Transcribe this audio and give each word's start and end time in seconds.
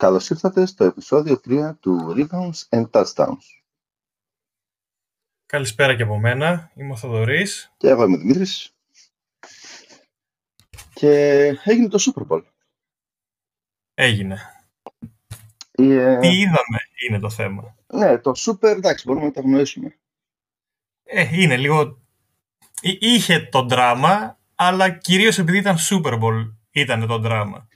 Καλώς 0.00 0.30
ήρθατε 0.30 0.66
στο 0.66 0.84
επεισόδιο 0.84 1.40
3 1.44 1.72
του 1.80 2.14
Rebounds 2.16 2.60
and 2.68 2.90
Touchdowns. 2.90 3.44
Καλησπέρα 5.46 5.96
και 5.96 6.02
από 6.02 6.18
μένα. 6.18 6.70
Είμαι 6.74 6.92
ο 6.92 6.96
Θοδωρής. 6.96 7.72
Και 7.76 7.88
εγώ 7.88 8.04
είμαι 8.04 8.16
ο 8.16 8.18
Δημήτρης. 8.18 8.74
Και 10.94 11.10
έγινε 11.64 11.88
το 11.88 11.98
Super 12.00 12.26
Bowl. 12.28 12.42
Έγινε. 13.94 14.38
Ε, 15.70 16.18
Τι 16.18 16.28
είδαμε 16.38 16.78
είναι 17.08 17.18
το 17.18 17.30
θέμα. 17.30 17.76
ναι, 17.92 18.18
το 18.18 18.32
Super, 18.36 18.62
εντάξει, 18.76 19.04
μπορούμε 19.06 19.24
να 19.26 19.32
τα 19.32 19.40
γνωρίσουμε. 19.40 19.98
Ε, 21.02 21.40
είναι 21.40 21.56
λίγο... 21.56 22.00
Εί- 22.80 22.98
Είχε 23.02 23.40
το 23.40 23.62
δράμα, 23.62 24.38
αλλά 24.54 24.90
κυρίως 24.90 25.38
επειδή 25.38 25.58
ήταν 25.58 25.76
Super 25.90 26.20
Bowl 26.22 26.54
ήταν 26.70 27.06
το 27.06 27.18
δράμα. 27.18 27.68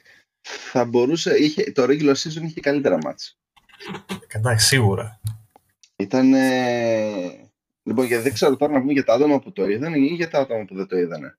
Θα 0.46 0.84
μπορούσε, 0.84 1.36
είχε, 1.36 1.72
το 1.72 1.82
regular 1.82 2.14
season 2.14 2.42
είχε 2.42 2.60
καλύτερα 2.60 2.98
μάτς. 3.02 3.38
Εντάξει, 4.28 4.66
σίγουρα. 4.66 5.20
Ήταν, 5.96 6.34
ε, 6.34 7.50
λοιπόν, 7.82 8.04
γιατί 8.06 8.22
δεν 8.22 8.32
ξέρω 8.32 8.56
τώρα 8.56 8.72
να 8.72 8.80
πούμε 8.80 8.92
για 8.92 9.04
τα 9.04 9.14
άτομα 9.14 9.38
που 9.40 9.52
το 9.52 9.68
είδαν 9.68 9.94
ή 9.94 10.06
για 10.06 10.30
τα 10.30 10.38
άτομα 10.38 10.64
που 10.64 10.74
δεν 10.74 10.86
το 10.86 10.96
είδανε. 10.96 11.38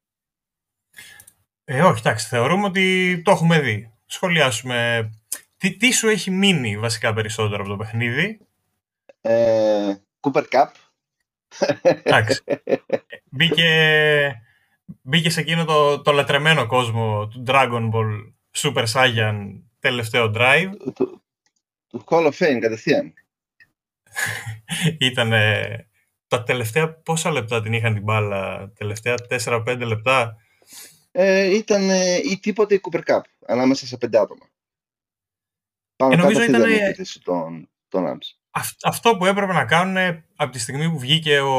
Ε, 1.64 1.82
όχι, 1.82 2.00
εντάξει, 2.00 2.28
θεωρούμε 2.28 2.66
ότι 2.66 3.22
το 3.26 3.32
έχουμε 3.32 3.60
δει. 3.60 3.92
Σχολιάσουμε. 4.06 5.10
Τι, 5.58 5.78
τι 5.78 5.92
σου 5.92 6.08
έχει 6.08 6.32
μείνει 6.32 6.78
βασικά 6.78 7.14
περισσότερο 7.14 7.62
από 7.62 7.70
το 7.70 7.78
παιχνίδι; 7.78 8.40
Ε, 9.22 9.96
Cooper 10.20 10.44
Cup. 10.50 10.68
Εντάξει. 12.04 12.44
μπήκε, 13.30 14.42
μπήκε 15.02 15.30
σε 15.30 15.40
εκείνο 15.40 15.66
το, 15.66 16.02
το 16.02 16.12
λατρεμένο 16.12 16.68
κόσμο 16.68 17.28
του 17.28 17.44
Dragon 17.48 17.90
Ball 17.92 18.34
Super 18.56 18.86
Saiyan 18.94 19.62
τελευταίο 19.80 20.32
drive. 20.36 20.70
του, 20.96 21.24
του 21.88 22.04
Hall 22.08 22.26
of 22.26 22.32
Fame 22.38 22.58
κατευθείαν. 22.62 23.14
Ήταν 25.00 25.30
τα 26.28 26.44
τελευταία 26.44 26.94
πόσα 26.94 27.32
λεπτά 27.32 27.62
την 27.62 27.74
είχαν 27.74 27.94
την 27.94 28.04
μπάλα, 28.04 28.72
τελευταία 28.78 29.16
4-5 29.30 29.78
λεπτά; 29.86 30.38
Ε, 31.12 31.56
ήταν 31.56 31.90
ε, 31.90 32.16
ή 32.16 32.40
τίποτε 32.40 32.76
η 32.76 32.82
Cooper 32.84 33.02
Cup 33.06 33.22
ανάμεσα 33.48 33.86
σε 33.86 33.98
πέντε 33.98 34.18
άτομα. 34.20 34.46
Πάνω 35.96 36.14
Ε, 36.14 36.16
κάτω 36.16 36.28
νομίζω 36.28 36.40
αυτή 36.46 36.52
ήταν 36.58 36.70
η 36.70 36.74
ήτανε- 36.74 36.88
επίθεση 36.90 37.22
των, 37.22 37.70
των 37.88 38.06
Rams. 38.08 38.38
Αυ- 38.52 38.86
αυτό 38.86 39.18
που 39.18 39.26
έπρεπε 39.26 39.54
να 39.54 39.66
κάνουν 39.66 40.24
από 40.36 40.52
τη 40.52 40.60
στιγμή 40.60 40.90
που 40.90 41.00
βγήκε 41.00 41.40
ο 41.40 41.54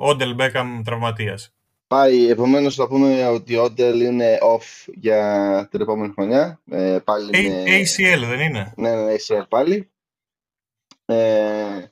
Όντελ 0.00 0.34
Μπέκαμ 0.34 0.82
τραυματίας. 0.82 1.55
Πάει, 1.86 2.28
επομένως 2.28 2.74
θα 2.74 2.88
πούμε 2.88 3.26
ότι 3.26 3.56
ο 3.56 3.62
Όντελ 3.62 4.00
είναι 4.00 4.38
off 4.42 4.92
για 4.94 5.68
την 5.70 5.80
επόμενη 5.80 6.12
χρονιά. 6.12 6.60
Ε, 6.70 6.98
πάλι 7.04 7.30
A- 7.32 7.36
είναι... 7.36 7.64
ACL 7.64 8.26
δεν 8.28 8.40
είναι; 8.40 8.72
Ναι, 8.76 8.94
ναι, 8.94 9.14
ACL 9.14 9.48
πάλι. 9.48 9.90
Ε, 11.04 11.84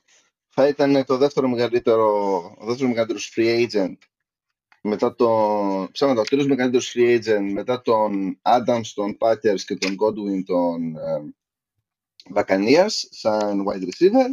θα 0.49 0.67
ήταν 0.67 1.05
το 1.05 1.17
δεύτερο 1.17 1.47
μεγαλύτερο, 1.47 2.35
ο 2.57 2.65
δεύτερος 2.65 2.89
μεγαλύτερος 2.89 3.33
free 3.35 3.67
agent 3.67 3.97
μετά 4.81 5.15
τον, 5.15 5.91
ψάματα, 5.91 6.21
ο 6.21 6.23
τρίτος 6.23 6.47
μεγαλύτερος 6.47 6.93
free 6.95 7.19
agent 7.19 7.51
μετά 7.51 7.81
τον 7.81 8.39
Adams, 8.41 8.87
τον 8.93 9.17
Packers 9.19 9.59
και 9.65 9.75
τον 9.75 9.95
Godwin 9.99 10.43
των 10.45 10.95
ε, 10.95 11.33
Buccaneers 12.33 12.93
σαν 13.09 13.65
wide 13.67 13.83
receiver. 13.83 14.29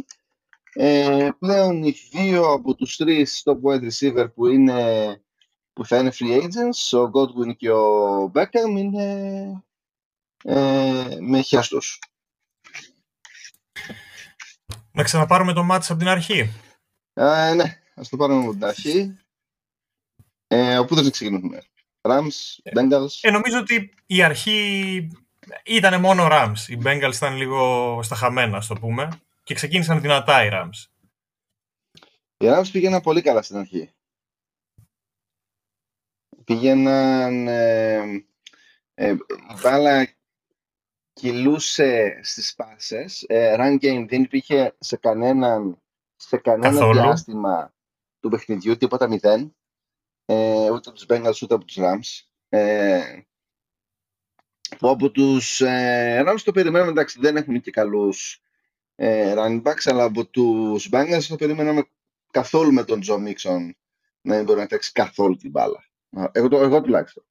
Ε, 0.73 1.29
πλέον 1.39 1.83
οι 1.83 1.95
δύο 2.11 2.51
από 2.51 2.75
τους 2.75 2.95
τρεις 2.95 3.43
top 3.45 3.69
wide 3.69 3.89
receiver 3.89 4.33
που, 4.33 4.47
είναι, 4.47 5.21
που 5.73 5.85
θα 5.85 5.97
είναι 5.97 6.11
free 6.19 6.41
agents, 6.41 6.99
ο 6.99 7.11
Godwin 7.13 7.55
και 7.57 7.71
ο 7.71 8.31
Beckham 8.33 8.77
είναι 8.77 9.63
ε, 10.43 11.17
με 11.19 11.41
χιάστος. 11.41 11.99
Να 14.91 15.03
ξαναπάρουμε 15.03 15.53
το 15.53 15.63
μάτς 15.63 15.89
από 15.89 15.99
την 15.99 16.07
αρχή. 16.07 16.51
Ε, 17.13 17.53
ναι, 17.53 17.81
ας 17.95 18.09
το 18.09 18.17
πάρουμε 18.17 18.43
από 18.43 18.51
την 18.51 18.65
αρχή. 18.65 19.17
Ε, 20.47 20.77
όπου 20.77 20.95
δεν 20.95 21.11
ξεκινήσουμε; 21.11 21.63
Rams, 22.01 22.71
Bengals; 22.75 23.19
Ε, 23.21 23.31
νομίζω 23.31 23.59
ότι 23.59 23.93
η 24.05 24.23
αρχή 24.23 25.07
ήταν 25.65 25.99
μόνο 25.99 26.27
Rams. 26.31 26.67
Οι 26.67 26.77
Bengals 26.83 27.13
ήταν 27.13 27.35
λίγο 27.35 27.99
στα 28.03 28.15
χαμένα, 28.15 28.57
ας 28.57 28.67
το 28.67 28.75
πούμε. 28.75 29.21
Και 29.43 29.53
ξεκίνησαν 29.53 30.01
δυνατά 30.01 30.45
οι 30.45 30.49
Rams. 30.51 30.87
Οι 32.37 32.45
Rams 32.49 32.69
πήγαιναν 32.71 33.01
πολύ 33.01 33.21
καλά 33.21 33.41
στην 33.41 33.57
αρχή. 33.57 33.93
Πήγαιναν... 36.45 37.47
Ε, 37.47 38.25
ε, 38.93 39.11
η 39.11 39.17
μπάλα 39.61 40.07
κυλούσε 41.13 42.19
στις 42.23 42.55
πάσες. 42.55 43.23
Ε, 43.27 43.55
run 43.59 43.77
game 43.81 44.05
δεν 44.09 44.23
υπήρχε 44.23 44.75
σε 44.79 44.97
κανέναν, 44.97 45.81
σε 46.15 46.37
κανένα 46.37 46.73
Καθόλου. 46.73 47.01
διάστημα 47.01 47.73
του 48.19 48.29
παιχνιδιού, 48.29 48.77
τίποτα 48.77 49.07
μηδέν. 49.07 49.55
Ε, 50.25 50.69
ούτε 50.69 50.89
από 50.89 50.91
τους 50.91 51.05
Bengals 51.09 51.41
ούτε 51.41 51.53
από 51.53 51.65
τους 51.65 51.77
Rams. 51.79 52.27
Ε, 52.49 53.19
που 54.77 54.89
από 54.89 55.11
τους 55.11 55.61
ε, 55.61 56.23
Rams 56.27 56.41
το 56.43 56.51
περιμέναμε, 56.51 56.89
εντάξει 56.91 57.19
δεν 57.19 57.35
έχουν 57.35 57.61
και 57.61 57.71
καλούς 57.71 58.41
ε, 58.95 59.33
running 59.37 59.61
backs, 59.63 59.83
αλλά 59.83 60.03
από 60.03 60.25
τους 60.25 60.89
Bengals 60.91 61.25
το 61.27 61.35
περιμέναμε 61.35 61.89
καθόλου 62.31 62.73
με 62.73 62.83
τον 62.83 62.99
Τζο 62.99 63.19
Μίξον 63.19 63.77
να 64.21 64.35
μην 64.35 64.43
μπορεί 64.43 64.59
να 64.59 64.67
τρέξει 64.67 64.91
καθόλου 64.91 65.35
την 65.35 65.49
μπάλα. 65.49 65.83
Εγώ, 66.31 66.47
το, 66.47 66.57
εγώ 66.57 66.81
τουλάχιστον. 66.81 67.23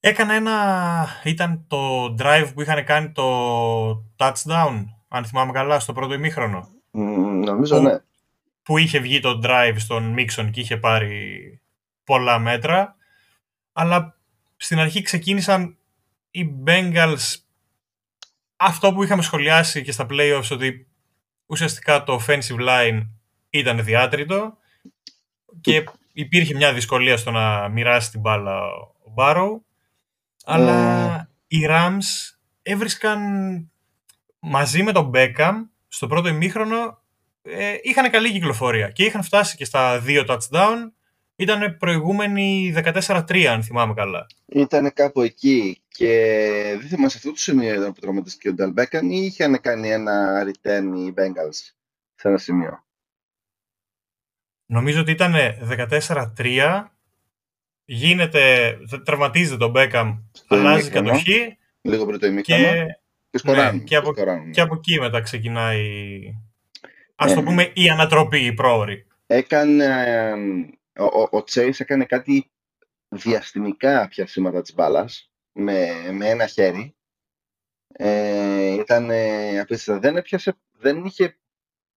Έκανε 0.00 0.34
ένα... 0.34 1.06
Ήταν 1.24 1.64
το 1.68 2.04
drive 2.18 2.50
που 2.54 2.60
είχαν 2.60 2.84
κάνει 2.84 3.12
το 3.12 3.90
touchdown, 4.16 4.84
αν 5.08 5.24
θυμάμαι 5.24 5.52
καλά, 5.52 5.80
στο 5.80 5.92
πρώτο 5.92 6.14
ημίχρονο. 6.14 6.68
Μ, 6.90 7.00
νομίζω 7.44 7.76
Που- 7.76 7.82
ναι. 7.82 7.98
που 8.62 8.78
είχε 8.78 8.98
βγει 8.98 9.20
το 9.20 9.40
drive 9.44 9.74
στον 9.76 10.14
Mixon 10.18 10.48
και 10.52 10.60
είχε 10.60 10.76
πάρει 10.76 11.60
πολλά 12.04 12.38
μέτρα. 12.38 12.96
Αλλά 13.72 14.18
στην 14.56 14.78
αρχή 14.78 15.02
ξεκίνησαν 15.02 15.76
οι 16.30 16.50
Bengals 16.66 17.36
αυτό 18.56 18.92
που 18.92 19.02
είχαμε 19.02 19.22
σχολιάσει 19.22 19.82
και 19.82 19.92
στα 19.92 20.06
playoffs 20.10 20.48
ότι 20.50 20.86
ουσιαστικά 21.46 22.04
το 22.04 22.20
offensive 22.26 22.68
line 22.68 23.06
ήταν 23.50 23.84
διάτριτο 23.84 24.56
και 25.60 25.84
υπήρχε 26.20 26.54
μια 26.54 26.72
δυσκολία 26.72 27.16
στο 27.16 27.30
να 27.30 27.68
μοιράσει 27.68 28.10
την 28.10 28.20
μπάλα 28.20 28.60
ο 29.04 29.12
Barrow. 29.16 29.60
Αλλά 30.44 31.30
οι 31.46 31.66
Rams 31.68 32.36
έβρισκαν 32.62 33.20
μαζί 34.38 34.82
με 34.82 34.92
τον 34.92 35.10
Beckham 35.14 35.54
στο 35.88 36.06
πρώτο 36.06 36.28
ημίχρονο 36.28 37.02
ε, 37.42 37.74
είχαν 37.82 38.10
καλή 38.10 38.32
κυκλοφορία 38.32 38.90
και 38.90 39.04
είχαν 39.04 39.22
φτάσει 39.22 39.56
και 39.56 39.64
στα 39.64 40.00
δύο 40.00 40.24
touchdown. 40.28 40.76
Ήταν 41.36 41.76
προηγούμενοι 41.76 42.74
14-3, 42.84 43.44
αν 43.44 43.62
θυμάμαι 43.62 43.94
καλά. 43.94 44.26
Ήταν 44.46 44.92
κάπου 44.92 45.20
εκεί 45.20 45.82
και 45.88 46.06
δεν 46.78 46.88
θυμάμαι 46.88 47.08
σε 47.08 47.16
αυτό 47.16 47.30
το 47.30 47.36
σημείο 47.38 47.74
ήταν 47.74 47.92
που 47.92 48.00
τραυματίστηκε 48.00 48.48
ο 48.48 48.52
Νταλ 48.52 48.72
Μπέκαν 48.72 49.10
ή 49.10 49.18
είχαν 49.24 49.60
κάνει 49.60 49.90
ένα 49.90 50.44
return 50.44 50.96
οι 50.96 51.14
Bengals 51.16 51.72
σε 52.14 52.28
ένα 52.28 52.38
σημείο. 52.38 52.84
Νομίζω 54.72 55.00
ότι 55.00 55.10
ήταν 55.10 55.34
14-3. 56.36 56.84
Γίνεται, 57.84 58.76
τραυματίζεται 59.04 59.56
τον 59.56 59.72
Beckham, 59.76 60.18
Στο 60.32 60.54
αλλάζει 60.54 60.80
ημίχρονο, 60.80 61.08
κατοχή 61.08 61.58
Λίγο 61.80 62.06
πριν 62.06 62.18
το 62.18 62.26
ημίχρονο. 62.26 62.62
και, 62.62 62.86
Και 63.30 63.38
σκοράνουν. 63.38 63.76
ναι, 63.76 63.84
και 63.84 63.96
από- 63.96 64.12
σκοράνουν. 64.12 64.52
και 64.52 64.60
από 64.60 64.74
εκεί 64.74 65.00
μετά 65.00 65.20
ξεκινάει, 65.20 66.20
ας 67.14 67.32
το 67.34 67.40
Ε. 67.40 67.42
πούμε, 67.42 67.70
η 67.74 67.88
ανατροπή, 67.88 68.44
η 68.44 68.52
πρόορη. 68.52 69.06
Έκανε, 69.26 69.84
ε, 69.84 70.32
ο, 71.02 71.04
ο, 71.04 71.36
ο 71.38 71.44
Chase 71.50 71.70
έκανε 71.80 72.04
κάτι 72.04 72.50
διαστημικά 73.08 74.08
πιασίματα 74.08 74.62
της 74.62 74.74
μπάλας 74.74 75.30
με, 75.52 75.88
με 76.12 76.28
ένα 76.28 76.46
χέρι. 76.46 76.94
Ε, 77.92 78.72
ήταν 78.72 79.10
ε, 79.10 79.60
απίστευτα. 79.60 80.00
Δεν, 80.00 80.16
έπιασε, 80.16 80.56
δεν 80.78 81.04
είχε 81.04 81.38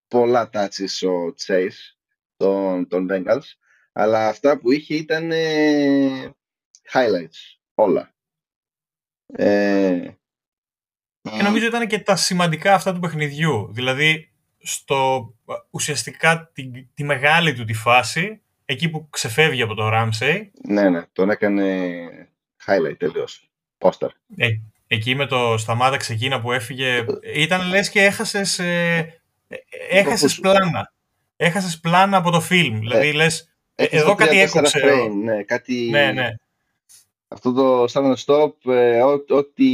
πολλά 0.08 0.50
touches 0.52 1.08
ο 1.08 1.34
Chase 1.46 1.93
των, 2.36 2.88
των 2.88 3.06
Bengals, 3.10 3.44
αλλά 3.92 4.28
αυτά 4.28 4.58
που 4.58 4.72
είχε 4.72 4.94
ήταν 4.94 5.30
ε, 5.32 6.34
highlights 6.92 7.58
όλα. 7.74 8.14
Ε, 9.26 10.08
Και 11.22 11.42
νομίζω 11.42 11.66
ήταν 11.66 11.86
και 11.86 11.98
τα 11.98 12.16
σημαντικά 12.16 12.74
αυτά 12.74 12.92
του 12.94 13.00
παιχνιδιού. 13.00 13.68
Δηλαδή, 13.72 14.28
στο, 14.58 15.28
ουσιαστικά 15.70 16.50
τη, 16.52 16.70
τη 16.94 17.04
μεγάλη 17.04 17.54
του 17.54 17.64
τη 17.64 17.72
φάση, 17.74 18.42
εκεί 18.64 18.88
που 18.88 19.08
ξεφεύγει 19.10 19.62
από 19.62 19.74
το 19.74 19.90
Ramsey, 19.92 20.46
ναι, 20.68 20.88
ναι, 20.90 21.02
τον 21.12 21.30
έκανε 21.30 22.08
highlight 22.66 22.96
τελείως. 22.98 23.48
Poster. 23.78 24.08
ε, 24.36 24.48
εκεί 24.86 25.14
με 25.14 25.26
το 25.26 25.58
σταμάτα 25.58 25.96
ξεκίνα 25.96 26.40
που 26.40 26.52
έφυγε, 26.52 27.04
ήταν 27.34 27.68
λες 27.68 27.90
και 27.90 28.04
έχασες, 28.04 28.58
ε, 28.58 28.96
ε, 29.48 29.56
έχασες 29.90 30.38
Όπως- 30.38 30.54
πλάνα. 30.56 30.92
Έχασες 31.44 31.80
πλάνα 31.80 32.16
από 32.16 32.30
το 32.30 32.40
φιλμ. 32.40 32.78
Δηλαδή, 32.78 33.12
λες, 33.12 33.54
ε, 33.74 33.82
Έχεις 33.84 34.00
εδώ 34.00 34.08
το 34.08 34.14
κάτι 34.14 34.36
3-4 34.36 34.38
έκοψε. 34.38 34.80
frame, 34.84 35.14
ναι, 35.22 35.42
κάτι... 35.42 35.88
ναι, 35.90 36.12
ναι. 36.12 36.28
Αυτό 37.28 37.52
το 37.52 37.84
stand 37.84 38.14
stop, 38.14 38.72
ε, 38.72 39.02
ό,τι 39.28 39.64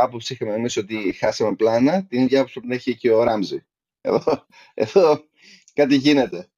άποψη 0.00 0.32
είχαμε 0.32 0.54
εμείς 0.54 0.76
ότι 0.76 1.12
χάσαμε 1.12 1.54
πλάνα, 1.54 2.04
την 2.04 2.22
ίδια 2.22 2.38
άποψη 2.38 2.60
που 2.60 2.66
έχει 2.70 2.96
και 2.96 3.10
ο 3.10 3.22
Ράμζι. 3.22 3.64
Εδώ, 4.00 4.46
εδώ 4.74 5.24
κάτι 5.74 5.94
γίνεται. 5.96 6.48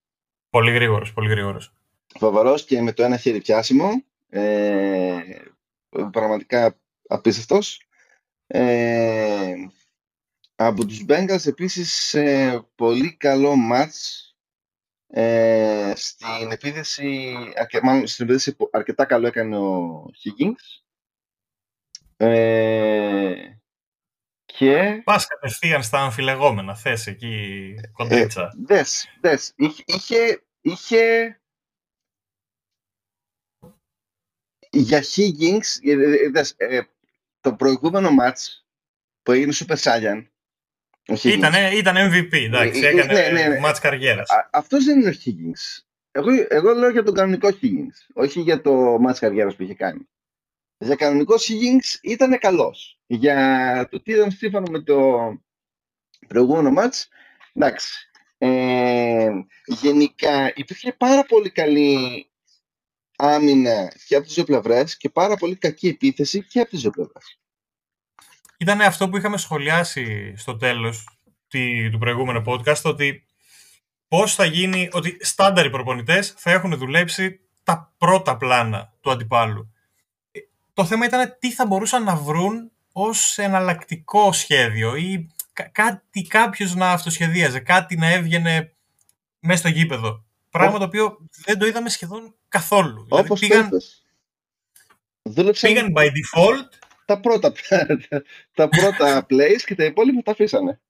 Πολύ 0.50 0.72
γρήγορος, 0.72 1.12
πολύ 1.12 1.28
γρήγορος. 1.28 1.72
Φοβερός 2.18 2.64
και 2.64 2.80
με 2.80 2.92
το 2.92 3.02
ένα 3.02 3.16
χέρι 3.16 3.40
πιάσιμο. 3.40 3.90
Ε, 4.28 5.20
πραγματικά 6.10 6.76
απίστευτος. 7.08 7.86
Ε, 8.46 9.54
από 10.54 10.86
τους 10.86 11.04
Bengals 11.08 11.46
επίσης 11.46 12.14
ε, 12.14 12.62
πολύ 12.74 13.16
καλό 13.16 13.56
μάτς 13.56 14.31
ε, 15.14 15.92
στην 15.96 16.50
επίδεση, 16.50 17.34
μάλλον 17.82 18.06
στην 18.06 18.24
επίδεση 18.24 18.56
που 18.56 18.68
αρκετά 18.72 19.04
καλό 19.04 19.26
έκανε 19.26 19.56
ο 19.58 20.04
Higgins. 20.04 20.82
Ε, 22.16 23.34
και... 24.44 25.02
Πας 25.04 25.26
κατευθείαν 25.26 25.82
στα 25.82 26.00
αμφιλεγόμενα, 26.00 26.74
θες 26.74 27.06
εκεί 27.06 27.74
κοντρίτσα. 27.92 28.42
Ε, 28.42 28.48
δες, 28.64 29.06
δες. 29.20 29.52
Είχε, 29.84 30.44
είχε, 30.60 31.40
για 34.70 35.02
Higgins, 35.02 35.66
ε, 35.82 35.92
ε, 35.92 36.30
δες, 36.30 36.54
ε, 36.56 36.82
το 37.40 37.54
προηγούμενο 37.54 38.10
μάτς 38.10 38.66
που 39.22 39.32
έγινε 39.32 39.52
Super 39.54 39.76
Saiyan, 39.76 40.26
ήταν, 41.06 41.52
ήταν 41.74 41.96
MVP, 41.96 42.32
εντάξει, 42.32 42.80
ε, 42.80 42.86
ε, 42.86 42.88
έκανε 42.88 43.12
ναι, 43.12 43.28
ναι, 43.28 43.48
ναι. 43.48 43.58
μάτς 43.58 43.78
καριέρας. 43.80 44.28
αυτός 44.50 44.84
δεν 44.84 45.00
είναι 45.00 45.08
ο 45.08 45.12
Higgins. 45.24 45.82
Εγώ, 46.10 46.28
εγώ 46.48 46.72
λέω 46.72 46.90
για 46.90 47.02
τον 47.02 47.14
κανονικό 47.14 47.48
Higgins, 47.48 48.12
όχι 48.14 48.40
για 48.40 48.60
το 48.60 48.72
μάτς 49.00 49.18
καριέρας 49.18 49.56
που 49.56 49.62
είχε 49.62 49.74
κάνει. 49.74 50.08
Για 50.78 50.94
κανονικό 50.94 51.34
Higgins 51.34 51.98
ήταν 52.02 52.38
καλός. 52.38 52.98
Για 53.06 53.88
το 53.90 54.02
τι 54.02 54.12
ήταν 54.12 54.30
σύμφωνο 54.30 54.70
με 54.70 54.80
το 54.80 54.98
προηγούμενο 56.28 56.70
μάτς, 56.70 57.08
εντάξει. 57.52 58.08
Ε, 58.38 59.30
γενικά 59.66 60.52
υπήρχε 60.54 60.92
πάρα 60.92 61.24
πολύ 61.24 61.50
καλή 61.50 62.26
άμυνα 63.16 63.92
και 64.06 64.16
από 64.16 64.24
τις 64.24 64.34
δύο 64.34 64.44
πλευρές 64.44 64.96
και 64.96 65.08
πάρα 65.08 65.36
πολύ 65.36 65.56
κακή 65.56 65.88
επίθεση 65.88 66.44
και 66.44 66.60
από 66.60 66.70
τις 66.70 66.80
δύο 66.80 66.90
πλευρές 66.90 67.41
ήταν 68.62 68.80
αυτό 68.80 69.08
που 69.08 69.16
είχαμε 69.16 69.36
σχολιάσει 69.36 70.36
στο 70.36 70.56
τέλος 70.56 71.08
του 71.90 71.98
προηγούμενου 71.98 72.42
podcast, 72.46 72.82
ότι 72.82 73.26
πώς 74.08 74.34
θα 74.34 74.44
γίνει, 74.44 74.88
ότι 74.92 75.16
στάνταρ 75.20 75.64
οι 75.64 75.70
προπονητές 75.70 76.34
θα 76.36 76.50
έχουν 76.50 76.76
δουλέψει 76.76 77.40
τα 77.62 77.92
πρώτα 77.98 78.36
πλάνα 78.36 78.92
του 79.00 79.10
αντιπάλου. 79.10 79.72
Ε, 80.30 80.40
το 80.72 80.84
θέμα 80.84 81.06
ήταν 81.06 81.36
τι 81.38 81.52
θα 81.52 81.66
μπορούσαν 81.66 82.02
να 82.02 82.16
βρουν 82.16 82.70
ως 82.92 83.38
εναλλακτικό 83.38 84.32
σχέδιο 84.32 84.96
ή 84.96 85.28
κάτι 85.72 86.22
κάποιος 86.22 86.74
να 86.74 86.90
αυτοσχεδίαζε, 86.90 87.60
κάτι 87.60 87.96
να 87.96 88.10
έβγαινε 88.10 88.74
μέσα 89.40 89.58
στο 89.58 89.68
γήπεδο. 89.68 90.24
Πράγμα 90.50 90.78
το 90.78 90.84
οποίο 90.84 91.18
δεν 91.44 91.58
το 91.58 91.66
είδαμε 91.66 91.88
σχεδόν 91.88 92.34
καθόλου. 92.48 93.04
Δηλαδή 93.04 93.26
Όπως 93.26 93.40
δηλαδή 93.40 93.68
πήγαν, 95.22 95.54
πήγαν 95.60 95.92
by 95.96 96.06
default 96.06 96.81
τα 97.04 97.20
πρώτα, 97.20 97.52
τα 98.54 98.68
πρώτα 98.68 99.26
plays 99.30 99.62
και 99.64 99.74
τα 99.74 99.84
υπόλοιπα 99.84 100.22
τα 100.22 100.30
αφήσανε. 100.30 100.80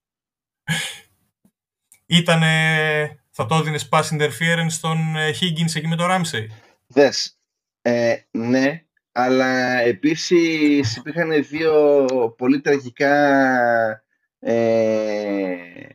Ήτανε, 2.06 2.54
θα 3.30 3.46
το 3.46 3.54
έδινες 3.54 3.88
pass 3.92 4.02
interference 4.02 4.66
στον 4.68 5.16
ε, 5.16 5.30
Higgins 5.40 5.74
εκεί 5.74 5.86
με 5.86 5.96
το 5.96 6.04
Ramsey; 6.10 6.46
Δες, 6.86 7.38
ε, 7.82 8.16
ναι, 8.30 8.84
αλλά 9.12 9.78
επίσης 9.78 10.96
υπήρχαν 10.96 11.44
δύο 11.44 12.34
πολύ 12.36 12.60
τραγικά 12.60 13.14
ε, 14.38 15.88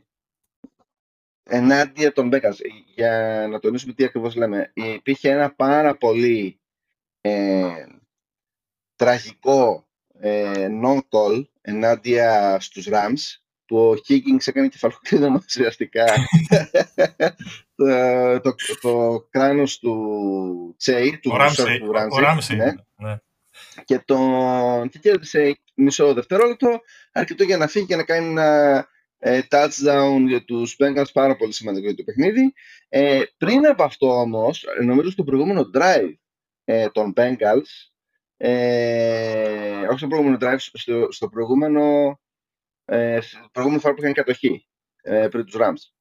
ενάντια 1.42 2.12
των 2.12 2.28
Μπέκας. 2.28 2.58
Για 2.94 3.46
να 3.50 3.58
τονίσουμε 3.58 3.92
τι 3.92 4.04
ακριβώς 4.04 4.34
λέμε. 4.34 4.70
Υπήρχε 4.74 5.30
ένα 5.30 5.54
πάρα 5.54 5.96
πολύ 5.96 6.60
ε, 7.20 7.86
τραγικό 8.96 9.87
ε, 10.20 10.68
non-call 10.84 11.44
ενάντια 11.60 12.56
στους 12.60 12.88
Rams 12.90 13.40
που 13.66 13.78
ο 13.78 13.94
Higgins 14.08 14.46
έκανε 14.46 14.68
κεφαλοκρίδωμα 14.68 15.42
ουσιαστικά 15.46 16.04
το, 17.76 18.40
το, 18.40 18.54
το 18.80 19.26
κράνος 19.30 19.78
του 19.78 20.74
Τσέι, 20.78 21.18
του 21.18 21.30
Ramsey, 21.32 22.56
ναι. 22.56 22.72
ναι. 22.96 23.18
Και, 23.84 23.98
τον, 23.98 24.88
και 24.88 24.98
κέρδισε 24.98 25.58
μισό 25.74 26.14
δευτερόλεπτο, 26.14 26.80
αρκετό 27.12 27.44
για 27.44 27.56
να 27.56 27.66
φύγει 27.66 27.86
και 27.86 27.96
να 27.96 28.04
κάνει 28.04 28.26
ένα 28.26 28.88
ε, 29.18 29.40
touchdown 29.50 30.24
για 30.26 30.44
τους 30.44 30.76
Bengals, 30.78 31.12
πάρα 31.12 31.36
πολύ 31.36 31.52
σημαντικό 31.52 31.86
για 31.86 31.96
το 31.96 32.02
παιχνίδι. 32.02 32.52
Ε, 32.88 33.22
πριν 33.36 33.66
από 33.66 33.82
αυτό 33.82 34.20
όμως, 34.20 34.64
νομίζω 34.84 35.10
στο 35.10 35.24
προηγούμενο 35.24 35.70
drive 35.74 36.14
ε, 36.64 36.88
των 36.88 37.12
Bengals, 37.16 37.90
ε, 38.40 39.86
όχι 39.86 39.98
στο 39.98 40.06
προηγούμενο 40.06 40.38
drive, 40.40 40.56
στο, 40.58 41.08
στο 41.10 41.28
προηγούμενο, 41.28 42.18
ε, 42.84 43.20
στο 43.20 43.48
προηγούμενο 43.52 43.82
φορά 43.82 43.94
που 43.94 44.00
είχαν 44.02 44.12
κατοχή 44.12 44.66
ε, 45.02 45.28
πριν 45.28 45.44
τους 45.44 45.56
Rams. 45.58 45.92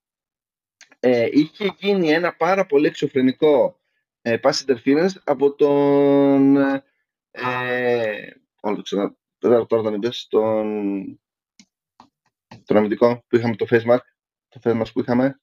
Ε, 0.99 1.27
είχε 1.31 1.75
γίνει 1.77 2.09
ένα 2.09 2.35
πάρα 2.35 2.65
πολύ 2.65 2.87
εξωφρενικό 2.87 3.79
ε, 4.21 4.37
pass 4.41 4.51
interference 4.51 5.13
από 5.23 5.55
τον 5.55 6.57
ε, 7.31 8.31
όλο 8.61 8.75
το 8.75 8.81
ξέρω, 8.81 9.15
τώρα 9.39 9.65
τον 9.65 9.93
είπες, 9.93 10.27
τον, 10.29 11.19
τον 12.65 12.77
αμυντικό 12.77 13.23
που 13.27 13.35
είχαμε 13.35 13.55
το 13.55 13.65
face 13.69 13.85
mask, 13.85 14.05
το 14.47 14.59
face 14.63 14.81
mask 14.81 14.91
που 14.93 14.99
είχαμε. 14.99 15.39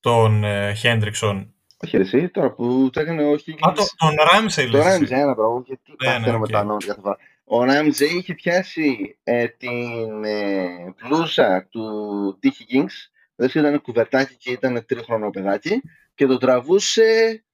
Τον 0.00 0.44
ε, 0.44 0.74
Χέντριξον. 0.74 1.57
Όχι 1.84 1.96
εσύ, 1.96 2.28
τώρα 2.28 2.52
που 2.52 2.90
το 2.92 3.00
έκανε 3.00 3.24
ο 3.24 3.32
Higgins. 3.32 3.68
Α, 3.68 3.72
το, 3.72 3.86
τον 3.96 4.14
Ράμζεϊ 4.32 4.70
Το 4.70 4.78
Ράμζεϊ, 4.78 5.20
ένα 5.20 5.34
πράγμα, 5.34 5.62
γιατί 5.66 5.94
ναι, 6.04 6.18
ναι, 6.18 6.38
με 6.38 6.48
τα 6.48 6.60
ονόματα 6.60 6.86
κάθε 6.86 7.00
φορά. 7.00 7.18
Ο 7.44 7.64
Ράμζεϊ 7.64 8.16
είχε 8.16 8.34
πιάσει 8.34 9.18
ε, 9.22 9.48
την 9.48 10.24
ε, 10.24 10.94
πλούσα 10.96 11.66
του 11.70 12.38
T. 12.42 12.46
Higgins, 12.46 12.94
δηλαδή 13.34 13.58
ήταν 13.58 13.80
κουβερτάκι 13.80 14.36
και 14.36 14.50
ήταν 14.50 14.84
τρίχρονο 14.86 15.30
παιδάκι 15.30 15.82
και 16.14 16.26
το 16.26 16.38
τραβούσε 16.38 17.44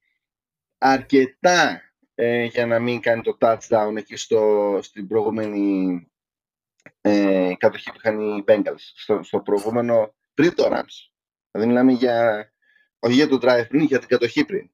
αρκετά 0.79 1.81
ε, 2.15 2.45
για 2.45 2.67
να 2.67 2.79
μην 2.79 3.01
κάνει 3.01 3.23
το 3.23 3.37
touchdown 3.41 3.93
εκεί 3.97 4.17
στο, 4.17 4.79
στην 4.83 5.07
προηγούμενη 5.07 6.07
ε, 7.01 7.53
κατοχή 7.59 7.91
που 7.91 7.97
είχαν 7.99 8.21
οι 8.21 8.45
Bengals, 8.47 8.93
στο, 8.95 9.23
στο 9.23 9.41
προηγούμενο 9.41 10.15
πριν 10.35 10.55
το 10.55 10.65
Rams. 10.73 11.13
Δηλαδή 11.51 11.69
μιλάμε 11.71 11.93
για 11.93 12.49
όχι 13.05 13.15
για 13.15 13.29
το 13.29 13.39
drive 13.43 13.69
πριν, 13.69 13.85
για 13.85 13.99
την 13.99 14.09
κατοχή 14.09 14.45
πριν. 14.45 14.71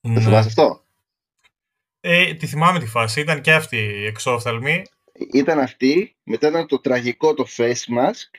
Ναι. 0.00 0.14
Δεν 0.14 0.22
θυμάσαι 0.22 0.48
αυτό; 0.48 0.84
Ε, 2.00 2.34
τη 2.34 2.46
θυμάμαι 2.46 2.78
τη 2.78 2.86
φάση. 2.86 3.20
Ήταν 3.20 3.40
και 3.40 3.52
αυτή 3.52 3.76
η 3.76 4.06
εξόφθαλμη. 4.06 4.82
Ήταν 5.32 5.58
αυτή. 5.58 6.16
Μετά 6.22 6.48
ήταν 6.48 6.66
το 6.66 6.78
τραγικό 6.80 7.34
το 7.34 7.46
face 7.56 7.98
mask. 7.98 8.30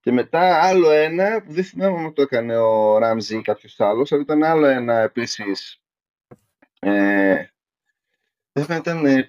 Και 0.00 0.12
μετά 0.12 0.62
άλλο 0.62 0.90
ένα 0.90 1.42
που 1.42 1.52
δεν 1.52 1.64
θυμάμαι 1.64 1.98
αν 1.98 2.12
το 2.12 2.22
έκανε 2.22 2.56
ο 2.56 2.98
Ράμζι 2.98 3.36
ή 3.36 3.42
κάποιος 3.42 3.80
άλλος, 3.80 4.12
αλλά 4.12 4.22
ήταν 4.22 4.42
άλλο 4.42 4.66
ένα 4.66 4.98
επίσης. 4.98 5.82
Ε, 6.80 7.46
δεν 8.52 8.64
θα 8.64 8.76
ήταν 8.76 9.06
ε, 9.06 9.26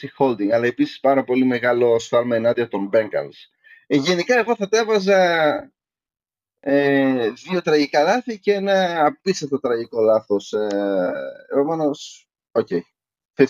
ή 0.00 0.10
holding, 0.18 0.50
αλλά 0.52 0.66
επίσης 0.66 1.00
πάρα 1.00 1.24
πολύ 1.24 1.44
μεγάλο 1.44 1.98
σφάλμα 1.98 2.36
ενάντια 2.36 2.68
των 2.68 2.90
Bengals. 2.92 3.50
Ε, 3.86 3.96
γενικά, 3.96 4.38
εγώ 4.38 4.56
θα 4.56 4.68
τα 4.68 4.78
έβαζα 4.78 5.72
ε, 6.60 7.30
δύο 7.30 7.62
τραγικά 7.62 8.02
λάθη 8.02 8.38
και 8.38 8.52
ένα 8.52 9.06
απίστευτο 9.06 9.60
τραγικό 9.60 10.00
λάθος. 10.00 10.52
Ε, 10.52 11.12
επομένως, 11.52 12.28
OK, 12.52 12.66
okay. 12.70 12.80
50-50. 13.34 13.46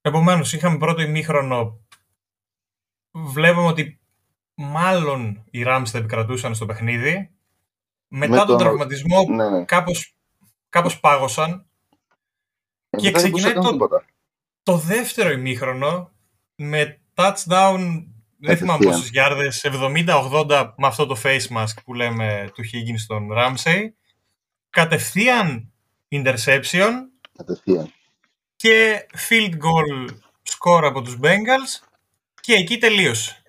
Επομένως, 0.00 0.52
είχαμε 0.52 0.78
πρώτο 0.78 1.02
ημίχρονο. 1.02 1.86
Βλέπουμε 3.10 3.66
ότι 3.66 4.00
μάλλον 4.54 5.44
οι 5.50 5.62
Rams 5.66 5.86
θα 5.86 5.98
επικρατούσαν 5.98 6.54
στο 6.54 6.66
παιχνίδι. 6.66 7.34
Μετά 8.08 8.36
τον, 8.36 8.46
τον 8.46 8.58
τραυματισμό 8.58 9.24
ναι, 9.28 9.50
ναι. 9.50 9.64
Κάπως, 9.64 10.16
κάπως 10.68 11.00
πάγωσαν. 11.00 11.66
Ε, 12.90 12.96
και 12.96 13.10
ξεκινάει 13.10 13.52
το, 13.52 13.88
το 14.62 14.76
δεύτερο 14.76 15.30
ημίχρονο 15.30 16.12
με 16.54 17.00
touchdown 17.14 18.04
δεν 18.44 18.56
θυμάμαι 18.56 18.84
πόσες 18.84 19.08
γιάρδες, 19.08 19.64
70-80 19.64 20.74
με 20.76 20.86
αυτό 20.86 21.06
το 21.06 21.20
face 21.22 21.46
mask 21.56 21.74
που 21.84 21.94
λέμε 21.94 22.50
του 22.54 22.62
Higgins 22.62 22.98
στον 22.98 23.28
Ramsey. 23.32 23.88
Κατευθείαν 24.70 25.72
interception. 26.08 26.90
Κατευθείαν. 27.32 27.92
Και 28.56 29.06
field 29.28 29.52
goal 29.52 30.08
score 30.44 30.82
από 30.84 31.02
τους 31.02 31.18
Bengals 31.22 31.86
και 32.40 32.54
εκεί 32.54 32.78
τελείωσε. 32.78 33.42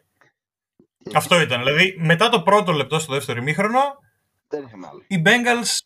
Αυτό 1.13 1.41
ήταν. 1.41 1.63
Δηλαδή, 1.63 1.95
μετά 1.99 2.29
το 2.29 2.41
πρώτο 2.41 2.71
λεπτό 2.71 2.99
στο 2.99 3.13
δεύτερο 3.13 3.39
ημίχρονο, 3.39 3.79
οι 5.07 5.21
Bengals 5.25 5.79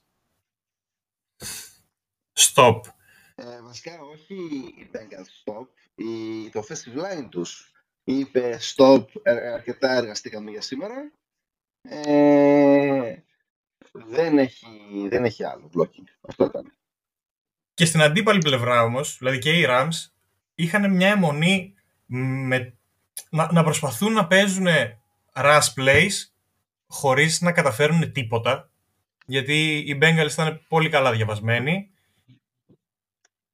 stop. 2.33 2.79
Ε, 3.35 3.61
βασικά 3.61 3.91
όχι 4.13 4.35
οι 4.77 4.89
Bengals 4.93 5.51
stop, 5.51 5.67
η, 5.95 6.49
το 6.49 6.63
offensive 6.67 6.99
line 6.99 7.27
τους 7.29 7.71
είπε 8.17 8.59
stop, 8.75 9.05
ε, 9.23 9.51
αρκετά 9.53 9.91
εργαστήκαμε 9.91 10.51
για 10.51 10.61
σήμερα. 10.61 11.11
Ε, 11.81 13.15
δεν, 13.91 14.37
έχει, 14.37 14.67
δεν 15.09 15.25
έχει 15.25 15.43
άλλο 15.43 15.69
blocking. 15.77 16.07
Αυτό 16.21 16.45
ήταν. 16.45 16.73
Και 17.73 17.85
στην 17.85 18.01
αντίπαλη 18.01 18.39
πλευρά 18.39 18.83
όμως, 18.83 19.17
δηλαδή 19.17 19.37
και 19.37 19.59
οι 19.59 19.65
Rams, 19.67 20.11
είχαν 20.55 20.95
μια 20.95 21.07
αιμονή 21.07 21.73
με, 22.05 22.77
να, 23.29 23.51
να 23.51 23.63
προσπαθούν 23.63 24.13
να 24.13 24.27
παίζουν 24.27 24.67
rush 25.33 25.73
plays 25.75 26.11
χωρίς 26.87 27.41
να 27.41 27.51
καταφέρουν 27.51 28.11
τίποτα. 28.11 28.71
Γιατί 29.25 29.77
οι 29.77 29.97
Bengals 30.01 30.31
ήταν 30.31 30.65
πολύ 30.67 30.89
καλά 30.89 31.11
διαβασμένοι. 31.11 31.91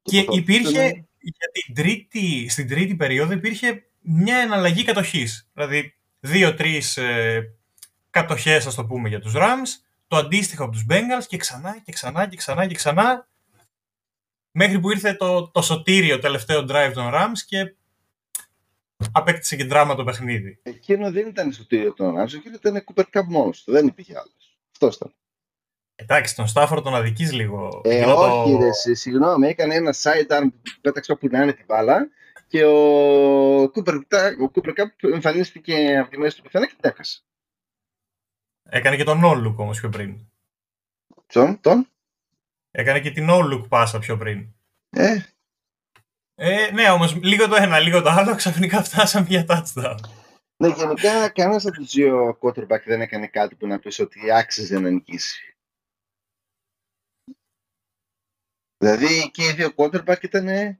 Και 0.02 0.26
υπήρχε, 0.30 1.08
για 1.20 1.50
την 1.52 1.76
τρίτη, 1.76 2.50
στην 2.50 2.68
τρίτη 2.68 2.96
περίοδο 2.96 3.34
υπήρχε 3.34 3.86
μια 4.06 4.38
εναλλαγή 4.38 4.84
κατοχής. 4.84 5.50
Δηλαδή, 5.54 5.96
δύο-τρεις 6.20 6.98
ε, 6.98 7.44
κατοχές, 8.10 8.66
ας 8.68 8.76
το 8.76 8.86
πούμε, 8.86 9.10
για 9.10 9.20
τους 9.20 9.34
Rams, 9.36 9.86
το 10.08 10.18
αντίστοιχο 10.18 10.64
από 10.64 10.72
τους 10.72 10.86
Bengals 10.90 11.26
και 11.28 11.38
ξανά 11.38 11.80
και 11.84 11.92
ξανά 11.92 12.28
και 12.28 12.36
ξανά 12.36 12.68
και 12.68 12.76
ξανά 12.76 13.28
μέχρι 14.52 14.80
που 14.80 14.92
ήρθε 14.92 15.14
το, 15.14 15.50
το 15.50 15.62
σωτήριο 15.62 16.20
τελευταίο 16.20 16.66
drive 16.70 16.92
των 16.94 17.10
Rams 17.14 17.40
και 17.48 17.76
απέκτησε 19.12 19.56
και 19.56 19.64
δράμα 19.64 19.96
το 19.96 20.04
παιχνίδι. 20.04 20.60
Εκείνο 20.64 21.12
δεν 21.12 21.28
ήταν 21.28 21.52
σωτήριο 21.52 21.94
των 21.94 22.16
Rams, 22.18 22.34
εκείνο 22.34 22.56
ήταν 22.56 22.84
Cooper 22.86 23.04
Cup 23.14 23.24
μόνος 23.28 23.64
του, 23.64 23.72
δεν 23.72 23.88
υπήρχε 23.88 24.14
άλλος. 24.18 24.58
Αυτός 24.72 24.96
ήταν. 24.96 25.14
Εντάξει, 25.96 26.36
τον 26.36 26.48
Στάφορ 26.48 26.82
τον 26.82 26.96
αδικείς 26.96 27.34
λίγο. 27.34 27.82
Ε, 27.84 28.06
όχι 28.06 28.52
το... 28.52 28.58
ρε, 28.58 28.96
συγγνώμη, 28.96 29.48
έκανε 29.48 29.76
ένα 29.76 29.94
sidearm 29.94 30.48
που 30.52 30.72
πέταξε 30.82 31.12
όπου 31.12 31.28
να 31.32 31.42
είναι 31.42 31.54
την 31.54 31.66
μπάλα 31.68 32.10
και 32.48 32.66
ο 32.66 33.64
Cooper, 33.64 34.02
ο 34.42 34.52
Cooper 34.54 34.74
Cup 34.80 35.14
εμφανίστηκε 35.14 35.98
από 35.98 36.10
τη 36.10 36.18
μέση 36.18 36.38
του 36.38 36.44
πιθανά 36.44 36.66
και 36.66 36.76
την 36.80 36.90
έχασε. 36.90 37.22
Έκανε 38.64 38.96
και 38.96 39.04
τον 39.04 39.22
no 39.24 39.48
look 39.48 39.56
όμως 39.56 39.80
πιο 39.80 39.90
πριν. 39.90 40.20
Ποιον, 41.26 41.62
τον; 41.62 41.90
Έκανε 42.72 43.00
και 43.00 43.12
την 43.12 43.28
no 43.30 43.54
look 43.54 43.68
πάσα 43.68 44.00
πιο 44.00 44.18
πριν. 44.18 44.54
Ε. 44.90 45.20
ε 46.36 46.72
ναι, 46.72 46.90
όμως 46.90 47.16
λίγο 47.16 47.48
το 47.48 47.56
ένα, 47.56 47.80
λίγο 47.80 48.02
το 48.02 48.10
άλλο, 48.10 48.36
ξαφνικά 48.42 48.84
φτάσαμε 48.84 49.28
για 49.30 49.46
touchdown. 49.48 49.98
Ναι, 50.58 50.68
γενικά 50.68 51.30
κανένας 51.30 51.66
από 51.66 51.76
τους 51.76 51.92
δύο 51.92 52.38
quarterback 52.42 52.82
δεν 52.86 53.02
έκανε 53.02 53.28
κάτι 53.28 53.56
που 53.56 53.68
να 53.68 53.80
πεις 53.80 54.00
ότι 54.00 54.32
άξιζε 54.32 54.80
να 54.80 54.90
νικήσει. 54.90 55.56
Δηλαδή 58.78 59.32
και 59.32 59.44
οι 59.44 59.52
δύο 59.52 59.74
quarterback 59.76 60.24
ήταν 60.24 60.80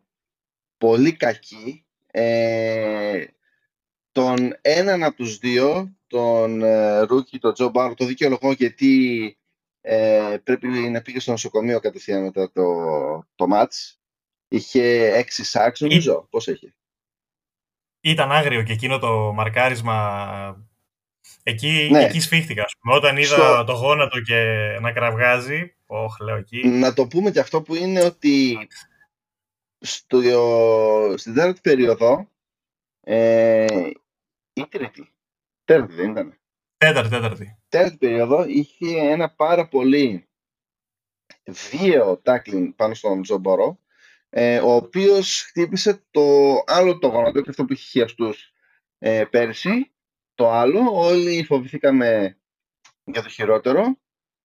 πολύ 0.86 1.12
κακοί. 1.14 1.86
Ε, 2.12 3.26
τον 4.12 4.58
έναν 4.62 5.04
από 5.04 5.16
τους 5.16 5.38
δύο, 5.38 5.96
τον 6.08 6.64
ε, 6.64 7.06
τον 7.40 7.54
Τζο 7.54 7.70
Μπάρο, 7.70 7.94
το 7.94 8.06
δικαιολογώ 8.06 8.52
γιατί 8.52 9.38
ε, 9.82 10.38
πρέπει 10.44 10.68
να 10.68 11.02
πήγε 11.02 11.20
στο 11.20 11.32
νοσοκομείο 11.32 11.80
κατευθείαν 11.80 12.24
μετά 12.24 12.52
το, 12.52 12.64
το 13.36 13.48
μάτς. 13.48 14.00
Είχε 14.48 15.14
έξι 15.14 15.44
σάξ, 15.44 15.80
νομίζω. 15.80 16.28
Πώς 16.30 16.48
έχει. 16.48 16.74
Ήταν 18.00 18.32
άγριο 18.32 18.64
και 18.64 18.74
εκείνο 18.74 19.00
το 19.00 19.34
μαρκάρισμα. 19.34 20.66
Εκεί, 21.44 21.88
ναι. 21.92 22.04
εκεί 22.04 22.20
σφίχτηκα. 22.20 22.66
Όταν 22.84 23.18
είδα 23.18 23.64
το 23.64 23.74
γόνατο 23.74 24.20
και 24.22 24.44
να 24.82 24.92
κραυγάζει, 24.92 25.76
όχ, 25.86 26.20
λέω 26.20 26.36
εκεί. 26.36 26.68
Να 26.68 26.94
το 26.94 27.08
πούμε 27.08 27.32
και 27.32 27.40
αυτό 27.40 27.62
που 27.62 27.76
είναι 27.76 28.02
ότι 28.02 28.58
στο, 29.80 30.22
στην 31.18 31.34
τέταρτη 31.34 31.62
περίοδο 31.62 32.32
ε, 33.02 33.90
ή 34.54 34.68
τρίτη. 34.70 35.14
Τέταρτη 35.64 35.94
δεν 35.94 36.12
ήταν. 36.12 36.40
Τέταρτη, 36.78 37.10
τέταρτη. 37.10 37.58
Τέταρτη 37.70 37.98
περίοδο 37.98 38.46
είχε 38.48 38.98
ένα 38.98 39.30
πάρα 39.30 39.68
πολύ 39.68 40.28
βίαιο 41.46 42.22
tackling 42.26 42.74
πάνω 42.76 42.94
στον 42.94 43.22
Τζομπορο, 43.22 43.80
ε, 44.30 44.60
ο 44.60 44.72
οποίος 44.76 45.42
χτύπησε 45.42 46.04
το 46.12 46.22
άλλο 46.66 47.00
το 47.00 47.08
γόνατο 47.08 47.42
και 47.42 47.50
αυτό 47.50 47.66
που 47.66 47.74
είχε 47.74 47.84
χιαστούς 47.84 48.54
ε, 48.98 49.26
πέρσι. 49.26 49.90
Το 50.34 50.52
άλλο, 50.52 50.92
όλοι 50.92 51.44
φοβηθήκαμε 51.44 52.38
για 53.04 53.22
το 53.22 53.30
χειρότερο. 53.30 53.98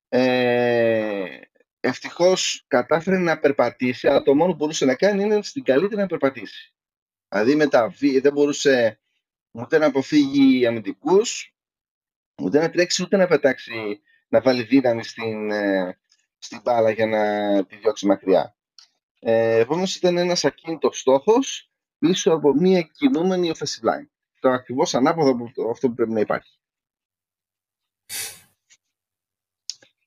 Ε, 0.09 1.41
ευτυχώς 1.81 2.65
κατάφερε 2.69 3.19
να 3.19 3.39
περπατήσει, 3.39 4.09
αλλά 4.09 4.23
το 4.23 4.35
μόνο 4.35 4.51
που 4.51 4.57
μπορούσε 4.57 4.85
να 4.85 4.95
κάνει 4.95 5.23
είναι 5.23 5.43
στην 5.43 5.65
καλύτερη 5.65 6.01
να 6.01 6.07
περπατήσει. 6.07 6.75
Δηλαδή 7.29 7.55
με 7.55 7.67
τα 7.67 7.95
δεν 8.21 8.33
μπορούσε 8.33 9.01
ούτε 9.51 9.79
να 9.79 9.87
αποφύγει 9.87 10.67
αμυντικούς, 10.67 11.55
ούτε 12.43 12.59
να 12.59 12.71
τρέξει, 12.71 13.03
ούτε 13.03 13.17
να 13.17 13.27
πετάξει, 13.27 14.01
να 14.29 14.41
βάλει 14.41 14.63
δύναμη 14.63 15.05
στην, 15.05 15.51
ε, 15.51 15.99
στην 16.39 16.61
μπάλα 16.63 16.91
για 16.91 17.07
να 17.07 17.65
τη 17.65 17.77
διώξει 17.77 18.07
μακριά. 18.07 18.57
Ε, 19.19 19.59
Επομένω 19.59 19.87
ήταν 19.97 20.19
ένας 20.19 20.45
ακίνητος 20.45 20.99
στόχος 20.99 21.71
πίσω 21.99 22.33
από 22.33 22.53
μια 22.55 22.83
κινούμενη 22.83 23.53
offensive 23.55 23.89
line. 23.89 24.09
Το 24.41 24.51
ακριβώς 24.51 24.95
ανάποδο 24.95 25.31
από 25.31 25.71
αυτό 25.71 25.89
που 25.89 25.95
πρέπει 25.95 26.13
να 26.13 26.21
υπάρχει. 26.21 26.59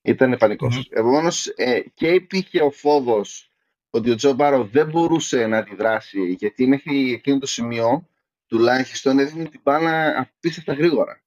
Ήταν 0.06 0.36
πανικός. 0.38 0.78
Mm-hmm. 0.78 0.96
Επομένως, 0.96 1.46
ε, 1.46 1.80
και 1.94 2.08
υπήρχε 2.08 2.62
ο 2.62 2.70
φόβος 2.70 3.50
ότι 3.90 4.10
ο 4.10 4.14
Τζο 4.14 4.32
Μπάρο 4.32 4.64
δεν 4.64 4.90
μπορούσε 4.90 5.46
να 5.46 5.58
αντιδράσει, 5.58 6.32
γιατί 6.38 6.66
μέχρι 6.66 7.12
εκείνο 7.12 7.38
το 7.38 7.46
σημείο 7.46 8.08
τουλάχιστον 8.46 9.18
έδινε 9.18 9.44
την 9.44 9.60
μπάλα 9.62 10.18
απίστευτα 10.20 10.72
γρήγορα. 10.72 11.22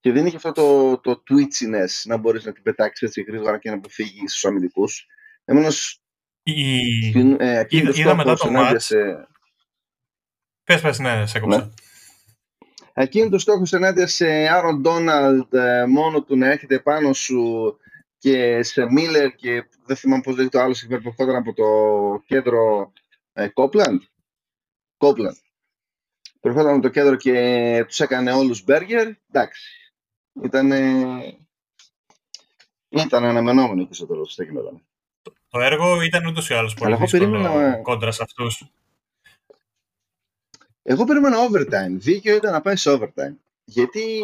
Και 0.00 0.12
δεν 0.12 0.26
είχε 0.26 0.36
αυτό 0.36 0.52
το, 0.52 0.98
το 0.98 1.22
twitchiness 1.28 2.02
να 2.04 2.16
μπορείς 2.16 2.44
να 2.44 2.52
την 2.52 2.62
πετάξεις 2.62 3.08
έτσι 3.08 3.22
γρήγορα 3.22 3.58
και 3.58 3.70
να 3.70 3.76
αποφύγεις 3.76 4.30
στους 4.30 4.44
αμυντικούς. 4.44 5.06
Επομένως. 5.44 6.02
Η... 6.42 7.08
Ε, 7.38 7.66
είδα, 7.68 7.90
είδα 7.94 8.16
μετά 8.16 8.34
το 8.34 8.50
μάτς. 8.50 8.84
Σε... 8.84 9.28
Πες, 10.64 10.80
πες, 10.80 10.98
ναι, 10.98 11.26
σε 11.26 11.38
έκοψα. 11.38 11.58
Ναι. 11.58 11.70
Εκείνο 12.96 13.28
το 13.28 13.38
στόχο 13.38 13.62
ενάντια 13.70 14.06
σε 14.06 14.26
Άρον 14.48 14.80
Ντόναλντ 14.80 15.54
ε, 15.54 15.86
μόνο 15.86 16.22
του 16.22 16.36
να 16.36 16.50
έρχεται 16.50 16.78
πάνω 16.78 17.12
σου 17.12 17.76
και 18.18 18.62
σε 18.62 18.90
Μίλλερ 18.90 19.34
και 19.34 19.68
δεν 19.86 19.96
θυμάμαι 19.96 20.22
πώς 20.22 20.36
λέγεται 20.36 20.58
το 20.58 20.64
άλλος 20.64 20.82
υπερπροχόταν 20.82 21.36
από 21.36 21.52
το 21.54 21.64
κέντρο 22.26 22.92
Κόπλαντ. 23.52 24.00
Κόπλαντ. 24.96 25.36
Προχώρησαν 26.40 26.80
το 26.80 26.88
κέντρο 26.88 27.16
και 27.16 27.84
τους 27.88 28.00
έκανε 28.00 28.32
όλους 28.32 28.64
μπέργκερ. 28.64 29.08
Εντάξει. 29.30 29.92
Ήταν, 30.42 30.72
ήταν 32.88 33.24
αναμενόμενο 33.24 33.86
και 33.86 33.94
στο 33.94 34.06
τέλος. 34.06 34.38
Το 35.48 35.60
έργο 35.60 36.02
ήταν 36.02 36.26
ούτως 36.26 36.48
ή 36.48 36.54
άλλως 36.54 36.74
πολύ 36.74 36.96
δύσκολο 36.96 37.30
περίμενα... 37.30 37.76
κόντρα 37.76 38.10
σε 38.10 38.22
αυτούς. 38.22 38.64
Εγώ 40.86 41.04
περίμενα 41.04 41.36
overtime. 41.48 41.96
Δίκαιο 41.98 42.36
ήταν 42.36 42.52
να 42.52 42.60
πάει 42.60 42.76
σε 42.76 42.90
overtime. 42.90 43.36
Γιατί 43.64 44.22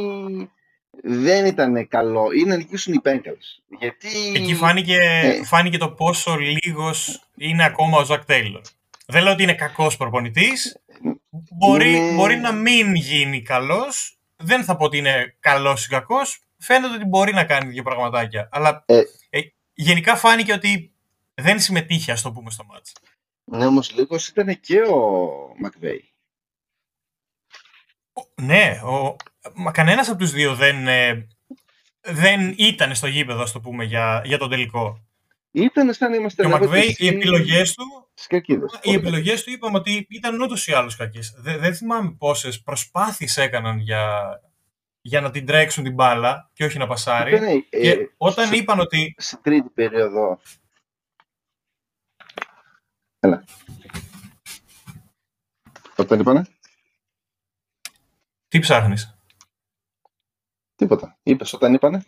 δεν 1.03 1.47
ήταν 1.47 1.89
καλό. 1.89 2.33
Είναι 2.33 2.49
να 2.49 2.57
νικήσουν 2.57 2.93
οι 2.95 3.01
Bengals. 3.05 3.77
Γιατί... 3.79 4.09
Εκεί 4.35 4.55
φάνηκε, 4.55 4.97
ε. 4.97 5.45
φάνηκε 5.45 5.79
το 5.79 5.91
πόσο 5.91 6.37
λίγος 6.37 7.23
είναι 7.37 7.65
ακόμα 7.65 7.99
ο 7.99 8.05
Ζακ 8.05 8.25
Τέιλορ. 8.25 8.63
Δεν 9.07 9.23
λέω 9.23 9.33
ότι 9.33 9.43
είναι 9.43 9.55
κακός 9.55 9.97
προπονητής. 9.97 10.79
Μπορεί, 11.59 11.97
είναι... 11.97 12.15
μπορεί 12.15 12.37
να 12.37 12.53
μην 12.53 12.95
γίνει 12.95 13.43
καλός. 13.43 14.19
Δεν 14.37 14.65
θα 14.65 14.77
πω 14.77 14.85
ότι 14.85 14.97
είναι 14.99 15.37
καλός 15.41 15.87
ή 15.87 15.89
κακός. 15.89 16.41
Φαίνεται 16.59 16.95
ότι 16.95 17.05
μπορεί 17.05 17.33
να 17.33 17.45
κάνει 17.45 17.71
δύο 17.71 17.83
πραγματάκια. 17.83 18.49
Αλλά 18.53 18.83
ε... 18.87 19.03
Ε, 19.31 19.41
γενικά 19.75 20.17
φάνηκε 20.17 20.53
ότι 20.53 20.93
δεν 21.35 21.61
συμμετείχε, 21.61 22.13
ας 22.13 22.23
το 22.23 22.33
πούμε, 22.33 22.51
στο 22.51 22.65
μάτς. 22.65 22.93
Ναι, 23.45 23.67
όμως 23.67 23.95
λίγος 23.95 24.29
ήταν 24.29 24.61
και 24.61 24.81
ο 24.81 25.29
Μακβέη. 25.59 26.10
Ναι, 28.35 28.81
ο... 28.85 29.17
μα 29.55 29.71
κανένας 29.71 30.09
από 30.09 30.19
τους 30.19 30.31
δύο 30.31 30.55
δεν, 30.55 30.89
ε, 30.89 31.27
δεν 32.01 32.55
ήταν 32.57 32.95
στο 32.95 33.07
γήπεδο, 33.07 33.43
ας 33.43 33.53
το 33.53 33.61
πούμε, 33.61 33.85
για, 33.85 34.23
για 34.25 34.39
τον 34.39 34.51
τελικό. 34.51 35.05
Ήταν 35.51 35.95
σαν 35.95 36.15
είμαστε... 36.15 36.43
Και 36.43 36.49
ο 36.49 36.51
Μακβέη, 36.51 36.97
οι 36.99 37.07
επιλογές 37.07 37.75
του 37.75 37.85
Σκακίδες. 38.15 38.79
Οι 38.83 38.93
επιλογές 38.93 39.45
του 39.45 39.51
είπαμε 39.51 39.79
ότι 39.79 40.07
ήταν 40.11 40.41
ούτως 40.41 40.67
ή 40.67 40.73
άλλως 40.73 40.97
κακές. 40.97 41.35
Δεν, 41.37 41.59
δεν 41.59 41.75
θυμάμαι 41.75 42.11
πόσες 42.19 42.63
προσπάθειες 42.63 43.37
έκαναν 43.37 43.79
για, 43.79 44.31
για 45.01 45.21
να 45.21 45.31
την 45.31 45.47
τρέξουν 45.47 45.85
την 45.85 45.95
μπάλα 45.95 46.51
και 46.53 46.65
όχι 46.65 46.79
να 46.79 46.87
πασάρει. 46.87 47.37
Ήταν, 47.37 47.67
και 47.69 47.91
ε, 47.91 47.97
όταν 48.17 48.47
σε, 48.47 48.57
είπαν 48.57 48.81
ότι. 48.81 49.15
Στην 49.19 49.39
τρίτη 49.43 49.69
περίοδο. 49.69 50.41
Έλα. 53.21 53.45
Όταν 55.97 56.21
είπανε; 56.21 56.47
Τι 58.51 58.59
ψάχνεις; 58.59 59.19
Τίποτα. 60.75 61.19
Είπες 61.23 61.53
όταν 61.53 61.75
είπανε. 61.75 62.05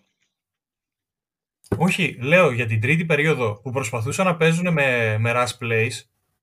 Όχι, 1.77 2.17
λέω 2.21 2.51
για 2.51 2.67
την 2.67 2.81
τρίτη 2.81 3.05
περίοδο 3.05 3.61
που 3.61 3.71
προσπαθούσαν 3.71 4.27
να 4.27 4.37
παίζουν 4.37 4.73
με, 4.73 5.19
με 5.19 5.33
rush 5.35 5.59
plays, 5.61 5.91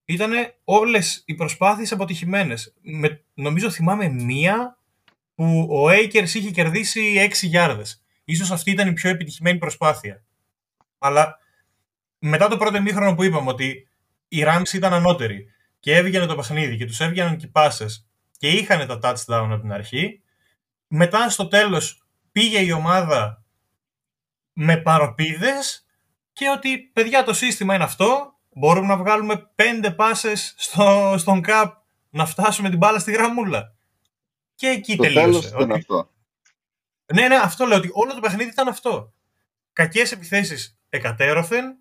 ήταν 0.06 0.32
όλες 0.64 1.24
οι 1.26 1.36
προσπάθειες 1.36 1.92
αποτυχημένες. 1.92 2.74
Με, 2.82 3.26
νομίζω 3.34 3.70
θυμάμαι 3.70 4.08
μία 4.08 4.78
που 5.36 5.68
ο 5.70 5.90
Akers 5.90 6.34
είχε 6.34 6.52
κερδίσει 6.52 7.30
6 7.30 7.48
γιάρδες. 7.48 8.04
Ίσως 8.24 8.52
αυτή 8.52 8.72
ήταν 8.72 8.88
η 8.88 8.94
πιο 8.94 9.10
επιτυχημένη 9.10 9.58
προσπάθεια. 9.58 10.24
Αλλά 10.98 11.40
μετά 12.20 12.48
το 12.48 12.58
πρώτο 12.58 12.82
μήχρονο 12.82 13.16
που 13.16 13.24
είπαμε 13.24 13.50
ότι 13.50 13.88
οι 14.28 14.44
Rams 14.46 14.74
ήταν 14.74 14.94
ανώτεροι 14.94 15.48
και 15.80 15.96
έβγαινε 15.96 16.26
το 16.26 16.36
παιχνίδι 16.36 16.78
και 16.78 16.86
τους 16.86 17.00
έβγαιναν 17.00 17.38
και 17.38 17.46
οι 17.46 17.50
πάσες 17.50 18.09
και 18.40 18.50
είχαν 18.50 18.88
τα 18.88 19.00
touchdown 19.04 19.48
από 19.52 19.60
την 19.62 19.72
αρχή, 19.72 20.22
μετά 20.88 21.30
στο 21.30 21.48
τέλος 21.48 22.04
πήγε 22.32 22.60
η 22.60 22.72
ομάδα 22.72 23.44
με 24.54 24.78
παροπίδες 24.78 25.86
και 26.34 26.50
ότι 26.50 26.78
παιδιά 26.80 27.24
το 27.24 27.34
σύστημα 27.34 27.76
είναι 27.76 27.84
αυτό, 27.84 28.34
μπορούμε 28.50 28.88
να 28.88 28.98
βγάλουμε 28.98 29.50
πέντε 29.56 29.92
πάσες 29.92 30.54
στο, 30.58 31.16
στον 31.18 31.42
καπ 31.42 31.78
να 32.10 32.26
φτάσουμε 32.26 32.70
την 32.70 32.78
μπάλα 32.78 33.00
στη 33.00 33.12
γραμμούλα. 33.12 33.76
Και 34.56 34.68
εκεί 34.68 34.96
Το 34.96 35.04
τελείωσε. 35.04 35.26
τέλος 35.26 35.46
ήταν 35.46 35.62
Ότι- 35.62 35.74
αυτό. 35.80 36.10
Ναι, 37.14 37.28
ναι, 37.28 37.36
αυτό 37.36 37.66
λέω 37.66 37.78
ότι 37.78 37.90
όλο 37.94 38.14
το 38.14 38.20
παιχνίδι 38.20 38.50
ήταν 38.50 38.68
αυτό. 38.68 39.14
Κακές 39.74 40.12
επιθέσεις 40.12 40.78
εκατέρωθεν, 40.90 41.78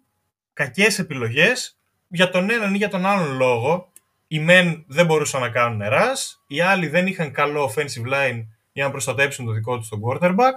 κακές 0.52 0.98
επιλογές, 0.98 1.78
για 2.08 2.30
τον 2.30 2.50
έναν 2.50 2.74
ή 2.74 2.76
για 2.76 2.88
τον 2.88 3.06
άλλον 3.06 3.36
λόγο. 3.36 3.87
Οι 4.30 4.40
μεν 4.40 4.84
δεν 4.88 5.06
μπορούσαν 5.06 5.40
να 5.40 5.48
κάνουν 5.48 5.88
ρας, 5.88 6.44
οι 6.46 6.60
άλλοι 6.60 6.88
δεν 6.88 7.06
είχαν 7.06 7.32
καλό 7.32 7.72
offensive 7.72 8.12
line 8.12 8.46
για 8.72 8.84
να 8.84 8.90
προστατέψουν 8.90 9.46
το 9.46 9.52
δικό 9.52 9.78
τους 9.78 9.88
τον 9.88 10.00
quarterback. 10.04 10.52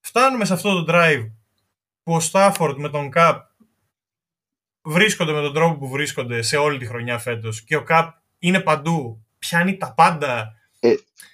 Φτάνουμε 0.00 0.44
σε 0.44 0.52
αυτό 0.52 0.84
το 0.84 0.92
drive 0.94 1.30
που 2.02 2.14
ο 2.14 2.20
Stafford 2.32 2.74
με 2.76 2.88
τον 2.88 3.10
Cup 3.14 3.38
βρίσκονται 4.82 5.32
με 5.32 5.40
τον 5.40 5.54
τρόπο 5.54 5.78
που 5.78 5.88
βρίσκονται 5.88 6.42
σε 6.42 6.56
όλη 6.56 6.78
τη 6.78 6.86
χρονιά 6.86 7.18
φέτος 7.18 7.62
και 7.62 7.76
ο 7.76 7.84
Cup 7.88 8.10
είναι 8.38 8.60
παντού, 8.60 9.26
πιάνει 9.38 9.76
τα 9.76 9.94
πάντα. 9.94 10.52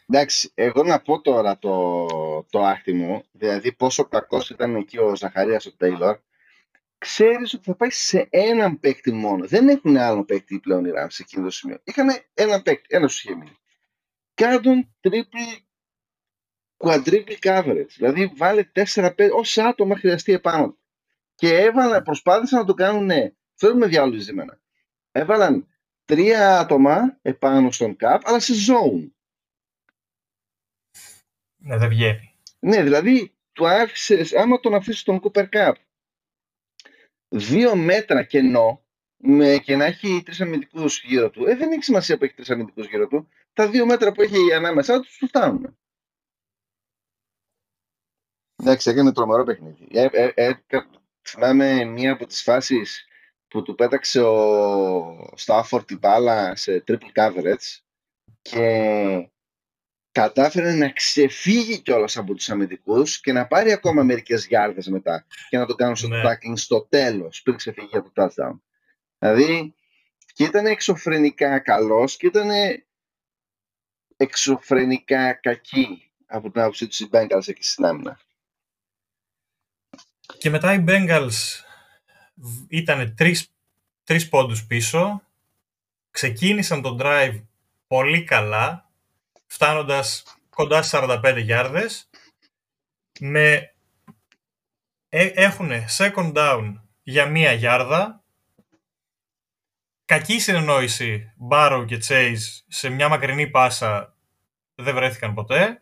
Εντάξει, 0.06 0.50
εγώ 0.54 0.82
να 0.82 1.00
πω 1.00 1.20
τώρα 1.20 1.58
το, 1.58 2.06
το 2.50 2.60
άχτι 2.60 2.92
μου, 2.92 3.24
δηλαδή 3.32 3.72
πόσο 3.72 4.04
κακός 4.04 4.50
ήταν 4.50 4.76
εκεί 4.76 4.98
ο 4.98 5.16
Ζαχαρίας 5.16 5.66
ο 5.66 5.72
Τέιλορ, 5.76 6.18
ξέρεις 7.00 7.54
ότι 7.54 7.64
θα 7.64 7.74
πάει 7.74 7.90
σε 7.90 8.26
έναν 8.30 8.80
παίκτη 8.80 9.12
μόνο. 9.12 9.46
Δεν 9.46 9.68
έχουν 9.68 9.96
άλλον 9.96 10.24
παίκτη 10.24 10.60
πλέον 10.60 10.84
οι 10.84 10.90
Rams 10.94 11.06
σε 11.08 11.22
εκείνο 11.22 11.44
το 11.44 11.50
σημείο. 11.50 11.80
Είχαν 11.84 12.08
έναν 12.34 12.62
παίκτη, 12.62 12.86
ένας 12.88 13.12
τους 13.12 13.24
είχε 13.24 13.34
μείνει. 13.34 13.56
Κάνουν 14.34 14.94
triple, 15.00 15.58
quadruple 16.76 17.38
coverage. 17.40 17.86
Δηλαδή 17.96 18.32
βάλε 18.36 18.70
4-5, 18.74 19.30
όσα 19.32 19.66
άτομα 19.66 19.96
χρειαστεί 19.96 20.32
επάνω. 20.32 20.66
του. 20.66 20.78
Και 21.34 21.58
έβαλα, 21.58 22.02
προσπάθησαν 22.02 22.58
να 22.58 22.64
το 22.64 22.74
κάνουν, 22.74 23.04
ναι, 23.04 23.32
θέλω 23.54 23.74
με 23.74 23.86
διάολο 23.86 24.18
ζημένα. 24.18 24.60
Έβαλαν 25.10 25.66
τρία 26.04 26.58
άτομα 26.58 27.18
επάνω 27.22 27.70
στον 27.70 27.96
cap, 28.00 28.18
αλλά 28.22 28.40
σε 28.40 28.52
zone. 28.52 29.10
Ναι, 31.56 31.76
δεν 31.76 31.88
βγαίνει. 31.88 32.34
Ναι, 32.58 32.82
δηλαδή 32.82 33.34
του 33.52 33.68
άφησες, 33.68 34.34
άμα 34.34 34.60
τον 34.60 34.74
αφήσεις 34.74 35.02
τον 35.02 35.20
Cooper 35.22 35.48
Cup 35.52 35.72
δύο 37.30 37.76
μέτρα 37.76 38.22
κενό 38.22 38.84
με, 39.16 39.58
και 39.58 39.76
να 39.76 39.84
έχει 39.84 40.22
τρεις 40.24 40.40
αμυντικούς 40.40 41.02
γύρω 41.02 41.30
του, 41.30 41.46
ε, 41.46 41.56
δεν 41.56 41.72
έχει 41.72 41.82
σημασία 41.82 42.18
που 42.18 42.24
έχει 42.24 42.34
τρεις 42.34 42.50
αμυντικούς 42.50 42.86
γύρω 42.86 43.06
του. 43.08 43.28
Τα 43.52 43.68
δύο 43.68 43.86
μέτρα 43.86 44.12
που 44.12 44.22
έχει 44.22 44.52
ανάμεσά 44.54 45.00
τους 45.00 45.16
τους 45.16 45.28
φτάνουν. 45.28 45.78
Εντάξει, 48.56 48.90
έκανε 48.90 49.12
τρομερό 49.12 49.44
παιχνίδι. 49.44 49.88
Ε, 49.90 50.08
ε, 50.12 50.32
ε, 50.34 50.52
κα- 50.66 50.90
θυμάμαι 51.28 51.84
μία 51.84 52.12
από 52.12 52.26
τις 52.26 52.42
φάσεις 52.42 53.06
που 53.48 53.62
του 53.62 53.74
πέταξε 53.74 54.20
ο 54.20 55.32
Στάφορντ 55.34 55.84
την 55.84 55.98
μπάλα 55.98 56.56
σε 56.56 56.84
triple 56.86 57.12
coverage 57.14 57.78
και 58.42 59.30
κατάφερε 60.12 60.74
να 60.74 60.90
ξεφύγει 60.90 61.78
κιόλας 61.80 62.16
από 62.16 62.34
τους 62.34 62.50
αμυντικούς 62.50 63.20
και 63.20 63.32
να 63.32 63.46
πάρει 63.46 63.72
ακόμα 63.72 64.02
μερικές 64.02 64.46
γιάρδες 64.46 64.86
μετά 64.88 65.26
και 65.48 65.58
να 65.58 65.66
το 65.66 65.74
κάνουν 65.74 65.96
στο 65.96 66.08
Ναι. 66.08 66.22
tackling 66.24 66.52
στο 66.58 66.86
τέλος 66.88 67.42
πριν 67.42 67.56
ξεφύγει 67.56 67.96
από 67.96 68.10
το 68.10 68.24
touchdown. 68.24 68.58
Δηλαδή 69.18 69.74
και 70.32 70.44
ήταν 70.44 70.66
εξωφρενικά 70.66 71.58
καλός 71.58 72.16
και 72.16 72.26
ήταν 72.26 72.48
εξωφρενικά 74.16 75.32
κακή 75.32 76.10
από 76.26 76.50
την 76.50 76.60
άποψή 76.60 76.86
τους 76.86 77.00
οι 77.00 77.08
Bengals 77.12 77.46
εκεί 77.48 77.62
στην 77.64 77.84
άμυνα. 77.84 78.20
Και 80.38 80.50
μετά 80.50 80.72
οι 80.74 80.84
Bengals 80.88 81.62
ήταν 82.68 83.14
τρεις, 83.14 83.52
τρεις 84.04 84.28
πόντους 84.28 84.66
πίσω, 84.66 85.22
ξεκίνησαν 86.10 86.82
τον 86.82 86.98
drive 87.00 87.42
πολύ 87.86 88.24
καλά, 88.24 88.89
φτάνοντας 89.50 90.22
κοντά 90.50 90.82
στις 90.82 91.00
45 91.02 91.40
γιάρδες, 91.42 92.10
με... 93.20 93.74
έχουν 95.08 95.70
second 95.98 96.32
down 96.34 96.74
για 97.02 97.26
μία 97.26 97.52
γιάρδα, 97.52 98.22
κακή 100.04 100.38
συνεννόηση 100.38 101.32
Barrow 101.50 101.84
και 101.86 102.02
Chase 102.08 102.62
σε 102.66 102.88
μια 102.88 103.08
μακρινή 103.08 103.50
πάσα 103.50 104.16
δεν 104.74 104.94
βρέθηκαν 104.94 105.34
ποτέ 105.34 105.78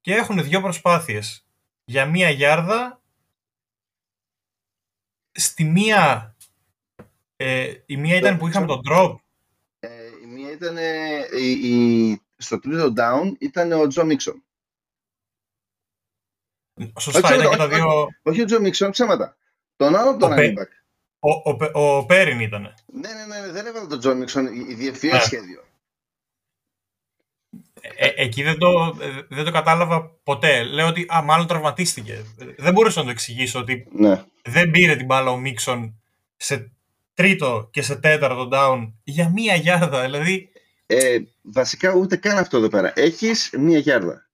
και 0.00 0.14
έχουν 0.14 0.42
δύο 0.42 0.60
προσπάθειες. 0.60 1.46
Για 1.84 2.06
μία 2.06 2.30
γιάρδα 2.30 3.02
στη 5.32 5.64
μία 5.64 6.34
ε, 7.36 7.72
η 7.86 7.96
μία 7.96 8.16
ήταν 8.16 8.38
που 8.38 8.48
είχαμε 8.48 8.66
τον 8.66 8.80
drop. 8.90 9.14
Ε, 9.78 9.88
η 10.22 10.26
μία 10.26 10.50
ήταν 10.50 10.76
η, 11.38 11.50
η, 11.50 12.23
στο 12.36 12.58
τρίτο 12.60 12.92
down 12.96 13.32
ήταν 13.38 13.72
ο 13.72 13.86
Τζο 13.86 14.04
Μίξον. 14.04 14.44
σωστά 17.00 17.28
Όχι, 17.28 17.34
ήταν 17.34 17.46
όχι, 17.46 17.48
και 17.48 17.56
τα 17.56 17.64
όχι. 17.64 17.74
δύο 17.74 18.08
Όχι 18.22 18.40
ο 18.42 18.44
Τζο 18.44 18.60
Μίξον, 18.60 18.90
ψέματα. 18.90 19.36
Τον 19.76 19.96
άλλο 19.96 20.16
τον 20.16 20.32
Ο 20.32 20.34
Πε- 20.34 20.52
running 20.56 20.60
back. 20.60 20.68
ο, 21.18 21.50
ο, 21.50 21.56
Πε- 21.56 21.70
ο 21.76 22.04
Πέριν 22.06 22.40
ήταν 22.40 22.74
Ναι, 22.86 23.08
ναι, 23.14 23.26
ναι, 23.26 23.50
δεν 23.52 23.66
έβαλε 23.66 23.86
τον 23.86 23.98
Τζο 23.98 24.14
Μίξον, 24.14 24.46
η, 24.46 24.66
η 24.68 24.74
διευθεία 24.74 25.12
Ναι. 25.12 25.20
σχέδιο. 25.20 25.62
ε, 27.96 28.12
εκεί 28.16 28.42
δεν 28.42 28.58
το, 28.58 28.96
ε, 29.00 29.22
δεν 29.28 29.44
το 29.44 29.50
κατάλαβα 29.50 30.04
ποτέ 30.22 30.62
λέω 30.62 30.86
ότι 30.86 31.06
α, 31.14 31.22
μάλλον 31.22 31.46
τραυματίστηκε 31.46 32.24
δεν 32.58 32.72
μπορούσα 32.72 32.98
να 32.98 33.04
το 33.04 33.10
εξηγήσω 33.10 33.58
ότι 33.60 33.86
Ναι. 33.92 34.24
δεν 34.44 34.70
πήρε 34.70 34.96
την 34.96 35.06
μπάλα 35.06 35.30
ο 35.30 35.36
Μίξον 35.38 36.02
σε 36.36 36.72
τρίτο 37.14 37.68
και 37.72 37.82
σε 37.82 37.96
τέταρτο 37.96 38.48
down 38.52 38.92
για 39.04 39.28
μία 39.28 39.54
γιάρδα 39.54 40.02
δηλαδή 40.02 40.50
Ε, 40.86 41.18
βασικά 41.42 41.92
ούτε 41.94 42.16
καν 42.16 42.38
αυτό 42.38 42.56
εδώ 42.56 42.68
πέρα. 42.68 42.92
Έχεις 42.96 43.50
μία 43.52 43.78
γιάρδα. 43.78 44.28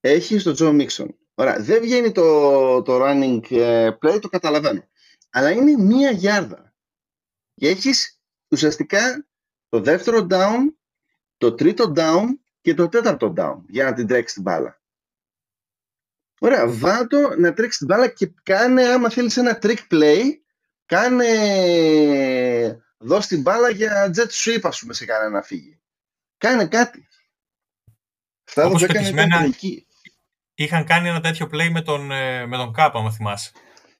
Έχεις 0.00 0.42
τον 0.42 0.54
Τζο 0.54 0.72
Μίξον. 0.72 1.16
Ωραία, 1.34 1.60
δεν 1.60 1.80
βγαίνει 1.80 2.12
το, 2.12 2.82
το 2.82 2.98
running 3.02 3.50
ε, 3.50 3.90
play, 4.00 4.18
το 4.20 4.28
καταλαβαίνω. 4.28 4.88
Αλλά 5.30 5.50
είναι 5.50 5.82
μία 5.82 6.10
γιάρδα. 6.10 6.74
Και 7.54 7.68
έχεις 7.68 8.20
ουσιαστικά 8.48 9.26
το 9.68 9.80
δεύτερο 9.80 10.26
down, 10.30 10.58
το 11.36 11.54
τρίτο 11.54 11.92
down 11.96 12.24
και 12.60 12.74
το 12.74 12.88
τέταρτο 12.88 13.32
down 13.36 13.58
για 13.68 13.84
να 13.84 13.92
την 13.92 14.06
τρέξεις 14.06 14.32
την 14.34 14.42
μπάλα. 14.42 14.82
Ωραία, 16.38 16.68
βάτο 16.68 17.34
να 17.38 17.52
τρέξεις 17.52 17.78
την 17.78 17.86
μπάλα 17.86 18.08
και 18.08 18.32
κάνε 18.42 18.84
άμα 18.84 19.10
θέλεις 19.10 19.36
ένα 19.36 19.58
trick 19.62 19.78
play, 19.90 20.22
κάνε 20.86 21.28
δώσ' 22.98 23.26
την 23.26 23.40
μπάλα 23.40 23.70
για 23.70 24.10
jet 24.16 24.28
sweep 24.30 24.60
ας 24.62 24.80
πούμε 24.80 24.94
σε 24.94 25.04
κανένα 25.04 25.30
να 25.30 25.42
φύγει. 25.42 25.78
Κάνε 26.44 26.66
κάτι. 26.66 27.08
Αυτά 28.48 28.60
εδώ 28.60 28.70
Όπως 28.70 28.80
που 28.80 28.84
έκανε 28.90 29.06
ήταν 29.08 29.14
πετυχμένα- 29.14 29.40
τελική. 29.40 29.86
είχαν 30.54 30.84
κάνει 30.84 31.08
ένα 31.08 31.20
τέτοιο 31.20 31.48
play 31.52 31.68
με 31.70 31.82
τον, 31.82 32.10
ε, 32.10 32.46
με 32.46 32.56
τον 32.56 32.72
Κάπα, 32.72 32.98
αν 32.98 33.12
θυμάσαι. 33.12 33.50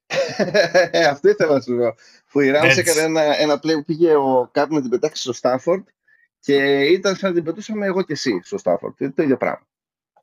Αυτό 1.11 1.29
ήθελα 1.29 1.53
να 1.55 1.61
σου 1.61 1.77
πω. 1.77 1.95
Που 2.31 2.41
η 2.41 2.51
Rams 2.57 2.65
Έτσι. 2.65 2.81
έκανε 2.81 3.01
ένα, 3.01 3.39
ένα 3.41 3.55
play 3.55 3.73
που 3.75 3.85
πήγε 3.85 4.15
ο 4.17 4.49
Κάπ 4.53 4.71
να 4.71 4.81
την 4.81 4.91
πετάξει 4.91 5.23
στο 5.23 5.33
Στάνφορντ 5.33 5.87
και 6.41 6.81
ήταν 6.83 7.17
σαν 7.17 7.29
να 7.29 7.35
την 7.35 7.45
πετούσαμε 7.45 7.87
εγώ 7.87 8.03
και 8.03 8.13
εσύ 8.13 8.41
στο 8.45 8.59
Στάνφορντ. 8.59 9.01
Είναι 9.01 9.11
το 9.11 9.23
ίδιο 9.23 9.37
πράγμα. 9.37 9.67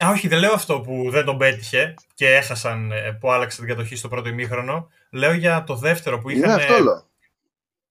Α, 0.06 0.10
όχι, 0.10 0.28
δεν 0.28 0.40
λέω 0.40 0.54
αυτό 0.54 0.82
που 0.82 1.10
δεν 1.12 1.26
τον 1.26 1.38
πέτυχε 1.38 1.94
και 2.14 2.36
έχασαν 2.36 2.92
ε, 2.92 3.12
που 3.20 3.32
άλλαξε 3.32 3.58
την 3.60 3.68
κατοχή 3.68 3.96
στο 3.96 4.08
πρώτο 4.08 4.30
ημίχρονο. 4.30 4.90
Λέω 5.12 5.34
για 5.34 5.64
το 5.64 5.76
δεύτερο 5.76 6.20
που 6.20 6.30
είχαν. 6.30 6.44
Είναι 6.44 6.54
αυτό 6.54 6.84
λέω. 6.84 7.10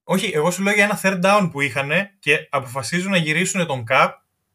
Όχι, 0.04 0.30
εγώ 0.34 0.50
σου 0.50 0.62
λέω 0.62 0.74
για 0.74 0.84
ένα 0.84 1.00
third 1.02 1.20
down 1.24 1.48
που 1.52 1.60
είχαν 1.60 1.90
και 2.18 2.48
αποφασίζουν 2.50 3.10
να 3.10 3.16
γυρίσουν 3.16 3.66
τον 3.66 3.84
Cup 3.90 4.10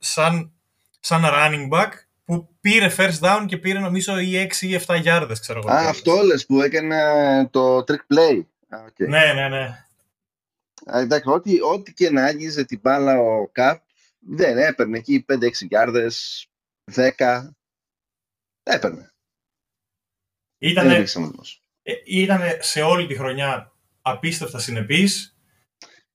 σαν, 0.06 0.52
σαν 1.00 1.22
running 1.26 1.70
back 1.70 1.92
που 2.26 2.56
πήρε 2.62 2.90
first 2.98 3.20
down 3.20 3.46
και 3.48 3.58
πήρε 3.58 3.80
νομίζω 3.80 4.20
ή 4.20 4.48
6 4.60 4.62
ή 4.62 4.80
7 4.88 5.00
γιάρδες, 5.02 5.40
ξέρω 5.40 5.60
εγώ. 5.60 5.70
Α, 5.70 5.76
κιόλας. 5.76 5.90
αυτό 5.90 6.22
λες 6.24 6.46
που 6.46 6.62
έκανε 6.62 7.48
το 7.52 7.78
trick 7.78 8.14
play. 8.14 8.44
Α, 8.70 8.78
οκ. 8.88 9.00
Ναι, 9.00 9.34
ναι, 9.34 9.50
ναι. 9.50 9.86
Α, 10.86 11.00
εντάξει, 11.00 11.30
ό,τι, 11.30 11.62
ό,τι 11.62 11.94
και 11.94 12.10
να 12.10 12.24
άγγιζε 12.24 12.66
την 12.66 12.80
μπάλα 12.80 13.20
ο 13.20 13.48
Kupp, 13.52 13.82
δεν 14.20 14.58
έπαιρνε 14.58 14.98
εκεί 14.98 15.26
5-6 15.34 15.52
γιάρδες, 15.52 16.48
10. 16.94 17.10
Έπαιρνε. 18.64 19.14
Δεν 20.58 20.70
Ήτανε, 20.70 20.94
υπήρξε 20.94 21.18
όμως. 21.18 21.62
Ε, 21.84 21.94
ήταν 22.06 22.42
σε 22.60 22.82
όλη 22.82 23.08
τη 23.08 23.16
χρονιά 23.16 23.72
απίστευτα 24.02 24.60
συνεπής, 24.60 25.38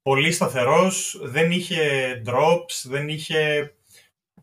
πολύ 0.02 0.32
σταθερός, 0.32 1.20
δεν 1.22 1.50
είχε 1.50 2.22
drops, 2.26 2.82
δεν 2.84 3.08
είχε 3.08 3.72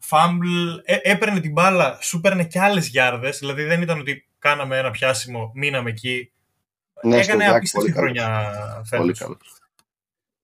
fumble, 0.09 0.81
ε, 0.83 0.97
έπαιρνε 1.01 1.39
την 1.39 1.51
μπάλα, 1.51 1.97
σου 2.01 2.17
έπαιρνε 2.17 2.45
και 2.45 2.59
άλλες 2.59 2.87
γιάρδες, 2.87 3.37
δηλαδή 3.39 3.63
δεν 3.63 3.81
ήταν 3.81 3.99
ότι 3.99 4.27
κάναμε 4.39 4.77
ένα 4.77 4.91
πιάσιμο, 4.91 5.51
μείναμε 5.55 5.89
εκεί. 5.89 6.31
Ναι, 7.03 7.17
Έκανε 7.17 7.43
στο 7.45 7.55
απίστευτη 7.55 7.91
πολύ 7.91 7.99
χρονιά 7.99 8.51
Πολύ 8.89 9.13
φέτος. 9.13 9.19
καλός. 9.19 9.59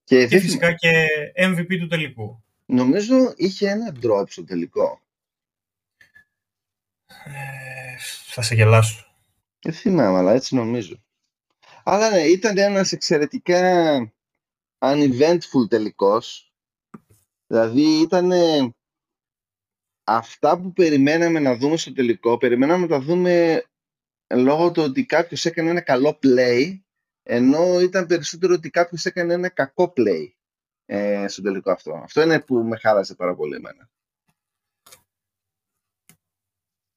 Και, 0.04 0.18
Και 0.20 0.26
δεν 0.26 0.40
φυσικά 0.40 0.72
και 0.72 1.06
MVP 1.36 1.78
του 1.78 1.86
τελικού. 1.86 2.42
Νομίζω 2.66 3.14
είχε 3.36 3.70
ένα 3.70 3.94
drop 4.02 4.24
στο 4.28 4.44
τελικό. 4.44 5.00
Ε, 7.24 7.96
θα 8.26 8.42
σε 8.42 8.54
γελάσω. 8.54 9.06
Δεν 9.60 9.72
θυμάμαι, 9.72 10.18
αλλά 10.18 10.32
έτσι 10.32 10.54
νομίζω. 10.54 11.02
Αλλά 11.84 12.10
ναι, 12.10 12.20
ήταν 12.20 12.58
ένας 12.58 12.92
εξαιρετικά 12.92 14.12
uneventful 14.78 15.68
τελικός. 15.68 16.52
Δηλαδή 17.46 18.00
ήταν 18.00 18.30
αυτά 20.04 20.60
που 20.60 20.72
περιμέναμε 20.72 21.40
να 21.40 21.56
δούμε 21.56 21.76
στο 21.76 21.92
τελικό, 21.92 22.36
περιμέναμε 22.38 22.86
να 22.86 22.88
τα 22.88 23.00
δούμε 23.00 23.64
λόγω 24.34 24.70
του 24.70 24.82
ότι 24.82 25.04
κάποιος 25.04 25.44
έκανε 25.44 25.70
ένα 25.70 25.80
καλό 25.80 26.18
play, 26.22 26.78
ενώ 27.22 27.80
ήταν 27.80 28.06
περισσότερο 28.06 28.54
ότι 28.54 28.70
κάποιος 28.70 29.04
έκανε 29.04 29.34
ένα 29.34 29.48
κακό 29.48 29.92
play 29.96 30.28
ε, 30.86 31.28
στο 31.28 31.42
τελικό 31.42 31.70
αυτό. 31.70 31.92
Αυτό 31.94 32.22
είναι 32.22 32.40
που 32.40 32.54
με 32.54 32.76
χάλασε 32.76 33.14
πάρα 33.14 33.34
πολύ 33.34 33.54
εμένα. 33.56 33.90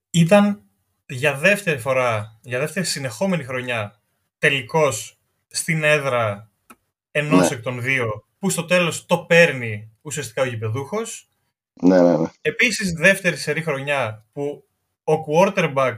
Ήταν 0.09 0.61
για 1.05 1.37
δεύτερη 1.37 1.79
φορά, 1.79 2.39
για 2.41 2.59
δεύτερη 2.59 2.85
συνεχόμενη 2.85 3.43
χρονιά, 3.43 4.01
τελικός 4.37 5.19
στην 5.47 5.83
έδρα 5.83 6.51
ενός 7.11 7.49
Ναι. 7.49 7.55
εκ 7.55 7.61
των 7.61 7.81
δύο, 7.81 8.27
που 8.39 8.49
στο 8.49 8.65
τέλος 8.65 9.05
το 9.05 9.25
παίρνει 9.25 9.97
ουσιαστικά 10.01 10.41
ο 10.41 10.45
γηπεδούχος. 10.45 11.26
Ναι, 11.81 12.01
ναι, 12.01 12.17
ναι. 12.17 12.27
Επίσης, 12.41 12.91
δεύτερη 12.91 13.35
σερή 13.37 13.61
χρονιά 13.61 14.25
που 14.33 14.67
ο 15.03 15.13
quarterback 15.27 15.95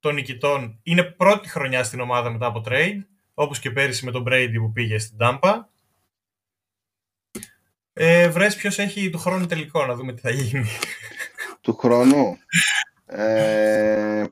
των 0.00 0.14
νικητών 0.14 0.78
είναι 0.82 1.02
πρώτη 1.02 1.48
χρονιά 1.48 1.84
στην 1.84 2.00
ομάδα 2.00 2.30
μετά 2.30 2.46
από 2.46 2.62
trade, 2.66 2.98
όπως 3.34 3.58
και 3.58 3.70
πέρυσι 3.70 4.04
με 4.04 4.10
τον 4.10 4.24
Brady 4.28 4.54
που 4.56 4.72
πήγε 4.72 4.98
στην 4.98 5.16
Tampa. 5.20 5.60
Ε, 7.92 8.28
βρες 8.28 8.56
ποιος 8.56 8.78
έχει 8.78 9.10
του 9.10 9.18
χρόνου 9.18 9.46
τελικό, 9.46 9.86
να 9.86 9.94
δούμε 9.94 10.12
τι 10.12 10.20
θα 10.20 10.30
γίνει. 10.30 10.64
Του 11.60 11.76
χρόνου. 11.76 12.38
Ε, 13.06 14.24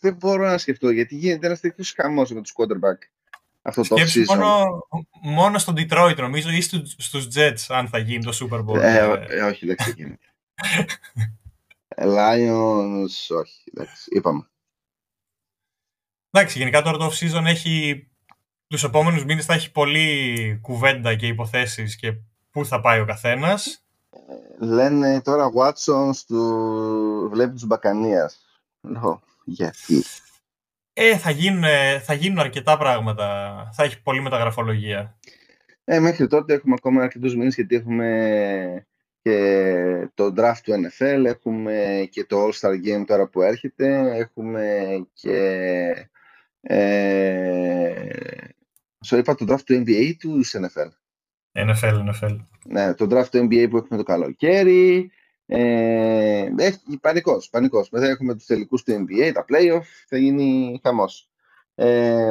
δεν 0.00 0.14
μπορώ 0.14 0.48
να 0.48 0.58
σκεφτώ 0.58 0.90
γιατί 0.90 1.14
γίνεται 1.16 1.46
ένας 1.46 1.60
τέτοιος 1.60 1.92
χαμός 1.96 2.30
με 2.30 2.40
τους 2.40 2.52
quarterback 2.56 2.98
αυτό 3.62 3.82
το 3.82 3.96
Σκέψου 3.96 4.20
off-season. 4.20 4.36
μόνο, 4.36 4.86
μόνο 5.22 5.58
στον 5.58 5.74
Detroit 5.78 6.16
νομίζω 6.16 6.50
ή 6.50 6.60
στου- 6.60 6.86
στους 6.96 7.28
Jets 7.34 7.64
αν 7.68 7.88
θα 7.88 7.98
γίνει 7.98 8.24
το 8.24 8.32
Super 8.40 8.64
Bowl. 8.64 8.80
Ε, 8.82 8.96
Ε, 8.98 9.24
ε, 9.28 9.42
όχι, 9.42 9.66
δεν 9.66 9.76
ξεκινάει. 9.76 10.16
Ε, 11.88 12.04
Lions, 12.06 13.36
όχι, 13.38 13.62
εντάξει, 13.74 14.08
είπαμε. 14.12 14.50
Εντάξει, 16.30 16.58
γενικά 16.58 16.82
τώρα 16.82 16.98
το 16.98 17.06
off-season 17.06 17.44
έχει 17.44 18.04
τους 18.66 18.84
επόμενους 18.84 19.24
μήνες 19.24 19.44
θα 19.44 19.54
έχει 19.54 19.72
πολλή 19.72 20.58
κουβέντα 20.62 21.14
και 21.14 21.26
υποθέσεις 21.26 21.96
και 21.96 22.14
πού 22.50 22.66
θα 22.66 22.80
πάει 22.80 23.00
ο 23.00 23.04
καθένας. 23.04 23.84
Λένε 24.58 25.20
τώρα 25.20 25.50
Watson 25.56 26.10
του 26.26 27.28
βλέπει 27.32 27.52
τους 27.52 27.66
Μπακανίας. 27.66 28.38
Λέω, 28.80 29.22
γιατί; 29.44 30.04
Ε, 30.92 31.18
θα 31.18 31.30
γίνουν, 31.30 31.64
θα 32.02 32.14
γίνουν 32.14 32.38
αρκετά 32.38 32.76
πράγματα. 32.76 33.68
Θα 33.72 33.82
έχει 33.82 34.02
πολλή 34.02 34.20
μεταγραφολογία. 34.20 35.18
Ε, 35.84 35.98
μέχρι 35.98 36.26
τότε 36.26 36.54
έχουμε 36.54 36.74
ακόμα 36.78 37.02
αρκετούς 37.02 37.36
μήνες 37.36 37.54
γιατί 37.54 37.76
έχουμε 37.76 38.86
και 39.22 40.10
το 40.14 40.34
draft 40.36 40.60
του 40.62 40.72
NFL, 40.72 41.24
έχουμε 41.26 42.08
και 42.10 42.24
το 42.24 42.46
All-Star 42.46 42.74
Game 42.86 43.04
τώρα 43.06 43.28
που 43.28 43.42
έρχεται, 43.42 44.16
έχουμε 44.16 44.86
και 45.12 45.38
ε, 46.60 48.08
so 49.06 49.16
είπα 49.16 49.34
το 49.34 49.44
draft 49.48 49.62
του 49.64 49.74
NBA 49.74 49.88
ή 49.88 50.16
του 50.16 50.40
NFL. 50.44 50.88
NFL, 51.52 52.04
NFL. 52.10 52.36
Ναι, 52.64 52.94
το 52.94 53.06
draft 53.10 53.28
του 53.30 53.38
NBA 53.38 53.66
που 53.70 53.76
έχουμε 53.76 53.96
το 53.96 54.02
καλοκαίρι. 54.02 55.10
Ε, 55.46 56.48
έχει, 56.56 56.98
πανικός, 57.00 57.48
πανικός. 57.48 57.90
Μετά 57.90 58.06
έχουμε 58.06 58.34
τους 58.34 58.46
τελικούς 58.46 58.82
του 58.82 59.06
NBA, 59.06 59.30
τα 59.34 59.44
playoff, 59.48 59.84
θα 60.08 60.16
γίνει 60.16 60.80
χαμός. 60.82 61.30
Ε, 61.74 62.30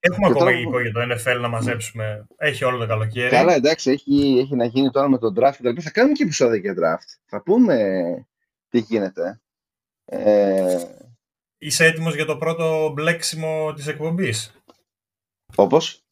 Έχουμε 0.00 0.26
Και 0.26 0.32
ακόμα 0.32 0.44
τώρα- 0.44 0.56
υλικό 0.56 0.80
για 0.80 0.92
το 0.92 1.00
NFL 1.00 1.40
να 1.40 1.48
μαζέψουμε. 1.48 2.26
Έχει 2.36 2.64
όλο 2.64 2.78
το 2.78 2.86
καλοκαίρι. 2.86 3.30
καλά, 3.30 3.54
εντάξει, 3.54 3.90
έχει, 3.90 4.38
έχει 4.42 4.56
να 4.56 4.64
γίνει 4.64 4.90
τώρα 4.90 5.08
με 5.08 5.18
το 5.18 5.26
draft. 5.26 5.54
και 5.56 5.62
τα 5.62 5.68
λοιπά. 5.68 5.82
Θα 5.82 5.90
κάνουμε 5.90 6.14
και 6.14 6.22
επεισόδια 6.22 6.56
για 6.58 6.74
draft. 6.78 7.18
Θα 7.26 7.42
πούμε 7.42 7.76
τι 8.68 8.78
γίνεται. 8.78 9.40
Ε, 10.04 10.76
Είσαι 11.58 11.84
έτοιμος 11.84 12.14
για 12.14 12.24
το 12.24 12.36
πρώτο 12.36 12.90
μπλέξιμο 12.94 13.72
της 13.72 13.86
εκπομπής; 13.86 14.52
όπως, 15.54 16.04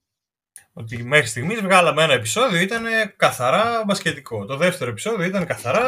Ότι 0.73 1.03
μέχρι 1.05 1.27
στιγμής 1.27 1.61
βγάλαμε 1.61 2.03
ένα 2.03 2.13
επεισόδιο, 2.13 2.61
ήταν 2.61 2.85
καθαρά 3.17 3.83
μπασκετικό. 3.87 4.45
Το 4.45 4.57
δεύτερο 4.57 4.91
επεισόδιο 4.91 5.27
ήταν 5.27 5.47
καθαρά 5.47 5.87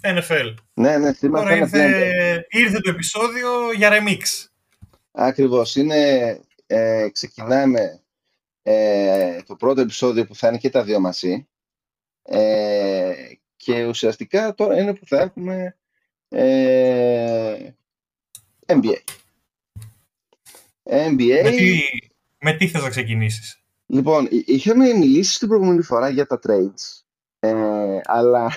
NFL. 0.00 0.54
ναι, 0.74 0.96
ναι, 0.98 1.12
σήμερα 1.12 1.42
Τώρα 1.48 1.66
θα 1.66 1.84
είναι 1.84 1.98
blender. 1.98 2.02
ήρθε, 2.02 2.46
ήρθε 2.48 2.80
το 2.80 2.90
επεισόδιο 2.90 3.72
για 3.76 3.90
remix. 3.92 4.46
Ακριβώς, 5.12 5.76
είναι, 5.76 6.40
ε, 6.74 7.08
ξεκινάμε 7.12 8.02
ε, 8.62 9.42
το 9.42 9.56
πρώτο 9.56 9.80
επεισόδιο 9.80 10.26
που 10.26 10.34
θα 10.34 10.48
είναι 10.48 10.58
και 10.58 10.70
τα 10.70 10.84
δύο 10.84 11.00
μαζί 11.00 11.48
ε, 12.22 13.12
και 13.56 13.84
ουσιαστικά 13.84 14.54
τώρα 14.54 14.80
είναι 14.80 14.94
που 14.94 15.06
θα 15.06 15.20
έχουμε 15.20 15.76
ε, 16.28 17.56
NBA. 18.66 18.96
NBA, 20.84 21.40
Με 21.42 21.50
τι, 21.50 21.80
με 22.38 22.52
τι 22.52 22.68
θες 22.68 22.82
να 22.82 22.88
ξεκινήσεις; 22.88 23.62
λοιπόν, 23.86 24.28
εί- 24.30 24.48
είχαμε 24.48 24.92
μιλήσει 24.92 25.32
στην 25.34 25.48
προηγούμενη 25.48 25.82
φορά 25.82 26.08
για 26.08 26.26
τα 26.26 26.38
trades 26.46 27.02
ε, 27.38 28.00
αλλά 28.04 28.50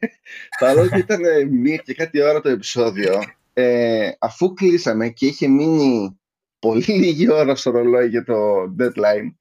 παρότι 0.60 0.98
ήταν 0.98 1.24
ε, 1.24 1.44
μία 1.44 1.76
και 1.76 1.94
κάτι 1.94 2.22
ώρα 2.22 2.40
το 2.40 2.48
επεισόδιο 2.48 3.22
ε, 3.52 4.10
αφού 4.18 4.54
κλείσαμε 4.54 5.08
και 5.08 5.26
είχε 5.26 5.48
μείνει 5.48 6.19
πολύ 6.60 6.84
λίγη 6.84 7.30
ώρα 7.32 7.54
στο 7.54 7.70
ρολόι 7.70 8.08
για 8.08 8.24
το 8.24 8.62
deadline. 8.78 9.34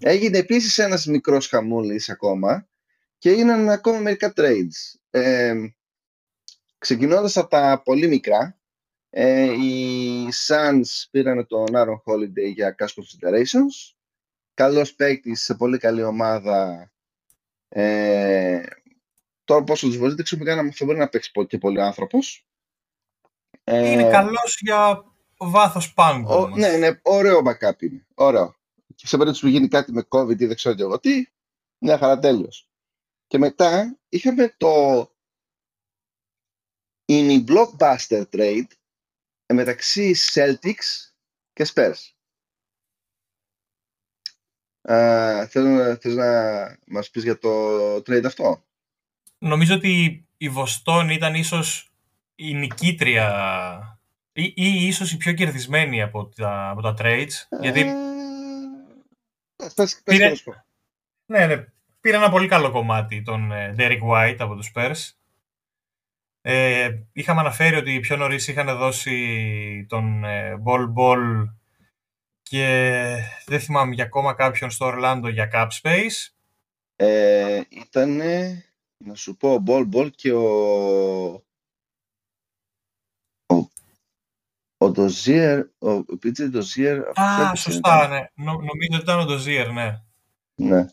Έγινε 0.00 0.38
επίσης 0.38 0.78
ένας 0.78 1.06
μικρός 1.06 1.48
χαμούλης 1.48 2.08
ακόμα 2.08 2.68
και 3.18 3.30
έγιναν 3.30 3.68
ακόμα 3.68 3.98
μερικά 3.98 4.32
trades. 4.36 4.98
Ε, 5.10 5.54
ξεκινώντας 6.78 7.36
από 7.36 7.48
τα 7.48 7.82
πολύ 7.84 8.06
μικρά 8.08 8.56
ε, 9.10 9.52
οι 9.52 10.28
Suns 10.46 11.06
πήραν 11.10 11.46
τον 11.46 11.66
Aaron 11.72 12.02
Holiday 12.04 12.52
για 12.54 12.74
cash 12.78 12.86
considerations. 12.86 13.94
Καλός 14.54 14.94
παίκτης 14.94 15.42
σε 15.42 15.54
πολύ 15.54 15.78
καλή 15.78 16.02
ομάδα. 16.02 16.92
Ε, 17.68 18.62
τώρα 19.44 19.64
πόσο 19.64 19.86
τους 19.86 19.96
βοηθείτε, 19.96 20.14
δεν 20.16 20.24
ξέρω 20.24 20.44
καν 20.44 20.58
αν 20.58 20.68
αυτό 20.68 20.84
μπορεί 20.84 20.98
να 20.98 21.08
παίξει 21.08 21.30
πο- 21.30 21.44
και 21.44 21.58
πολύ 21.58 21.82
άνθρωπος. 21.82 22.46
Ε, 23.64 23.90
Είναι 23.90 24.10
καλός 24.10 24.58
για 24.60 25.11
βάθος 25.50 25.94
πάγκου. 25.94 26.30
ο- 26.30 26.34
όμως. 26.34 26.58
ναι, 26.58 26.76
ναι, 26.76 26.98
ωραίο 27.02 27.42
backup 27.44 27.82
είναι. 27.82 28.06
Ωραίο. 28.14 28.54
Και 28.94 29.06
σε 29.06 29.16
περίπτωση 29.16 29.44
που 29.44 29.50
γίνει 29.50 29.68
κάτι 29.68 29.92
με 29.92 30.06
COVID 30.08 30.40
ή 30.40 30.46
δεν 30.46 30.56
ξέρω 30.56 30.74
και 30.74 30.82
εγώ 30.82 31.00
τι, 31.00 31.26
μια 31.78 31.98
χαρά 31.98 32.18
τέλειος. 32.18 32.68
Και 33.26 33.38
μετά 33.38 33.98
είχαμε 34.08 34.54
το 34.56 35.06
είναι 37.04 37.44
blockbuster 37.48 38.24
trade 38.30 38.66
μεταξύ 39.52 40.14
Celtics 40.32 41.10
και 41.52 41.66
Spurs. 41.74 42.10
Ε, 44.82 45.46
θέλω, 45.46 45.96
θες 45.96 46.14
να 46.14 46.78
μας 46.86 47.10
πεις 47.10 47.22
για 47.22 47.38
το 47.38 47.94
trade 47.96 48.24
αυτό; 48.24 48.64
Νομίζω 49.38 49.74
ότι 49.74 50.26
η 50.36 50.48
Βοστόνη 50.48 51.14
ήταν 51.14 51.34
ίσως 51.34 51.92
η 52.34 52.54
νικήτρια 52.54 54.01
ή, 54.32 54.42
ή 54.56 54.86
ίσως 54.86 55.12
η 55.12 55.16
πιο 55.16 55.32
κερδισμένη 55.32 56.02
από 56.02 56.28
τα, 56.28 56.68
από 56.70 56.80
τα 56.82 56.94
trades. 56.98 57.30
γιατί 57.60 57.80
Ε, 57.80 57.92
πες- 59.56 59.74
πες- 59.74 60.02
πες 60.04 60.16
Πήρε- 60.16 60.28
να 60.30 60.34
σου 60.34 60.44
πω. 60.44 60.64
ναι, 61.26 61.46
ναι, 61.46 61.64
πήρε 62.00 62.16
ένα 62.16 62.30
πολύ 62.30 62.48
καλό 62.48 62.70
κομμάτι 62.70 63.22
τον 63.22 63.52
ε, 63.52 63.74
Derek 63.78 64.00
White 64.10 64.36
από 64.38 64.54
τους 64.54 64.70
Spurs. 64.74 65.10
Ε, 66.44 66.90
είχαμε 67.12 67.40
αναφέρει 67.40 67.76
ότι 67.76 68.00
πιο 68.00 68.16
νωρίς 68.16 68.48
είχαν 68.48 68.78
δώσει 68.78 69.86
τον 69.88 70.24
ε, 70.24 70.62
Ball 70.64 70.92
Ball 70.96 71.44
και 72.42 73.16
δεν 73.46 73.60
θυμάμαι 73.60 73.94
για 73.94 74.04
ακόμα 74.04 74.34
κάποιον 74.34 74.70
στο 74.70 74.92
Orlando 74.94 75.28
για 75.32 75.50
Cap 75.52 75.68
Space. 75.82 76.32
Ε, 76.96 77.60
ήτανε, 77.68 78.64
να 78.96 79.14
σου 79.14 79.36
πω, 79.36 79.54
ο 79.54 79.62
Bol 79.66 79.88
Bol 79.94 80.10
και 80.14 80.32
ο, 80.32 81.44
ο, 84.82 84.84
ο 84.84 84.88
Ο 84.88 84.92
Dozier, 84.96 85.62
ο 85.78 86.04
PJ 86.22 86.54
Dozier... 86.54 87.00
Α, 87.14 87.54
σωστά, 87.54 88.08
ναι. 88.08 88.24
Νο, 88.34 88.52
νομίζω 88.52 88.90
ότι 88.92 89.02
ήταν 89.02 89.20
ο 89.20 89.26
Dozier, 89.28 89.72
ναι. 89.72 90.02
Ναι. 90.54 90.86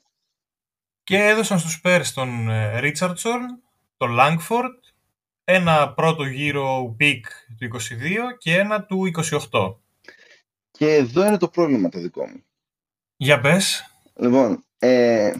Και 1.03 1.17
έδωσαν 1.17 1.59
στους 1.59 1.81
Spurs 1.83 2.05
τον 2.13 2.49
Richardson, 2.79 3.61
τον 3.97 4.17
Langford, 4.19 4.79
ένα 5.43 5.93
πρώτο 5.93 6.23
γύρο 6.23 6.93
pick 6.97 7.25
του 7.57 7.79
22 7.79 7.79
και 8.37 8.57
ένα 8.57 8.83
του 8.83 9.11
28. 9.49 9.75
Και 10.71 10.93
εδώ 10.93 11.25
είναι 11.25 11.37
το 11.37 11.47
πρόβλημα 11.47 11.89
το 11.89 11.99
δικό 11.99 12.27
μου. 12.27 12.43
Για 13.17 13.39
πες. 13.39 13.93
Λοιπόν, 14.15 14.63
ε, 14.77 15.31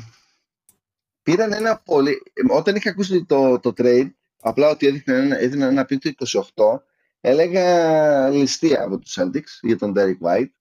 πήραν 1.24 1.54
ένα 1.54 1.82
πολύ... 1.86 2.22
Όταν 2.50 2.76
είχα 2.76 2.90
ακούσει 2.90 3.26
το, 3.26 3.60
το 3.60 3.74
trade, 3.78 4.10
απλά 4.42 4.70
ότι 4.70 4.88
έδιναν 4.88 5.24
ένα, 5.24 5.40
έδιναν 5.40 5.70
ένα 5.70 5.86
pick 5.86 6.16
του 6.16 6.28
28, 6.56 6.82
έλεγα 7.22 8.30
ληστεία 8.30 8.84
από 8.84 9.00
τους 9.00 9.18
Celtics 9.20 9.60
για 9.62 9.78
τον 9.78 9.94
Derrick 9.98 10.18
White. 10.22 10.52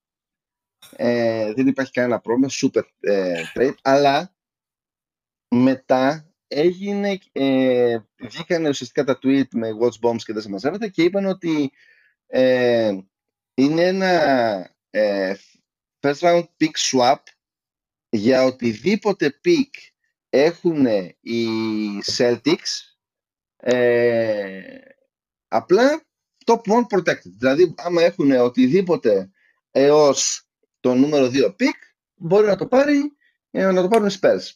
Ε, 0.96 1.52
δεν 1.52 1.66
υπάρχει 1.66 1.92
κανένα 1.92 2.20
πρόβλημα, 2.20 2.48
super 2.50 2.82
ε, 3.00 3.42
trade, 3.54 3.74
αλλά 3.82 4.34
μετά 5.48 6.32
έγινε, 6.48 7.18
ε, 7.32 7.98
βγήκαν 8.16 8.64
ουσιαστικά 8.64 9.04
τα 9.04 9.18
tweet 9.22 9.48
με 9.52 9.68
Woj 9.80 10.08
bombs 10.08 10.22
και 10.24 10.32
δεν 10.32 10.42
σε 10.42 10.48
μαζεύεται 10.48 10.88
και 10.88 11.02
είπαν 11.02 11.26
ότι 11.26 11.72
ε, 12.26 12.98
είναι 13.54 13.82
ένα 13.82 14.10
ε, 14.90 15.34
first 16.00 16.18
round 16.18 16.44
pick 16.60 16.90
swap 16.90 17.22
για 18.08 18.44
οτιδήποτε 18.44 19.40
pick 19.44 19.70
έχουν 20.30 20.86
οι 21.20 21.46
Celtics 22.16 22.96
ε, 23.56 24.78
απλά 25.48 26.07
top 26.48 26.60
one 26.60 26.86
protected. 26.96 27.32
Δηλαδή, 27.38 27.74
άμα 27.76 28.02
έχουν 28.02 28.30
οτιδήποτε 28.30 29.30
έως 29.70 30.48
το 30.80 30.94
νούμερο 30.94 31.30
2 31.32 31.46
pick, 31.46 31.78
μπορεί 32.14 32.46
να 32.46 32.56
το 32.56 32.66
πάρει 32.66 33.16
να 33.50 33.82
το 33.82 33.88
πάρουν 33.88 34.08
οι 34.08 34.14
Spurs. 34.20 34.50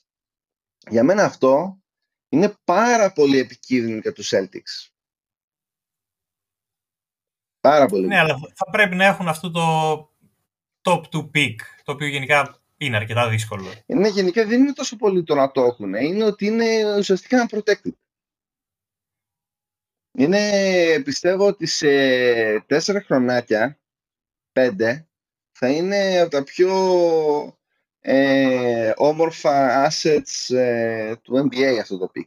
Για 0.90 1.04
μένα 1.04 1.24
αυτό 1.24 1.82
είναι 2.28 2.54
πάρα 2.64 3.12
πολύ 3.12 3.38
επικίνδυνο 3.38 3.98
για 3.98 4.12
τους 4.12 4.32
Celtics. 4.34 4.90
Πάρα 7.60 7.86
πολύ. 7.86 8.06
Ναι, 8.06 8.18
αλλά 8.18 8.38
θα 8.54 8.70
πρέπει 8.70 8.94
να 8.94 9.04
έχουν 9.04 9.28
αυτό 9.28 9.50
το 9.50 9.96
top 10.82 11.02
2 11.12 11.30
pick, 11.34 11.54
το 11.84 11.92
οποίο 11.92 12.06
γενικά 12.06 12.62
είναι 12.76 12.96
αρκετά 12.96 13.28
δύσκολο. 13.28 13.72
Ναι, 13.86 14.08
γενικά 14.08 14.46
δεν 14.46 14.60
είναι 14.60 14.72
τόσο 14.72 14.96
πολύ 14.96 15.22
το 15.22 15.34
να 15.34 15.50
το 15.50 15.62
έχουν. 15.62 15.94
Είναι 15.94 16.24
ότι 16.24 16.46
είναι 16.46 16.96
ουσιαστικά 16.98 17.48
unprotected. 17.48 17.92
Είναι, 20.14 21.02
πιστεύω 21.04 21.46
ότι 21.46 21.66
σε 21.66 21.88
τέσσερα 22.60 23.02
χρονάκια, 23.02 23.78
πέντε, 24.52 25.06
θα 25.52 25.68
είναι 25.68 26.20
από 26.20 26.30
τα 26.30 26.42
πιο 26.44 26.72
ε, 28.00 28.92
όμορφα 28.96 29.88
assets 29.88 30.54
ε, 30.56 31.16
του 31.16 31.48
NBA 31.48 31.78
αυτό 31.80 31.98
το 31.98 32.10
pick. 32.14 32.26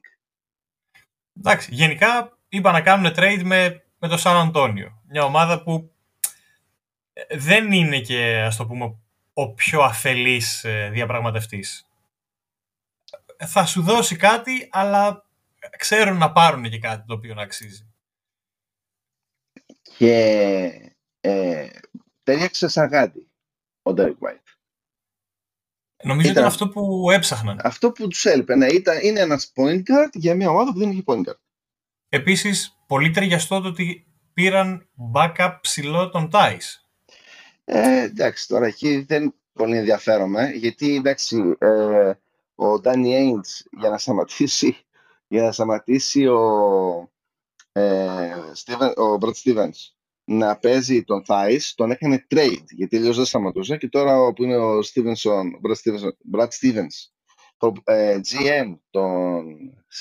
Εντάξει, 1.38 1.70
γενικά 1.74 2.38
είπα 2.48 2.72
να 2.72 2.82
κάνουν 2.82 3.12
trade 3.16 3.42
με, 3.44 3.84
με 4.00 4.08
το 4.08 4.18
Σαν 4.18 4.36
Αντώνιο. 4.36 5.02
Μια 5.10 5.24
ομάδα 5.24 5.64
που 5.64 5.92
ε, 7.14 7.38
δεν 7.38 7.72
είναι 7.72 8.00
και, 8.00 8.42
ας 8.46 8.56
το 8.56 8.66
πούμε, 8.66 8.96
ο 9.34 9.54
πιο 9.54 9.82
αφελής 9.82 10.64
ε, 10.64 10.90
διαπραγματευτής. 10.90 11.90
Θα 13.38 13.66
σου 13.66 13.82
δώσει 13.82 14.16
κάτι, 14.16 14.70
αλλά 14.72 15.25
ξέρουν 15.78 16.18
να 16.18 16.32
πάρουν 16.32 16.64
και 16.64 16.80
κάτι 16.80 17.06
το 17.08 17.14
οποίο 17.14 17.34
να 17.34 17.42
αξίζει. 17.42 17.94
Και 19.98 20.14
ε, 21.20 21.70
τέριαξε 22.24 22.68
σαν 22.68 22.90
κάτι 22.90 23.32
ο 23.82 23.94
Derek 23.98 24.18
White. 24.20 24.46
Νομίζω 26.04 26.30
ήταν, 26.30 26.44
ήταν 26.44 26.46
αυτό 26.46 26.70
που 26.70 27.12
έψαχναν. 27.12 27.60
Αυτό 27.64 27.92
που 27.92 28.08
τους 28.08 28.26
έλειπε. 28.26 28.56
Ναι, 28.56 28.68
ήταν, 28.68 29.00
είναι 29.02 29.20
ένας 29.20 29.52
point 29.56 29.80
guard 29.80 30.10
για 30.14 30.36
μια 30.36 30.50
ομάδα 30.50 30.74
που 30.74 30.80
δεν 30.80 30.90
έχει 30.90 31.04
point 31.06 31.24
guard. 31.24 31.40
Επίσης, 32.10 32.78
πολύ 32.88 33.12
ταιριαστό 33.12 33.62
το 33.62 33.68
ότι 33.68 34.08
πήραν 34.34 34.90
backup 35.14 35.58
ψηλό 35.62 36.10
τον 36.10 36.30
Tice. 36.34 36.86
Ε, 37.64 38.02
εντάξει, 38.02 38.48
τώρα 38.48 38.66
εκεί 38.66 38.98
δεν 38.98 39.36
πολύ 39.54 39.78
ενδιαφέρομαι, 39.78 40.50
γιατί 40.50 40.96
εντάξει, 40.96 41.56
ε, 41.60 42.10
ο 42.56 42.74
Danny 42.84 43.06
Ainge 43.06 43.66
για 43.80 43.90
να 43.90 43.98
σταματήσει, 43.98 44.85
για 45.28 45.42
να 45.42 45.52
σταματήσει 45.52 46.28
ο, 46.28 46.40
ε, 47.72 48.32
Steven, 48.66 48.94
ο 48.96 49.18
Brad 49.22 49.34
Stevens 49.44 49.96
να 50.26 50.58
παίζει 50.58 51.04
τον 51.04 51.24
Thais, 51.28 51.62
τον 51.76 51.92
έκανε 51.92 52.26
trade, 52.30 52.66
γιατί 52.70 52.98
αλλιώς 52.98 53.16
δεν 53.16 53.26
σταματούσε. 53.26 53.78
Και 53.78 53.90
τώρα 53.90 54.34
που 54.34 54.44
είναι 54.44 54.58
ο 54.58 54.80
Stevenson, 54.80 55.44
Brad 55.68 55.76
Stevens, 55.84 56.10
Brad 56.38 56.48
Stevens 56.48 57.12
το, 57.58 57.74
ε, 57.84 58.20
GM 58.30 58.78
των 58.90 59.44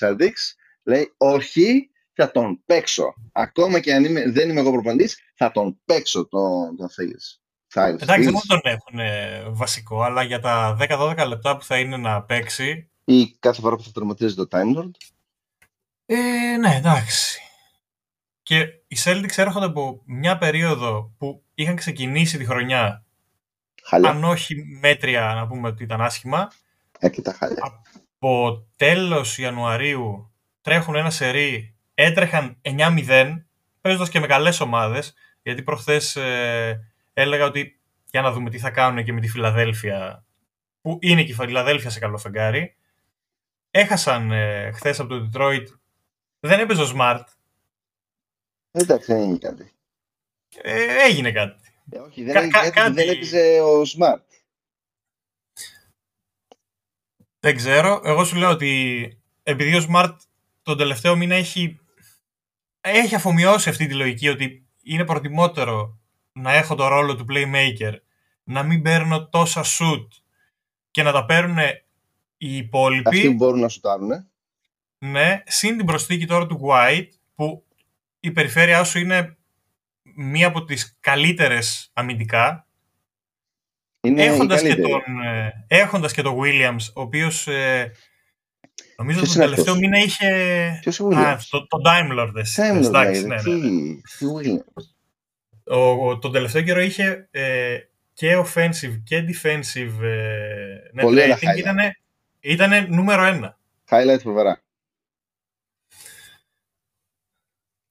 Celtics, 0.00 0.54
λέει 0.82 1.14
όχι, 1.16 1.90
θα 2.12 2.30
τον 2.30 2.62
παίξω. 2.64 3.14
Ακόμα 3.32 3.80
και 3.80 3.94
αν 3.94 4.04
είμαι, 4.04 4.30
δεν 4.30 4.48
είμαι 4.48 4.60
εγώ 4.60 4.70
προπαντής, 4.72 5.18
θα 5.34 5.50
τον 5.50 5.80
παίξω 5.84 6.28
τον, 6.28 6.76
τον 6.76 6.88
Thais. 6.88 7.38
Εντάξει, 7.76 8.24
δεν 8.24 8.40
τον 8.46 8.60
έχουν 8.62 8.98
ε, 8.98 9.42
βασικό, 9.50 10.02
αλλά 10.02 10.22
για 10.22 10.40
τα 10.40 10.76
10-12 10.80 11.24
λεπτά 11.28 11.56
που 11.56 11.64
θα 11.64 11.78
είναι 11.78 11.96
να 11.96 12.22
παίξει... 12.22 12.88
Ή 13.04 13.36
κάθε 13.38 13.60
φορά 13.60 13.76
που 13.76 13.82
θα 13.82 13.90
τερματίζει 13.92 14.34
το 14.34 14.46
Time 14.50 14.76
Lord. 14.76 14.90
Ε, 16.06 16.16
ναι, 16.60 16.74
εντάξει. 16.74 17.40
Και 18.42 18.60
οι 18.86 18.96
Celtics 19.04 19.36
έρχονται 19.36 19.66
από 19.66 20.02
μια 20.04 20.38
περίοδο 20.38 21.14
που 21.18 21.42
είχαν 21.54 21.76
ξεκινήσει 21.76 22.38
τη 22.38 22.44
χρονιά 22.44 23.04
χαλιά. 23.82 24.10
αν 24.10 24.24
όχι 24.24 24.64
μέτρια 24.80 25.32
να 25.34 25.46
πούμε 25.46 25.68
ότι 25.68 25.82
ήταν 25.82 26.00
άσχημα. 26.00 26.50
Έρχεται 26.98 27.32
χαλιά. 27.32 27.82
Από 28.18 28.66
τέλος 28.76 29.38
Ιανουαρίου 29.38 30.32
τρέχουν 30.60 30.94
ένα 30.94 31.10
σερί, 31.10 31.76
έτρεχαν 31.94 32.60
9-0, 32.62 33.44
παίζοντας 33.80 34.08
και 34.08 34.20
με 34.20 34.26
καλές 34.26 34.60
ομάδες, 34.60 35.14
γιατί 35.42 35.62
προχθές 35.62 36.16
ε, 36.16 36.92
έλεγα 37.12 37.44
ότι 37.44 37.80
για 38.10 38.22
να 38.22 38.32
δούμε 38.32 38.50
τι 38.50 38.58
θα 38.58 38.70
κάνουν 38.70 39.04
και 39.04 39.12
με 39.12 39.20
τη 39.20 39.28
Φιλαδέλφια, 39.28 40.24
που 40.80 40.98
είναι 41.00 41.22
και 41.22 41.30
η 41.30 41.34
Φιλαδέλφια 41.34 41.90
σε 41.90 41.98
καλό 41.98 42.18
φεγγάρι. 42.18 42.76
Έχασαν 43.70 44.30
ε, 44.30 44.70
χθες 44.72 45.00
από 45.00 45.08
το 45.08 45.28
Detroit, 45.32 45.64
δεν 46.48 46.60
έπαιζε 46.60 46.82
ο 46.82 46.92
Smart, 46.96 47.24
Εντάξει, 48.76 49.12
δεν 49.12 49.22
έγινε 49.22 49.38
κάτι. 49.38 49.72
Ε, 50.62 51.04
έγινε 51.04 51.32
κάτι. 51.32 51.60
Ε, 51.90 51.98
όχι, 51.98 52.24
δεν, 52.24 52.50
Κα, 52.50 52.58
έγινε, 52.58 52.70
κάτι... 52.70 52.92
δεν 52.92 53.08
έπαιζε 53.08 53.60
ο 53.60 53.82
Smart. 53.82 54.22
Δεν 57.40 57.56
ξέρω. 57.56 58.00
Εγώ 58.04 58.24
σου 58.24 58.36
λέω 58.36 58.50
ότι 58.50 59.22
επειδή 59.42 59.76
ο 59.76 59.86
Smart 59.90 60.16
τον 60.62 60.78
τελευταίο 60.78 61.16
μήνα 61.16 61.34
έχει, 61.34 61.80
έχει 62.80 63.14
αφομοιώσει 63.14 63.68
αυτή 63.68 63.86
τη 63.86 63.94
λογική 63.94 64.28
ότι 64.28 64.66
είναι 64.82 65.04
προτιμότερο 65.04 65.98
να 66.32 66.52
έχω 66.52 66.74
το 66.74 66.88
ρόλο 66.88 67.16
του 67.16 67.26
playmaker, 67.28 67.94
να 68.44 68.62
μην 68.62 68.82
παίρνω 68.82 69.28
τόσα 69.28 69.62
shoot 69.64 70.06
και 70.90 71.02
να 71.02 71.12
τα 71.12 71.24
παίρνουν 71.24 71.58
οι 72.36 72.56
υπόλοιποι. 72.56 73.08
Αυτοί 73.08 73.28
που 73.28 73.34
μπορούν 73.34 73.60
να 73.60 73.68
σουτάρουν. 73.68 74.28
Ναι, 75.10 75.42
συν 75.46 75.76
την 75.76 75.86
προσθήκη 75.86 76.26
τώρα 76.26 76.46
του 76.46 76.60
White 76.62 77.08
που 77.34 77.64
η 78.20 78.30
περιφέρειά 78.30 78.84
σου 78.84 78.98
είναι 78.98 79.36
μία 80.16 80.46
από 80.46 80.64
τις 80.64 80.96
καλύτερες 81.00 81.90
αμυντικά. 81.92 82.66
Είναι 84.00 84.24
έχοντας, 84.24 84.62
και 84.62 84.76
τον, 84.76 85.20
ε, 85.24 85.64
έχοντας 85.68 86.12
και 86.12 86.22
τον 86.22 86.38
Williams, 86.40 86.92
ο 86.94 87.00
οποίος 87.00 87.46
ε, 87.46 87.92
νομίζω 88.96 89.20
τον 89.20 89.34
τελευταίο 89.34 89.74
μήνα 89.74 89.98
είχε... 89.98 90.28
Ποιος 90.80 91.00
ο 91.00 91.08
Williams? 91.08 91.16
Α, 91.16 91.38
το, 91.50 91.66
το 91.66 91.78
Time 91.86 92.18
Lord. 92.18 92.32
Εντάξει, 92.34 93.26
ναι, 93.26 93.36
ναι, 93.42 93.54
ναι. 94.42 94.58
Ο, 95.66 96.08
ο, 96.08 96.18
τον 96.18 96.32
τελευταίο 96.32 96.62
καιρό 96.62 96.80
είχε 96.80 97.28
ε, 97.30 97.78
και 98.12 98.36
offensive 98.36 99.00
και 99.04 99.24
defensive 99.28 100.02
ε, 100.02 100.98
net 100.98 101.00
Πολύ 101.00 101.22
rating. 101.26 101.58
Ήτανε, 101.58 102.00
ήτανε 102.40 102.80
νούμερο 102.80 103.24
ένα. 103.24 103.58
Highlight 103.90 104.20
φοβερά. 104.22 104.63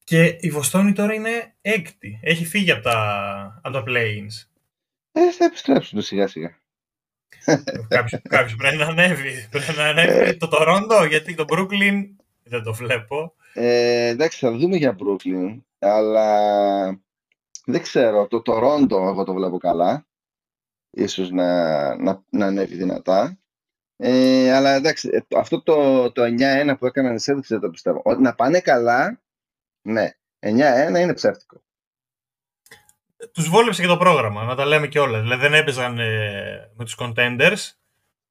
Και 0.03 0.37
η 0.39 0.49
Βοστόνη 0.49 0.93
τώρα 0.93 1.13
είναι 1.13 1.55
έκτη. 1.61 2.19
Έχει 2.21 2.45
φύγει 2.45 2.71
από 2.71 2.83
τα, 2.83 3.59
από 3.63 3.77
τα 3.77 3.83
planes. 3.87 4.47
Ε, 5.11 5.31
θα 5.31 5.45
επιστρέψουν 5.45 6.01
σιγά 6.01 6.27
σιγά. 6.27 6.57
κάποιος, 7.87 8.21
κάποιος 8.29 8.55
πρέπει 8.55 8.77
να 8.77 8.85
ανέβει. 8.85 9.47
Πρέπει 9.51 9.73
να 9.77 9.83
ανέβει 9.83 10.29
ε. 10.29 10.33
το 10.33 10.47
Τορόντο, 10.47 11.05
γιατί 11.05 11.35
το 11.35 11.45
Brooklyn 11.47 12.09
δεν 12.43 12.63
το 12.63 12.73
βλέπω. 12.73 13.35
Ε, 13.53 14.07
εντάξει, 14.07 14.39
θα 14.39 14.51
δούμε 14.51 14.77
για 14.77 14.95
Brooklyn, 14.99 15.61
αλλά 15.79 16.85
δεν 17.65 17.81
ξέρω. 17.81 18.27
Το 18.27 18.41
Τορόντο 18.41 19.07
εγώ 19.07 19.23
το 19.23 19.33
βλέπω 19.33 19.57
καλά. 19.57 20.07
Ίσως 20.89 21.31
να, 21.31 21.95
να, 21.95 22.23
να 22.29 22.45
ανέβει 22.45 22.75
δυνατά. 22.75 23.37
Ε, 23.97 24.53
αλλά 24.53 24.69
εντάξει, 24.69 25.09
ε, 25.11 25.19
αυτό 25.37 25.61
το, 25.61 26.11
το 26.11 26.23
9-1 26.23 26.75
που 26.79 26.85
έκαναν 26.85 27.15
οι 27.15 27.19
Celtics 27.25 27.47
δεν 27.47 27.59
το 27.59 27.69
πιστεύω. 27.69 28.01
Να 28.19 28.35
πάνε 28.35 28.59
καλά 28.59 29.22
ναι. 29.83 30.09
9-1 30.39 30.99
είναι 30.99 31.13
ψεύτικο. 31.13 31.61
τους 33.31 33.49
βόλεψε 33.49 33.81
και 33.81 33.87
το 33.87 33.97
πρόγραμμα, 33.97 34.43
να 34.43 34.55
τα 34.55 34.65
λέμε 34.65 34.87
και 34.87 34.99
όλα. 34.99 35.21
Δηλαδή 35.21 35.41
δεν 35.41 35.53
έπαιζαν 35.53 35.99
ε, 35.99 36.71
με 36.75 36.83
τους 36.83 36.97
contenders. 36.99 37.71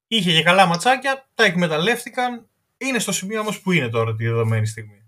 Είχε 0.07 0.33
και 0.33 0.43
καλά 0.43 0.67
ματσάκια, 0.67 1.29
τα 1.35 1.45
εκμεταλλεύτηκαν. 1.45 2.47
Είναι 2.79 2.99
στο 2.99 3.13
σημείο 3.13 3.41
όμως 3.41 3.61
που 3.61 3.73
είναι 3.73 3.89
τώρα 3.89 4.15
τη 4.15 4.25
δεδομένη 4.25 4.67
στιγμή. 4.67 5.03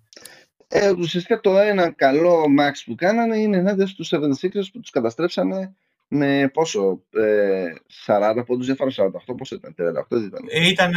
Ε, 0.68 0.90
ουσιαστικά 0.90 1.40
το 1.40 1.58
ένα 1.58 1.90
καλό 1.90 2.44
max 2.58 2.72
που 2.84 2.94
κάνανε 2.94 3.36
είναι 3.36 3.56
ενάντια 3.56 3.86
στους 3.86 4.12
76ers 4.12 4.66
που 4.72 4.80
τους 4.80 4.90
καταστρέψανε 4.90 5.74
με 6.08 6.50
πόσο, 6.52 7.02
ε, 7.10 7.72
40 8.06 8.44
πόντους, 8.46 8.66
διαφορά 8.66 8.90
48, 8.90 9.34
πόσο 9.36 9.54
ήταν, 9.54 9.74
38 9.74 10.16
ήταν. 10.16 10.44
Ε, 10.48 10.68
ήταν 10.68 10.92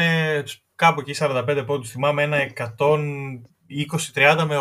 κάπου 0.75 0.99
εκεί 0.99 1.13
45 1.13 1.63
πόντους, 1.65 1.91
θυμάμαι 1.91 2.23
ένα 2.23 2.37
120-30 4.13 4.45
με 4.47 4.55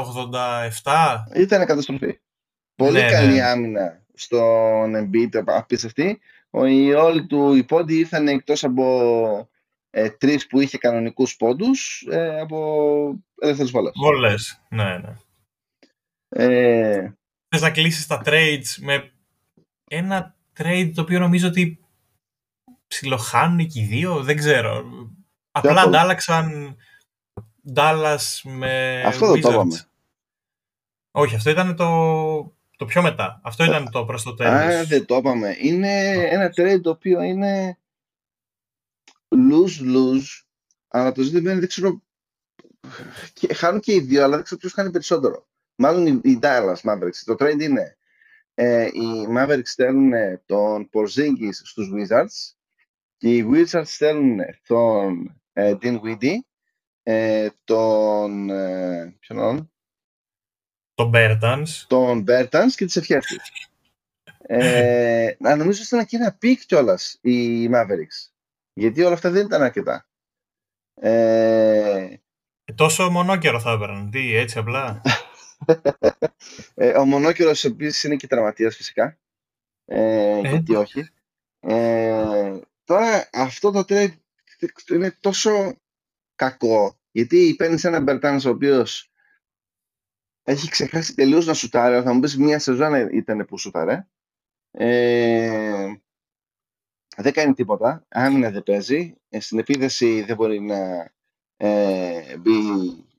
87. 0.82 1.24
Ήταν 1.36 1.66
καταστροφή. 1.66 2.18
Πολύ 2.74 3.00
ναι, 3.00 3.10
καλή 3.10 3.32
ναι. 3.32 3.42
άμυνα 3.42 4.04
στον 4.14 4.94
Embiid, 4.94 5.42
απίστευτη. 5.46 6.20
Οι 6.50 6.92
όλοι 6.92 7.26
του 7.26 7.54
οι 7.54 7.64
πόντοι 7.64 7.98
ήρθαν 7.98 8.28
εκτός 8.28 8.64
από 8.64 9.48
ε, 9.90 10.10
τρεις 10.10 10.46
που 10.46 10.60
είχε 10.60 10.78
κανονικούς 10.78 11.36
πόντους 11.36 12.06
ε, 12.10 12.40
από 12.40 13.24
ελεύθερες 13.40 13.70
βόλες. 13.70 13.92
Βόλες, 13.96 14.62
ναι, 14.68 14.98
ναι. 14.98 15.16
Ε... 16.28 17.12
Θες 17.48 17.60
να 17.60 17.70
κλείσεις 17.70 18.06
τα 18.06 18.22
trades 18.24 18.76
με 18.80 19.12
ένα 19.90 20.36
trade 20.58 20.90
το 20.94 21.00
οποίο 21.00 21.18
νομίζω 21.18 21.48
ότι 21.48 21.80
ψιλοχάνουν 22.86 23.66
και 23.66 23.80
οι 23.80 23.84
δύο, 23.84 24.22
δεν 24.22 24.36
ξέρω. 24.36 24.84
Απλά 25.50 25.80
αντάλλαξαν 25.80 26.76
Dallas 27.74 28.40
με 28.42 29.02
Αυτό 29.06 29.32
δεν 29.32 29.40
το 29.40 29.50
είπαμε. 29.50 29.84
Όχι, 31.10 31.34
αυτό 31.34 31.50
ήταν 31.50 31.76
το, 31.76 31.86
το 32.76 32.84
πιο 32.84 33.02
μετά. 33.02 33.40
Αυτό 33.44 33.64
ήταν 33.64 33.90
το 33.90 34.04
προς 34.04 34.22
το 34.22 34.34
τέλος. 34.34 34.74
Α, 34.74 34.84
δεν 34.84 35.06
το 35.06 35.16
είπαμε. 35.16 35.56
Είναι 35.60 36.12
ένα 36.12 36.52
trade 36.56 36.80
το 36.82 36.90
οποίο 36.90 37.22
είναι 37.22 37.78
lose-lose, 39.28 40.44
αλλά 40.88 41.12
το 41.12 41.22
ζήτημα 41.22 41.50
είναι 41.50 41.60
δεν 41.60 41.68
ξέρω. 41.68 42.02
Χάνουν 43.54 43.80
και 43.80 43.92
οι 43.92 44.00
δύο, 44.00 44.22
αλλά 44.22 44.34
δεν 44.34 44.44
ξέρω 44.44 44.60
ποιος 44.60 44.72
χάνει 44.72 44.90
περισσότερο. 44.90 45.46
Μάλλον 45.74 46.06
οι 46.06 46.38
Dallas 46.42 46.80
Mavericks. 46.82 47.22
Το 47.24 47.34
trade 47.38 47.60
είναι 47.60 47.96
ε, 48.54 48.84
οι 48.84 49.26
Mavericks 49.36 49.60
στέλνουν 49.64 50.12
τον 50.46 50.90
Porzingis 50.92 51.52
στους 51.52 51.90
Wizards 51.94 52.54
και 53.16 53.36
οι 53.36 53.46
Wizards 53.52 53.86
στέλνουν 53.86 54.38
τον 54.66 55.40
ε, 55.52 55.74
Dinwiddie, 55.80 56.34
ε, 57.08 57.48
τον... 57.64 58.50
Ε, 58.50 59.16
ποιον 59.18 59.70
τον 60.96 61.10
Bertans. 61.14 61.68
Τον 61.86 62.24
Bertans 62.28 62.72
και 62.76 62.84
τις 62.84 62.96
ευχές 62.96 63.26
τους. 63.26 63.68
ε, 64.38 65.36
νομίζω 65.38 65.80
ότι 65.82 65.94
ήταν 65.94 66.06
και 66.06 66.16
ένα 66.16 66.32
pick 66.32 66.66
κιόλας 66.66 67.18
οι 67.20 67.68
Mavericks. 67.72 68.30
Γιατί 68.72 69.02
όλα 69.02 69.14
αυτά 69.14 69.30
δεν 69.30 69.46
ήταν 69.46 69.62
αρκετά. 69.62 70.06
Ε... 70.94 72.16
Τόσο 72.74 73.10
μονόκερο 73.10 73.60
θα 73.60 73.72
έπαιρναν. 73.72 74.10
Τι, 74.10 74.34
έτσι 74.34 74.58
απλά. 74.58 75.02
ε, 76.74 76.98
ο 76.98 77.04
μονόκερος 77.04 77.64
επίση 77.64 78.06
είναι 78.06 78.16
και 78.16 78.26
τραυματίας 78.26 78.76
φυσικά. 78.76 79.18
Ε, 79.84 80.38
ε. 80.38 80.40
Γιατί 80.40 80.74
όχι. 80.74 81.08
Ε, 81.60 82.58
τώρα 82.84 83.28
αυτό 83.32 83.70
το 83.70 83.84
trade 83.88 84.14
είναι 84.92 85.16
τόσο 85.20 85.76
κακό. 86.34 86.95
Γιατί 87.16 87.54
παίρνεις 87.58 87.84
έναν 87.84 88.02
Μπερτάν 88.02 88.40
ο 88.46 88.48
οποίος 88.48 89.10
έχει 90.42 90.68
ξεχάσει 90.68 91.14
τελείως 91.14 91.46
να 91.46 91.54
σουτάρει. 91.54 92.02
Θα 92.02 92.12
μου 92.12 92.20
πεις 92.20 92.36
μία 92.36 92.58
σεζόν 92.58 93.08
ήταν 93.08 93.44
που 93.46 93.58
σουτάρε. 93.58 94.06
Ε, 94.70 95.94
δεν 97.16 97.32
κάνει 97.32 97.54
τίποτα. 97.54 98.04
Άμυνα 98.08 98.50
δεν 98.50 98.62
παίζει. 98.62 99.14
Ε, 99.28 99.40
στην 99.40 99.58
επίδεση 99.58 100.22
δεν 100.22 100.36
μπορεί 100.36 100.60
να 100.60 101.12
ε, 101.56 102.36
μπει 102.36 102.52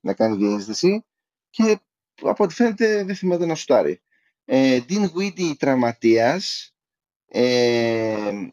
να 0.02 0.14
κάνει 0.14 0.36
διείσδυση. 0.36 1.06
Και 1.50 1.80
από 2.22 2.44
ό,τι 2.44 2.54
φαίνεται 2.54 3.04
δεν 3.04 3.16
θυμάται 3.16 3.46
να 3.46 3.56
σουτάρει. 3.56 4.02
Ε, 4.46 4.80
Dean 4.90 5.06
Weedy 5.18 5.58
τραυματίας. 5.58 6.76
Ε, 7.28 8.48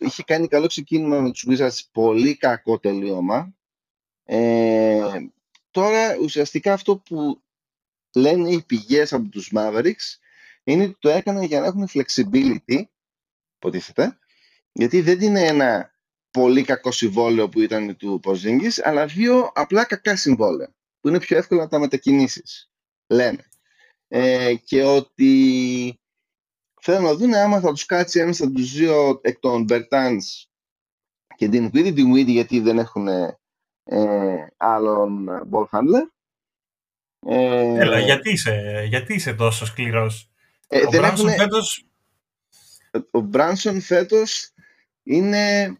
είχε 0.00 0.22
κάνει 0.22 0.48
καλό 0.48 0.66
ξεκίνημα 0.66 1.20
με 1.20 1.30
τους 1.30 1.46
Wizards, 1.48 1.88
πολύ 1.92 2.36
κακό 2.36 2.78
τελείωμα. 2.78 3.54
Ε, 4.32 5.30
τώρα 5.70 6.16
ουσιαστικά 6.20 6.72
αυτό 6.72 6.96
που 6.98 7.42
λένε 8.14 8.50
οι 8.50 8.62
πηγές 8.62 9.12
από 9.12 9.28
τους 9.28 9.52
Mavericks 9.54 10.18
είναι 10.64 10.82
ότι 10.84 10.96
το 10.98 11.08
έκαναν 11.08 11.42
για 11.42 11.60
να 11.60 11.66
έχουν 11.66 11.88
flexibility, 11.92 12.82
υποτίθεται, 13.56 14.18
γιατί 14.72 15.00
δεν 15.00 15.20
είναι 15.20 15.40
ένα 15.40 15.94
πολύ 16.30 16.62
κακό 16.62 16.92
συμβόλαιο 16.92 17.48
που 17.48 17.60
ήταν 17.60 17.96
του 17.96 18.20
Porzingis, 18.24 18.80
αλλά 18.82 19.06
δύο 19.06 19.50
απλά 19.54 19.84
κακά 19.84 20.16
συμβόλαια, 20.16 20.74
που 21.00 21.08
είναι 21.08 21.18
πιο 21.18 21.36
εύκολα 21.36 21.62
να 21.62 21.68
τα 21.68 21.78
μετακινήσεις, 21.78 22.70
λένε. 23.06 23.48
Ε, 24.08 24.54
και 24.54 24.82
ότι 24.82 26.00
θέλουν 26.80 27.02
να 27.02 27.14
δουν 27.14 27.34
άμα 27.34 27.60
θα 27.60 27.70
τους 27.70 27.86
κάτσει 27.86 28.20
ένας 28.20 28.40
από 28.40 28.52
τους 28.52 28.72
δύο 28.72 29.20
εκ 29.22 29.38
των 29.38 29.66
Bertans 29.68 30.22
και 31.36 31.48
την 31.48 31.66
Weedy, 31.66 31.94
την 31.94 32.14
Weedy 32.14 32.26
γιατί 32.26 32.60
δεν 32.60 32.78
έχουν 32.78 33.08
ε, 33.84 34.46
άλλον 34.56 35.28
ball 35.50 35.64
handler. 35.70 36.06
Ε, 37.26 37.80
Έλα, 37.80 37.98
γιατί 37.98 38.30
είσαι, 38.30 38.84
γιατί 38.88 39.14
είσαι 39.14 39.34
τόσο 39.34 39.66
σκληρός; 39.66 40.30
Ε, 40.68 40.86
ο 40.86 40.90
Μπράνσον 40.90 41.28
έχουν... 41.28 41.38
φέτος... 41.38 41.84
Ο 43.10 43.20
Μπράνσον 43.20 43.80
φέτος 43.80 44.50
είναι... 45.02 45.76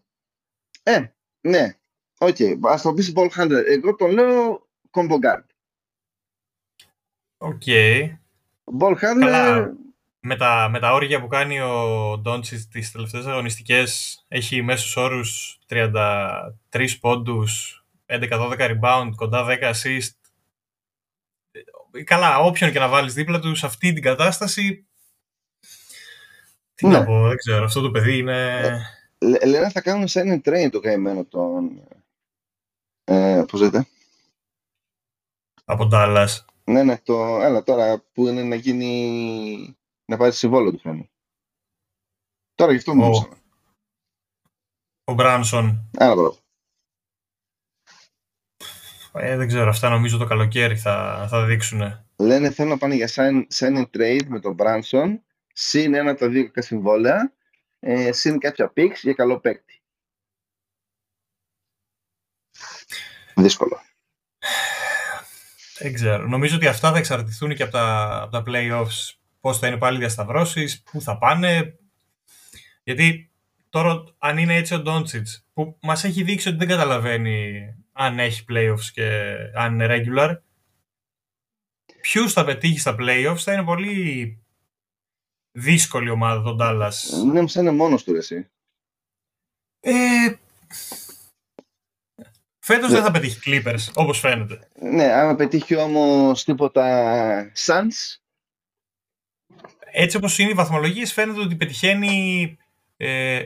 Ε, 0.83 1.05
ναι, 1.41 1.77
OK, 2.19 2.37
okay. 2.39 2.59
ας 2.63 2.83
το 2.83 2.95
πεις 2.95 3.13
ball 3.17 3.29
handler. 3.37 3.65
Εγώ 3.67 3.95
το 3.95 4.07
λέω 4.07 4.69
combo 4.91 5.15
guard. 5.15 5.45
OK. 7.39 7.63
Okay. 7.67 8.19
Ball 8.79 8.95
handler... 8.95 9.21
Καλά. 9.21 9.75
Με 10.23 10.37
τα, 10.37 10.69
με 10.71 10.79
τα 10.79 10.93
όργια 10.93 11.21
που 11.21 11.27
κάνει 11.27 11.61
ο 11.61 12.19
Ντόντσις 12.19 12.69
τις 12.69 12.91
τελευταίες 12.93 13.27
αγωνιστικές 13.27 14.25
έχει 14.29 14.63
μέσους 14.63 14.97
όρους 14.97 15.59
33 15.69 16.51
πόντους, 17.01 17.80
11-12 18.11 18.57
rebound, 18.59 19.11
κοντά 19.17 19.47
10 19.49 19.73
assist. 19.75 20.15
Καλά, 22.05 22.39
όποιον 22.39 22.73
και 22.73 22.79
να 22.79 22.89
βάλεις 22.89 23.15
δίπλα 23.15 23.41
τους 23.41 23.59
σε 23.59 23.67
αυτή 23.67 23.93
την 23.93 24.03
κατάσταση 24.03 24.85
τι 26.81 26.87
ναι. 26.87 26.99
να 26.99 27.05
πω, 27.05 27.29
δεν 27.29 27.37
ξέρω, 27.37 27.65
αυτό 27.65 27.81
το 27.81 27.91
παιδί 27.91 28.19
είναι... 28.19 28.59
Ε, 29.19 29.47
λένε 29.47 29.71
θα 29.71 29.81
κάνουν 29.81 30.09
σε 30.09 30.21
ένα 30.21 30.41
train 30.45 30.69
το 30.71 30.81
καημένο 30.81 31.25
τον... 31.25 31.83
Ε, 33.05 33.45
πώς 33.49 33.61
λέτε; 33.61 33.87
Από 35.65 35.89
Dallas. 35.93 36.29
Ναι, 36.65 36.83
ναι, 36.83 36.99
το, 36.99 37.41
έλα 37.41 37.63
τώρα 37.63 38.01
που 38.13 38.27
είναι 38.27 38.43
να 38.43 38.55
γίνει... 38.55 39.77
να 40.05 40.17
πάρει 40.17 40.33
συμβόλαιο 40.33 40.73
του 40.73 40.79
χρόνου. 40.79 41.11
Τώρα 42.55 42.73
γι' 42.73 42.79
αυτό 42.79 42.95
μου 42.95 43.11
ο... 43.11 43.29
ο 45.05 45.15
Μπράνσον. 45.15 45.91
Άρα 45.99 46.15
τώρα. 46.15 46.35
Ε, 49.13 49.37
δεν 49.37 49.47
ξέρω, 49.47 49.69
αυτά 49.69 49.89
νομίζω 49.89 50.19
το 50.19 50.25
καλοκαίρι 50.25 50.77
θα, 50.77 51.27
θα 51.31 51.45
δείξουν. 51.45 52.05
Λένε 52.17 52.51
θέλουν 52.51 52.71
να 52.71 52.79
πάνε 52.79 52.95
για 52.95 53.09
sign, 53.15 53.43
sign 53.55 53.85
trade 53.97 54.27
με 54.27 54.41
τον 54.41 54.55
Μπράνσον 54.55 55.23
συν 55.53 55.95
ένα 55.95 56.11
από 56.11 56.21
τα 56.21 56.29
δύο 56.29 56.45
κακά 56.45 56.63
συμβόλαια, 56.63 57.33
ε, 57.81 58.13
συν 58.13 58.39
κάποια 58.39 58.69
πίξ 58.69 59.03
για 59.03 59.13
καλό 59.13 59.41
παίκτη. 59.41 59.83
Δύσκολο. 63.35 63.81
Δεν 65.79 65.95
ξέρω. 65.95 66.27
Νομίζω 66.27 66.57
ότι 66.57 66.67
αυτά 66.67 66.93
θα 66.93 66.99
εξαρτηθούν 66.99 67.55
και 67.55 67.63
από 67.63 67.73
τα, 67.73 68.19
από 68.23 68.33
τα 68.33 68.43
playoffs. 68.47 69.15
Πώς 69.41 69.59
θα 69.59 69.67
είναι 69.67 69.77
πάλι 69.77 69.97
οι 69.97 70.01
διασταυρώσεις, 70.01 70.83
πού 70.83 71.01
θα 71.01 71.19
πάνε. 71.19 71.79
Γιατί 72.83 73.31
τώρα 73.69 74.05
αν 74.19 74.39
είναι 74.39 74.57
έτσι 74.57 74.75
ο 74.75 74.79
Ντόντσιτς, 74.79 75.47
που 75.53 75.79
μας 75.83 76.05
έχει 76.05 76.23
δείξει 76.23 76.49
ότι 76.49 76.57
δεν 76.57 76.69
καταλαβαίνει 76.69 77.63
αν 78.01 78.19
έχει 78.19 78.45
playoffs 78.49 78.91
και 78.93 79.37
αν 79.55 79.75
είναι 79.75 79.87
regular, 79.91 80.37
ποιους 82.01 82.33
θα 82.33 82.45
πετύχεις 82.45 82.81
στα 82.81 82.97
playoffs 82.99 83.39
θα 83.39 83.53
είναι 83.53 83.65
πολύ 83.65 84.39
δύσκολη 85.53 86.11
ομάδα 86.11 86.43
τον 86.43 86.59
Dallas. 86.61 87.25
Ναι, 87.33 87.49
σαν 87.49 87.63
είναι 87.67 87.77
μόνος 87.77 88.05
του 88.05 88.15
εσύ. 88.15 88.51
Ε, 89.81 90.35
φέτος 92.59 92.91
δεν 92.91 93.03
θα 93.03 93.11
πετύχει 93.11 93.41
Clippers, 93.45 93.93
όπως 93.95 94.19
φαίνεται. 94.19 94.69
Ναι, 94.81 95.13
άμα 95.13 95.35
πετύχει 95.35 95.77
όμως 95.77 96.45
τίποτα 96.45 97.53
Suns. 97.67 98.19
Έτσι 99.93 100.17
όπως 100.17 100.39
είναι 100.39 100.51
οι 100.51 100.55
βαθμολογίες 100.55 101.13
φαίνεται 101.13 101.41
ότι 101.41 101.57
πετυχαίνει 101.57 102.57
ε, 102.97 103.43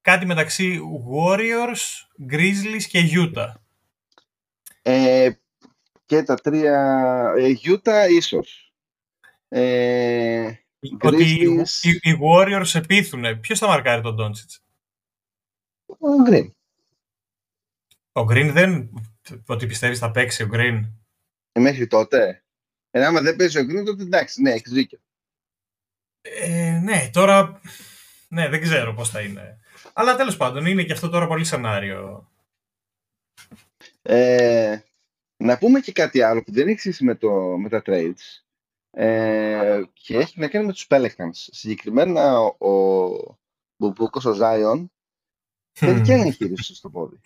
κάτι 0.00 0.26
μεταξύ 0.26 0.80
Warriors, 1.12 2.06
Grizzlies 2.30 2.82
και 2.88 3.00
Utah. 3.12 3.52
Ε, 4.82 5.30
και 6.06 6.22
τα 6.22 6.34
τρία... 6.34 7.34
Ε, 7.36 7.52
Utah 7.64 8.06
ίσως. 8.10 8.74
Ε, 9.48 10.52
Ότι 11.02 11.24
οι, 11.82 11.90
οι 12.02 12.18
Warriors 12.22 12.74
επίθουνε. 12.74 13.36
Ποιος 13.36 13.58
θα 13.58 13.66
μαρκάρει 13.66 14.02
τον 14.02 14.16
Doncic; 14.18 14.56
Ο 15.86 16.28
Green. 16.28 16.50
Ο 18.12 18.20
Green 18.20 18.50
δεν... 18.52 18.90
Ότι 19.46 19.66
πιστεύεις 19.66 19.98
θα 19.98 20.10
παίξει 20.10 20.42
ο 20.42 20.48
Green; 20.52 20.90
Ε, 21.52 21.60
μέχρι 21.60 21.86
τότε. 21.86 22.44
Ε, 22.90 23.04
άμα 23.04 23.20
δεν 23.20 23.36
παίζει 23.36 23.58
ο 23.58 23.62
Green, 23.62 23.84
τότε 23.84 24.02
εντάξει, 24.02 24.42
ναι, 24.42 24.50
έχεις 24.50 24.72
δίκιο. 24.72 24.98
Ε, 26.20 26.80
ναι, 26.82 27.10
τώρα... 27.12 27.60
Ναι, 28.28 28.48
δεν 28.48 28.60
ξέρω 28.60 28.94
πώς 28.94 29.10
θα 29.10 29.20
είναι. 29.20 29.60
Αλλά 29.92 30.16
τέλος 30.16 30.36
πάντων, 30.36 30.66
είναι 30.66 30.84
και 30.84 30.92
αυτό 30.92 31.08
τώρα 31.08 31.26
πολύ 31.26 31.44
σενάριο. 31.44 32.30
Ε, 34.02 34.78
να 35.36 35.58
πούμε 35.58 35.80
και 35.80 35.92
κάτι 35.92 36.22
άλλο 36.22 36.42
που 36.42 36.52
δεν 36.52 36.68
έχει 36.68 36.78
σχέση 36.78 37.04
με, 37.04 37.14
το, 37.14 37.30
με 37.58 37.68
τα 37.68 37.82
trades 37.86 38.42
ε, 38.90 39.82
και 39.92 40.16
έχει 40.16 40.40
να 40.40 40.48
κάνει 40.48 40.66
με 40.66 40.72
τους 40.72 40.86
Pelicans. 40.90 41.32
Συγκεκριμένα 41.32 42.38
ο 42.38 43.36
Μπουμπούκος, 43.76 44.24
ο 44.24 44.36
Zion, 44.40 44.86
δεν 45.80 46.02
και 46.02 46.12
εγχείρηση 46.12 46.74
στο 46.74 46.90
πόδι. 46.90 47.20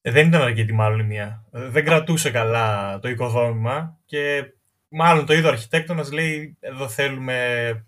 Ε, 0.00 0.10
δεν 0.10 0.28
ήταν 0.28 0.42
αρκετή 0.42 0.72
μάλλον 0.72 1.00
η 1.00 1.04
μία. 1.04 1.44
Δεν 1.50 1.84
κρατούσε 1.84 2.30
καλά 2.30 2.98
το 2.98 3.08
οικοδόμημα 3.08 4.00
και 4.04 4.52
μάλλον 4.88 5.26
το 5.26 5.32
είδο 5.32 5.48
αρχιτέκτονας 5.48 6.12
λέει 6.12 6.56
εδώ 6.60 6.88
θέλουμε, 6.88 7.86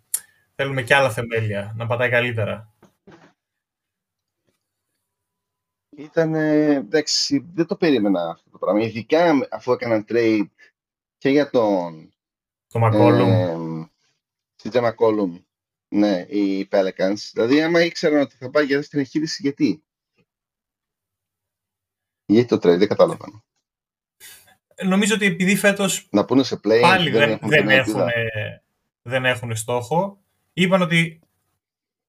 θέλουμε 0.55 0.83
και 0.83 0.95
άλλα 0.95 1.11
θεμέλια, 1.11 1.73
να 1.77 1.87
πατάει 1.87 2.11
καλύτερα. 2.11 2.70
Ήταν, 5.97 6.35
εντάξει, 6.35 7.47
δεν 7.55 7.67
το 7.67 7.77
περίμενα 7.77 8.31
αυτό 8.31 8.51
το 8.51 8.59
πράγμα. 8.59 8.83
Ειδικά 8.83 9.49
αφού 9.51 9.73
έκαναν 9.73 10.05
trade 10.09 10.49
και 11.19 11.29
για 11.29 11.51
τον... 11.51 12.13
Το 12.69 12.79
Μακόλουμ. 12.79 13.31
Ε, 13.31 13.91
Στην 14.57 14.81
Μακόλουμ. 14.81 15.39
Ναι, 15.89 16.27
οι 16.29 16.69
Pelicans. 16.71 17.17
Δηλαδή, 17.33 17.63
άμα 17.63 17.85
ήξεραν 17.85 18.21
ότι 18.21 18.37
θα 18.37 18.51
πάει 18.51 18.65
για 18.65 18.77
δεύτερη 18.77 19.03
εγχείρηση, 19.03 19.43
γιατί; 19.43 19.83
Γιατί 22.27 22.49
το 22.49 22.57
trade, 22.57 22.79
δεν 22.79 22.89
κατάλαβα. 22.89 23.45
Νομίζω 24.85 25.15
ότι 25.15 25.25
επειδή 25.27 25.57
φέτος. 25.57 26.09
Να 26.11 26.25
πούνε 26.25 26.43
σε 26.43 26.61
play, 26.65 26.81
πάλι 26.81 27.11
δεν, 27.11 27.39
δεν, 27.43 27.69
έχουν, 27.69 28.01
δεν 29.03 29.25
έχουν 29.25 29.57
στόχο. 29.57 30.23
Είπαν 30.53 30.83
ότι 30.83 31.21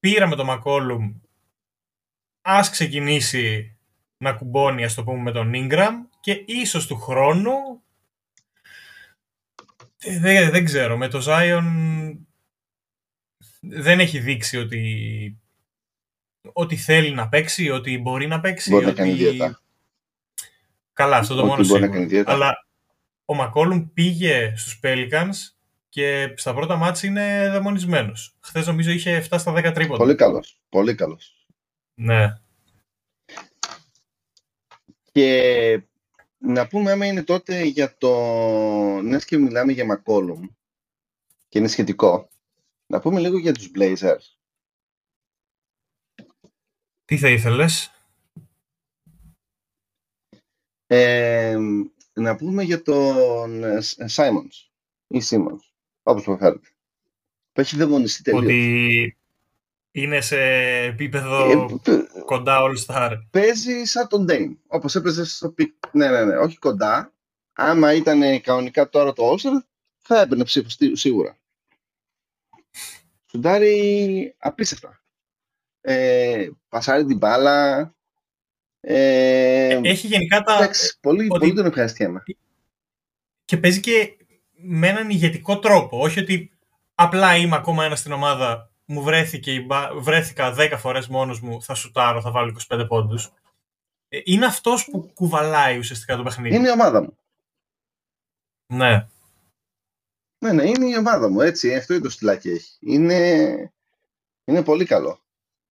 πήραμε 0.00 0.36
το 0.36 0.44
Μακόλουμ. 0.44 1.14
Ας 2.42 2.70
ξεκινήσει 2.70 3.76
να 4.16 4.32
κουμπώνει, 4.32 4.84
ας 4.84 4.94
το 4.94 5.04
πούμε, 5.04 5.22
με 5.22 5.32
τον 5.32 5.52
Ingram 5.54 5.92
και 6.20 6.42
ίσως 6.46 6.86
του 6.86 6.96
χρόνου 6.96 7.82
ε, 9.98 10.18
δεν, 10.18 10.50
δεν 10.50 10.64
ξέρω, 10.64 10.96
με 10.96 11.08
το 11.08 11.24
Zion 11.26 11.62
δεν 13.60 14.00
έχει 14.00 14.18
δείξει 14.18 14.58
ότι 14.58 15.36
ότι 16.52 16.76
θέλει 16.76 17.10
να 17.10 17.28
παίξει, 17.28 17.70
ότι 17.70 17.98
μπορεί 17.98 18.26
να 18.26 18.40
παίξει. 18.40 18.70
Μπορεί 18.70 18.84
ότι... 18.84 18.94
να 18.94 19.04
κάνει 19.04 19.16
διέτα. 19.16 19.60
Καλά, 20.92 21.16
αυτό 21.16 21.34
το 21.34 21.44
μόνο 21.44 21.62
σίγουρο. 21.62 22.22
Αλλά 22.26 22.66
ο 23.24 23.34
Μακόλουμ 23.34 23.92
πήγε 23.92 24.52
στους 24.56 24.80
Pelicans 24.82 25.34
και 25.88 26.34
στα 26.36 26.54
πρώτα 26.54 26.76
μάτια 26.76 27.08
είναι 27.08 27.48
δαιμονισμένος. 27.50 28.34
Χθες 28.40 28.66
νομίζω 28.66 28.90
είχε 28.90 29.26
7 29.30 29.36
στα 29.38 29.52
10 29.52 29.72
τρίποτα. 29.74 29.98
Πολύ 29.98 30.14
καλός. 30.14 30.60
Πολύ 30.68 30.94
καλός. 30.94 31.41
Ναι. 31.94 32.40
Και 35.12 35.82
να 36.38 36.66
πούμε 36.66 36.90
άμα 36.90 37.06
είναι 37.06 37.22
τότε 37.22 37.62
για 37.62 37.96
το... 37.96 38.10
Ναι 39.02 39.18
και 39.18 39.36
μιλάμε 39.36 39.72
για 39.72 39.84
Μακόλουμ 39.84 40.46
και 41.48 41.58
είναι 41.58 41.68
σχετικό. 41.68 42.28
Να 42.86 43.00
πούμε 43.00 43.20
λίγο 43.20 43.38
για 43.38 43.52
τους 43.52 43.70
Blazers. 43.74 44.36
Τι 47.04 47.18
θα 47.18 47.28
ήθελες; 47.28 47.90
Ε, 50.86 51.56
να 52.12 52.36
πούμε 52.36 52.62
για 52.62 52.82
τον 52.82 53.62
Simons 54.14 54.70
ή 55.06 55.20
Simmons, 55.30 55.60
όπως 56.02 56.24
προφέρετε. 56.24 56.68
Που 57.52 57.60
έχει 57.60 57.76
δαιμονιστεί 57.76 58.22
τελείως. 58.22 58.42
Ότι 58.42 59.18
είναι 59.92 60.20
σε 60.20 60.40
επίπεδο 60.82 61.50
ε, 61.84 62.02
κοντά 62.24 62.58
All-Star. 62.60 63.18
Παίζει 63.30 63.84
σαν 63.84 64.08
τον 64.08 64.26
Dame, 64.28 64.56
όπως 64.66 64.94
έπαιζε 64.94 65.24
στο 65.24 65.50
peak. 65.50 65.74
Ναι, 65.92 66.08
ναι, 66.08 66.24
ναι, 66.24 66.36
όχι 66.36 66.58
κοντά. 66.58 67.12
Άμα 67.52 67.94
ήταν 67.94 68.40
κανονικά 68.40 68.88
τώρα 68.88 69.12
το 69.12 69.32
All-Star, 69.32 69.64
θα 69.98 70.20
έπαιρνε 70.20 70.44
ψήφο 70.44 70.68
σίγουρα. 70.92 71.36
Σουντάρει 73.26 74.34
απίστευτα. 74.38 75.02
Ε, 75.80 76.48
πασάρει 76.68 77.04
την 77.04 77.16
μπάλα. 77.16 77.94
Ε, 78.80 79.80
έχει 79.82 80.06
γενικά 80.06 80.42
τα... 80.42 80.56
Εντάξει, 80.56 80.98
πολύ, 81.00 81.26
ότι... 81.30 81.38
πολύ 81.38 81.52
τον 81.52 81.66
ευχαριστιέμαι. 81.66 82.22
Και 83.44 83.56
παίζει 83.56 83.80
και 83.80 84.16
με 84.52 84.88
έναν 84.88 85.10
ηγετικό 85.10 85.58
τρόπο. 85.58 85.98
Όχι 85.98 86.20
ότι 86.20 86.52
απλά 86.94 87.36
είμαι 87.36 87.56
ακόμα 87.56 87.84
ένας 87.84 87.98
στην 87.98 88.12
ομάδα 88.12 88.71
μου 88.84 89.02
βρέθηκε, 89.02 89.66
βρέθηκα 90.00 90.54
10 90.58 90.74
φορές 90.78 91.08
μόνος 91.08 91.40
μου, 91.40 91.62
θα 91.62 91.74
σουτάρω, 91.74 92.20
θα 92.20 92.30
βάλω 92.30 92.56
25 92.68 92.84
πόντους. 92.88 93.32
Ε, 94.08 94.20
είναι 94.24 94.46
αυτός 94.46 94.84
που 94.84 95.10
κουβαλάει 95.14 95.78
ουσιαστικά 95.78 96.16
το 96.16 96.22
παιχνίδι. 96.22 96.56
Είναι 96.56 96.68
η 96.68 96.72
ομάδα 96.72 97.02
μου. 97.02 97.16
Ναι. 98.66 99.06
Ναι, 100.38 100.52
ναι, 100.52 100.68
είναι 100.68 100.86
η 100.86 100.96
ομάδα 100.96 101.30
μου, 101.30 101.40
έτσι, 101.40 101.74
αυτό 101.74 101.94
είναι 101.94 102.02
το 102.02 102.10
στυλάκι 102.10 102.50
έχει. 102.50 102.76
Είναι, 102.80 103.72
είναι 104.44 104.62
πολύ 104.62 104.84
καλό. 104.84 105.18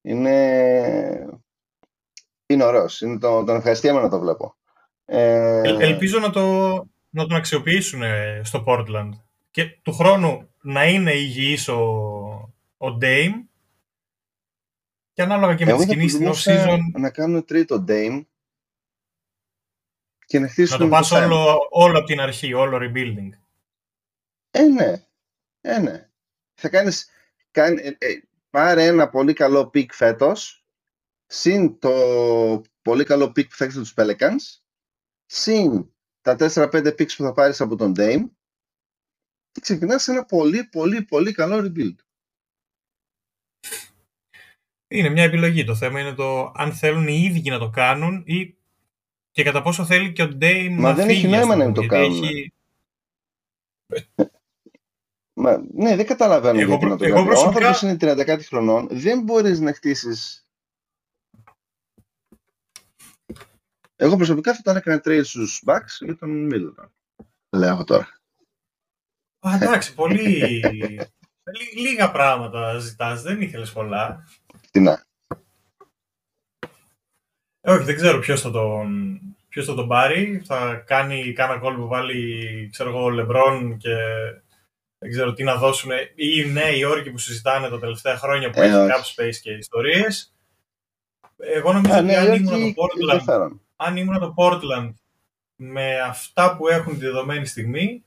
Είναι, 0.02 1.40
είναι 2.46 2.64
ωραίος, 2.64 3.02
είναι 3.02 3.20
το, 3.20 3.44
τον 3.44 3.56
ευχαριστήμα 3.56 4.02
να 4.02 4.10
το 4.10 4.20
βλέπω. 4.20 4.56
Ε... 5.06 5.62
ελπίζω 5.62 6.20
να, 6.20 6.30
το, 6.30 6.42
να 7.10 7.28
τον 7.28 7.36
αξιοποιήσουν 7.36 8.02
στο 8.44 8.64
Portland 8.68 9.10
και 9.52 9.66
του 9.82 9.94
χρόνου 9.94 10.50
να 10.62 10.86
είναι 10.88 11.14
υγιής 11.14 11.68
ο, 11.68 11.80
ο 12.82 12.98
Dame 13.02 13.46
και 15.14 15.22
ανάλογα 15.22 15.56
και 15.56 15.66
με 15.66 15.76
τις 15.76 15.86
κινήσεις 15.86 16.18
στην 16.18 16.32
off-season 16.34 16.80
να 16.94 17.10
κάνουν 17.10 17.46
τρίτο 17.46 17.84
Dame 17.88 18.26
και 20.26 20.40
να 20.40 20.48
χτίσουν 20.48 20.78
να 20.78 20.84
το 20.84 20.90
πας 20.90 21.12
όλο, 21.12 21.58
όλο 21.70 21.98
από 21.98 22.08
την 22.08 22.20
αρχή, 22.20 22.54
όλο 22.54 22.78
rebuilding. 22.82 23.30
Ε, 24.52 24.62
ναι. 24.62 25.08
Ε, 25.62 25.80
ναι. 25.80 26.10
Θα 26.54 26.70
κάνεις, 26.70 27.10
κάνε, 27.52 27.82
ε, 27.82 27.96
ε, 27.98 28.22
πάρε 28.50 28.86
ένα 28.86 29.10
πολύ 29.10 29.34
καλό 29.34 29.72
pick 29.74 29.90
φέτος, 29.92 30.66
συν 31.26 31.80
το 31.80 31.92
πολύ 32.82 33.04
καλό 33.04 33.26
pick 33.26 33.48
που 33.48 33.56
θα 33.56 33.64
έχεις 33.64 33.78
τους 33.78 33.94
Pelicans, 33.96 34.62
συν 35.26 35.94
τα 36.22 36.36
4-5 36.40 36.72
picks 36.72 37.14
που 37.18 37.24
θα 37.24 37.34
πάρεις 37.34 37.62
από 37.62 37.76
τον 37.76 37.94
Dame 37.98 38.26
και 39.52 39.62
ξεκινάς 39.62 40.08
ένα 40.08 40.26
πολύ 40.26 40.64
πολύ 40.64 41.04
πολύ 41.04 41.32
καλό 41.32 41.58
rebuild. 41.58 41.96
Είναι 44.92 45.10
μια 45.10 45.24
επιλογή. 45.24 45.64
Το 45.64 45.76
θέμα 45.76 46.00
είναι 46.00 46.14
το 46.14 46.52
αν 46.56 46.74
θέλουν 46.74 47.08
οι 47.08 47.22
ίδιοι 47.24 47.50
να 47.50 47.60
το 47.60 47.70
κάνουν 47.70 48.24
ή 48.26 48.56
και 49.32 49.44
κατά 49.44 49.62
πόσο 49.62 49.86
θέλει 49.86 50.12
και 50.12 50.24
ο 50.24 50.28
Ντέιμ 50.28 50.80
να 50.80 50.94
δεν 50.94 51.10
έχει 51.10 51.28
νόημα 51.28 51.56
να 51.56 51.72
το 51.72 51.86
κάνουν. 51.86 52.24
Έχει... 52.24 52.54
Μα, 55.34 55.64
ναι, 55.74 55.96
δεν 55.96 56.06
καταλαβαίνω 56.06 56.60
εγώ, 56.60 56.70
γιατί 56.70 56.86
να 56.86 56.98
το 56.98 57.04
κάνω. 57.10 57.26
Προσωπικά... 57.26 57.66
Ο 57.66 57.68
άνθρωπος 57.68 57.82
είναι 57.82 58.36
30 58.36 58.40
χρονών, 58.42 58.88
δεν 58.92 59.22
μπορείς 59.22 59.60
να 59.60 59.74
χτίσεις... 59.74 60.46
Εγώ 63.96 64.16
προσωπικά 64.16 64.56
θα 64.56 64.62
τον 64.62 64.76
έκανα 64.76 65.02
trade 65.06 65.22
στους 65.24 65.64
Bucks 65.66 66.06
για 66.06 66.18
τον 66.18 66.50
Middleton. 66.52 66.90
Λέω 67.50 67.84
τώρα. 67.84 68.22
Α, 69.40 69.56
εντάξει, 69.56 69.94
πολύ... 69.94 70.64
Λίγα 71.82 72.12
πράγματα 72.12 72.80
ζητάς, 72.80 73.22
δεν 73.22 73.42
ήθελες 73.42 73.72
πολλά. 73.72 74.28
Τι 74.72 74.80
να. 74.80 75.04
Ε, 77.62 77.72
όχι, 77.72 77.84
δεν 77.84 77.96
ξέρω 77.96 78.20
ποιος 78.20 78.42
θα 78.42 78.52
τον, 78.52 79.20
ποιος 79.50 79.66
θα 79.66 79.74
τον 79.74 79.88
πάρει. 79.88 80.42
Θα 80.46 80.84
κάνει 80.86 81.34
κάνα 81.34 81.58
κόλ 81.58 81.76
που 81.76 81.88
βάλει, 81.88 82.70
ξέρω 82.72 82.90
εγώ, 82.90 83.04
ο 83.04 83.10
Λεμπρόν 83.10 83.78
και 83.78 83.96
δεν 84.98 85.12
ξέρω 85.12 85.34
τι 85.34 85.44
να 85.44 85.56
δώσουν. 85.56 85.92
Ή 86.16 86.46
νέοι 86.46 86.84
όρκοι 86.84 87.12
που 87.12 87.18
συζητάνε 87.18 87.70
τα 87.70 87.80
τελευταία 87.80 88.18
χρόνια 88.18 88.50
που 88.50 88.62
ε, 88.62 88.66
έχει 88.66 88.76
cap 88.76 89.22
space 89.22 89.36
και 89.42 89.52
ιστορίες. 89.52 90.36
Εγώ 91.38 91.74
νομίζω 91.74 91.96
ότι 91.96 92.06
ναι, 92.06 92.16
αν 92.18 92.34
ήμουν 92.34 92.74
το 92.74 92.82
Portland, 92.82 93.50
αν 93.76 93.98
ήμουν 93.98 94.20
το 94.20 94.34
Portland 94.38 94.94
με 95.56 96.00
αυτά 96.00 96.56
που 96.56 96.68
έχουν 96.68 96.94
τη 96.94 97.00
δεδομένη 97.00 97.46
στιγμή, 97.46 98.04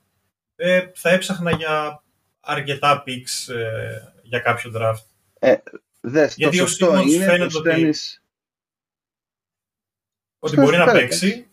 ε, 0.57 0.87
θα 0.95 1.11
έψαχνα 1.11 1.51
για 1.51 2.03
αρκετά 2.41 3.03
picks 3.07 3.55
ε, 3.55 4.13
για 4.23 4.39
κάποιο 4.39 4.73
draft. 4.77 5.05
Ε, 5.39 5.55
δες, 6.05 6.35
Γιατί 6.37 6.59
το 6.59 6.67
σωστό 6.67 6.99
είναι 6.99 7.25
φαίνεται 7.25 7.57
ότι, 7.59 7.95
ότι 10.39 10.57
μπορεί 10.57 10.77
να 10.77 10.93
παίξει 10.93 11.49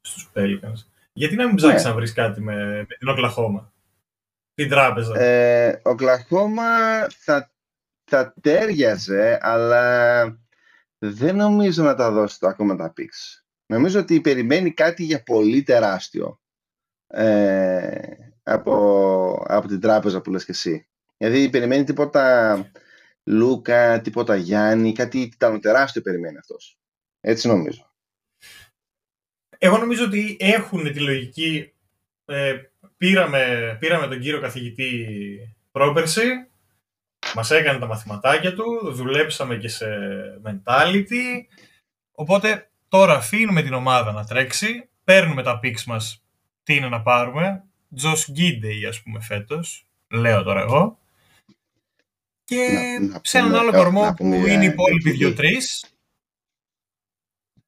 στους 0.00 0.30
Pelicans. 0.34 0.86
Γιατί 1.12 1.34
να 1.34 1.46
μην 1.46 1.54
ψάξεις 1.54 1.82
ναι. 1.82 1.88
να 1.88 1.96
βρεις 1.96 2.12
κάτι 2.12 2.40
με, 2.40 2.76
με 2.76 2.96
την 2.98 3.08
Οκλαχώμα, 3.08 3.72
την 4.54 4.68
τράπεζα. 4.68 5.20
Ε, 5.20 5.80
Οκλαχώμα 5.84 6.64
θα, 7.08 7.52
θα 8.04 8.34
τέριαζε, 8.40 9.38
αλλά 9.42 10.24
δεν 10.98 11.36
νομίζω 11.36 11.82
να 11.82 11.94
τα 11.94 12.10
δώσει 12.10 12.38
το 12.38 12.46
ακόμα 12.46 12.76
τα 12.76 12.92
πίξ. 12.92 13.38
Νομίζω 13.66 14.00
ότι 14.00 14.20
περιμένει 14.20 14.72
κάτι 14.72 15.04
για 15.04 15.22
πολύ 15.22 15.62
τεράστιο 15.62 16.40
ε, 17.06 18.00
από, 18.42 19.44
από 19.48 19.68
την 19.68 19.80
τράπεζα 19.80 20.20
που 20.20 20.30
λες 20.30 20.44
και 20.44 20.52
εσύ. 20.52 20.88
Δηλαδή 21.28 21.50
περιμένει 21.50 21.84
τίποτα 21.84 22.56
Λούκα, 23.24 24.00
τίποτα 24.00 24.36
Γιάννη, 24.36 24.92
κάτι 24.92 25.32
τεράστιο 25.60 26.02
περιμένει 26.02 26.36
αυτός. 26.38 26.78
Έτσι 27.20 27.48
νομίζω. 27.48 27.90
Εγώ 29.58 29.78
νομίζω 29.78 30.04
ότι 30.04 30.36
έχουν 30.40 30.92
τη 30.92 31.00
λογική. 31.00 31.72
Ε, 32.24 32.54
πήραμε, 32.96 33.76
πήραμε 33.80 34.06
τον 34.06 34.20
κύριο 34.20 34.40
καθηγητή 34.40 35.06
πρόπερση, 35.72 36.46
μας 37.34 37.50
έκανε 37.50 37.78
τα 37.78 37.86
μαθηματάκια 37.86 38.54
του, 38.54 38.92
δουλέψαμε 38.92 39.56
και 39.56 39.68
σε 39.68 39.86
mentality, 40.44 41.44
οπότε 42.12 42.70
τώρα 42.88 43.14
αφήνουμε 43.14 43.62
την 43.62 43.72
ομάδα 43.72 44.12
να 44.12 44.24
τρέξει, 44.24 44.88
παίρνουμε 45.04 45.42
τα 45.42 45.60
picks 45.62 45.82
μας, 45.86 46.24
τι 46.62 46.74
είναι 46.74 46.88
να 46.88 47.02
πάρουμε, 47.02 47.64
Josh 48.02 48.38
Gidey 48.38 48.88
ας 48.88 49.02
πούμε 49.02 49.20
φέτος, 49.20 49.86
λέω 50.10 50.42
τώρα 50.42 50.60
εγώ, 50.60 50.98
και 52.44 52.68
σε 53.22 53.38
έναν 53.38 53.54
άλλο 53.54 53.72
κορμό 53.72 54.14
που 54.16 54.24
είναι 54.24 54.64
οι 54.64 54.66
υπόλοιποι 54.66 55.10
δύο-τρεις, 55.10 55.94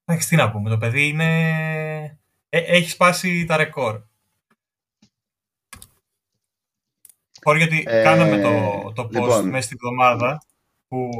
Εντάξει, 0.08 0.28
τι 0.28 0.36
να 0.36 0.50
πούμε, 0.50 0.70
το 0.70 0.78
παιδί 0.78 1.06
είναι... 1.06 2.18
Ε, 2.48 2.58
έχει 2.58 2.90
σπάσει 2.90 3.44
τα 3.44 3.56
ρεκόρ. 3.56 4.02
Μπορεί 7.42 7.58
γιατί 7.58 7.84
ε, 7.86 8.02
κάναμε 8.02 8.42
το, 8.42 8.92
το 8.92 9.02
post 9.02 9.10
λοιπόν. 9.10 9.48
μέσα 9.48 9.66
στην 9.66 9.78
εβδομάδα 9.82 10.42
που 10.88 11.10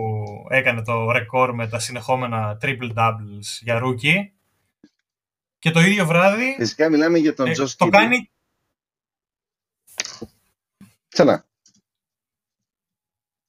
έκανε 0.49 0.83
το 0.83 1.11
ρεκόρ 1.11 1.55
με 1.55 1.69
τα 1.69 1.79
συνεχόμενα 1.79 2.59
triple 2.63 2.95
doubles 2.95 3.47
για 3.61 3.81
rookie 3.85 4.31
και 5.59 5.71
το 5.71 5.81
ίδιο 5.81 6.07
βράδυ 6.07 6.55
Φυσικά 6.59 6.89
μιλάμε 6.89 7.19
για 7.19 7.35
τον 7.35 7.47
ε, 7.47 7.55
Το 7.77 7.89
κάνει... 7.89 8.31
Ξανά. 11.09 11.47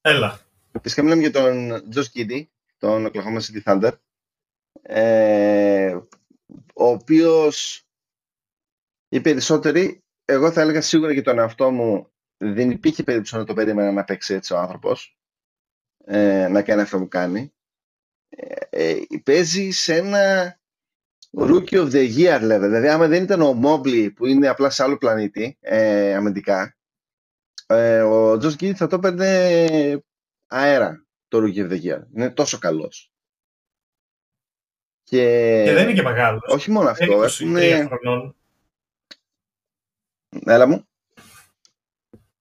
Έλα. 0.00 0.40
Φυσικά 0.82 1.02
μιλάμε 1.02 1.20
για 1.20 1.30
τον 1.30 1.70
Josh 1.94 2.06
Kiddy, 2.14 2.46
τον 2.78 3.10
Oklahoma 3.12 3.40
City 3.40 3.62
Thunder, 3.64 3.92
ε, 4.82 5.98
ο 6.74 6.86
οποίος 6.86 7.86
οι 9.08 9.20
περισσότεροι, 9.20 10.02
εγώ 10.24 10.52
θα 10.52 10.60
έλεγα 10.60 10.80
σίγουρα 10.80 11.12
για 11.12 11.22
τον 11.22 11.38
εαυτό 11.38 11.70
μου, 11.70 12.12
δεν 12.36 12.70
υπήρχε 12.70 13.02
περίπτωση 13.02 13.36
να 13.36 13.44
το 13.44 13.54
περίμενα 13.54 13.92
να 13.92 14.04
παίξει 14.04 14.34
έτσι 14.34 14.52
ο 14.52 14.58
άνθρωπος, 14.58 15.18
ε, 16.04 16.48
να 16.48 16.62
κάνει 16.62 16.80
αυτό 16.80 16.98
που 16.98 17.08
κάνει. 17.08 17.52
Ε, 18.28 18.54
ε, 18.70 19.04
παίζει 19.24 19.70
σε 19.70 19.96
ένα 19.96 20.56
Rookie 21.38 21.86
of 21.86 21.90
the 21.90 22.16
Year 22.16 22.40
level. 22.40 22.60
Δηλαδή, 22.60 22.88
άμα 22.88 23.06
δεν 23.06 23.22
ήταν 23.22 23.40
ο 23.42 23.60
Mobley 23.62 24.10
που 24.14 24.26
είναι 24.26 24.48
απλά 24.48 24.70
σε 24.70 24.82
άλλο 24.82 24.98
πλανήτη 24.98 25.56
ε, 25.60 26.14
αμυντικά, 26.14 26.77
ε, 27.70 28.02
ο 28.02 28.32
Josh 28.32 28.56
Giddey 28.60 28.72
θα 28.72 28.86
το 28.86 28.96
έπαιρνε 28.96 30.02
αέρα 30.46 31.06
το 31.28 31.38
Rookie 31.38 31.68
of 31.68 31.70
the 31.70 31.82
Year. 31.82 32.02
Είναι 32.14 32.30
τόσο 32.30 32.58
καλός. 32.58 33.12
Και... 35.02 35.62
και 35.64 35.72
δεν 35.72 35.82
είναι 35.82 35.92
και 35.92 36.02
μεγάλος. 36.02 36.42
Όχι 36.52 36.70
μόνο 36.70 36.88
αυτό. 36.88 37.04
Είναι 37.40 37.60
23 37.60 37.62
έχουν... 37.62 37.86
χρονών. 37.88 38.36
Έλα 40.46 40.66
μου. 40.66 40.88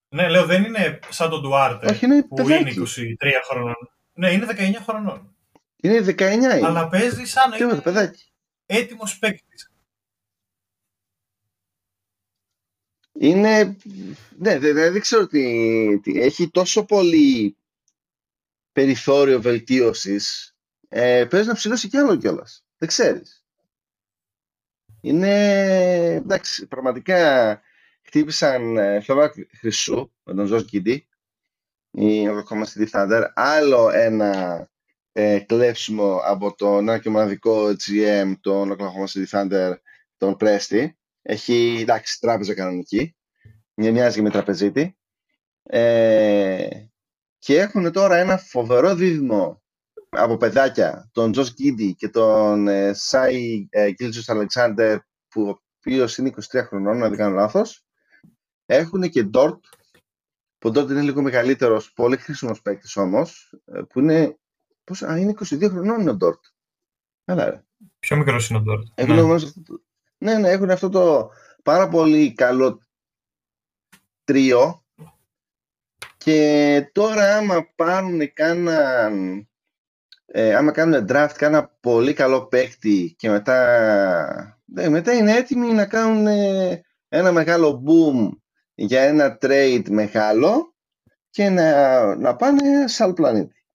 Ναι, 0.09 0.29
λέω 0.29 0.45
δεν 0.45 0.63
είναι 0.63 0.99
σαν 1.09 1.29
τον 1.29 1.41
Ντουάρτε 1.41 1.87
Όχι, 1.87 2.05
είναι 2.05 2.23
που 2.23 2.49
είναι 2.49 2.73
23 2.75 3.15
χρονών. 3.49 3.91
Ναι, 4.13 4.31
είναι 4.31 4.45
19 4.49 4.73
χρονών. 4.83 5.35
Είναι 5.75 5.99
19 5.99 6.19
είναι. 6.19 6.61
Αλλά 6.63 6.87
παίζει 6.87 7.25
σαν 7.25 7.49
να 7.49 7.57
είναι 7.57 7.81
παιδάκι; 7.81 8.31
έτοιμος 8.65 9.19
παίκτης. 9.19 9.71
Είναι, 13.19 13.77
ναι, 14.37 14.59
δεν, 14.59 14.73
δεν 14.73 14.99
ξέρω 15.01 15.27
τι, 15.27 15.99
τι, 15.99 16.21
έχει 16.21 16.49
τόσο 16.49 16.85
πολύ 16.85 17.57
περιθώριο 18.71 19.41
βελτίωσης 19.41 20.55
ε, 20.89 21.25
παίζει 21.29 21.47
να 21.47 21.53
ψηλώσει 21.53 21.87
κι 21.87 21.97
άλλο 21.97 22.15
κιόλας. 22.15 22.65
Δεν 22.77 22.87
ξέρεις. 22.87 23.45
Είναι, 25.01 26.13
εντάξει, 26.13 26.67
πραγματικά 26.67 27.61
χτύπησαν 28.01 28.77
ε, 28.77 28.99
χλώμα 28.99 29.31
χρυσού 29.59 30.11
με 30.23 30.33
τον 30.33 30.45
Ζος 30.45 30.63
Γκίντι, 30.63 31.07
η 31.91 32.27
Oklahoma 32.29 32.63
City 32.63 32.89
Thunder. 32.91 33.27
Άλλο 33.33 33.89
ένα 33.89 34.69
ε, 35.11 35.39
κλέψιμο 35.39 36.19
από 36.23 36.55
τον 36.55 36.77
ένα 36.77 36.99
και 36.99 37.09
μοναδικό 37.09 37.67
GM, 37.67 38.33
τον 38.41 38.75
Oklahoma 38.77 39.07
City 39.13 39.27
Thunder, 39.31 39.73
τον 40.17 40.35
Πρέστη. 40.35 40.97
Έχει, 41.29 41.77
εντάξει, 41.79 42.19
τράπεζα 42.19 42.53
κανονική. 42.53 43.15
Μια 43.73 43.91
μοιάζει 43.91 44.21
με 44.21 44.29
τραπεζίτη. 44.29 44.97
Ε, 45.63 46.69
και 47.37 47.59
έχουν 47.59 47.91
τώρα 47.91 48.17
ένα 48.17 48.37
φοβερό 48.37 48.95
δίδυμο 48.95 49.63
από 50.09 50.37
παιδάκια, 50.37 51.09
τον 51.11 51.31
Τζος 51.31 51.53
Γκίντι 51.53 51.93
και 51.93 52.09
τον 52.09 52.67
ε, 52.67 52.93
Σάι 52.93 53.67
ε, 53.69 53.91
Αλεξάνδερ, 54.27 54.97
που 55.27 55.41
ο 55.47 55.59
οποίος 55.77 56.17
είναι 56.17 56.33
23 56.51 56.63
χρονών, 56.65 57.03
αν 57.03 57.09
δεν 57.09 57.17
κάνω 57.17 57.35
λάθος, 57.35 57.85
έχουν 58.65 59.09
και 59.09 59.23
Ντόρτ, 59.23 59.65
που 60.57 60.69
ο 60.69 60.71
Ντόρτ 60.71 60.89
είναι 60.89 61.01
λίγο 61.01 61.21
μεγαλύτερος, 61.21 61.93
πολύ 61.93 62.17
χρήσιμος 62.17 62.61
παίκτης 62.61 62.95
όμως, 62.95 63.53
ε, 63.65 63.81
που 63.81 63.99
είναι. 63.99 64.37
Πώς, 64.83 65.03
α, 65.03 65.17
είναι 65.17 65.29
22 65.29 65.69
χρονών 65.69 66.01
είναι 66.01 66.09
ο 66.09 66.15
Ντόρτ. 66.15 66.43
Καλά, 67.25 67.65
Πιο 67.99 68.17
μικρός 68.17 68.49
είναι 68.49 68.59
ο 68.59 68.61
Ντόρτ. 68.61 68.87
ναι. 68.97 69.21
Ναι, 70.17 70.37
ναι, 70.37 70.49
έχουν 70.49 70.69
αυτό 70.69 70.89
το 70.89 71.29
πάρα 71.63 71.87
πολύ 71.87 72.33
καλό 72.33 72.81
τρίο 74.23 74.85
και 76.17 76.89
τώρα 76.91 77.37
άμα 77.37 77.73
πάρουν 77.75 78.33
κάναν 78.33 79.47
ε, 80.25 80.55
άμα 80.55 80.71
κάνουν 80.71 81.05
draft 81.09 81.33
κάνα 81.35 81.67
πολύ 81.79 82.13
καλό 82.13 82.47
παίκτη 82.47 83.15
και 83.17 83.29
μετά, 83.29 84.61
ναι, 84.65 84.89
μετά 84.89 85.13
είναι 85.13 85.35
έτοιμοι 85.35 85.73
να 85.73 85.85
κάνουν 85.85 86.27
ένα 87.09 87.31
μεγάλο 87.31 87.83
boom 87.85 88.29
για 88.73 89.01
ένα 89.01 89.37
trade 89.41 89.89
μεγάλο 89.89 90.75
και 91.29 91.49
να, 91.49 92.15
να 92.15 92.35
πάνε 92.35 92.87
σε 92.87 93.03
άλλο 93.03 93.13
πλανήτη. 93.13 93.65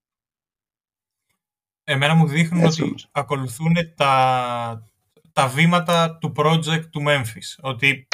Εμένα 1.84 2.14
μου 2.14 2.26
δείχνουν 2.26 2.64
ότι 2.64 2.94
ακολουθούν 3.12 3.74
τα, 3.96 4.91
τα 5.32 5.48
βήματα 5.48 6.18
του 6.20 6.32
project 6.36 6.84
του 6.90 7.02
Memphis. 7.06 7.56
Ότι 7.60 8.08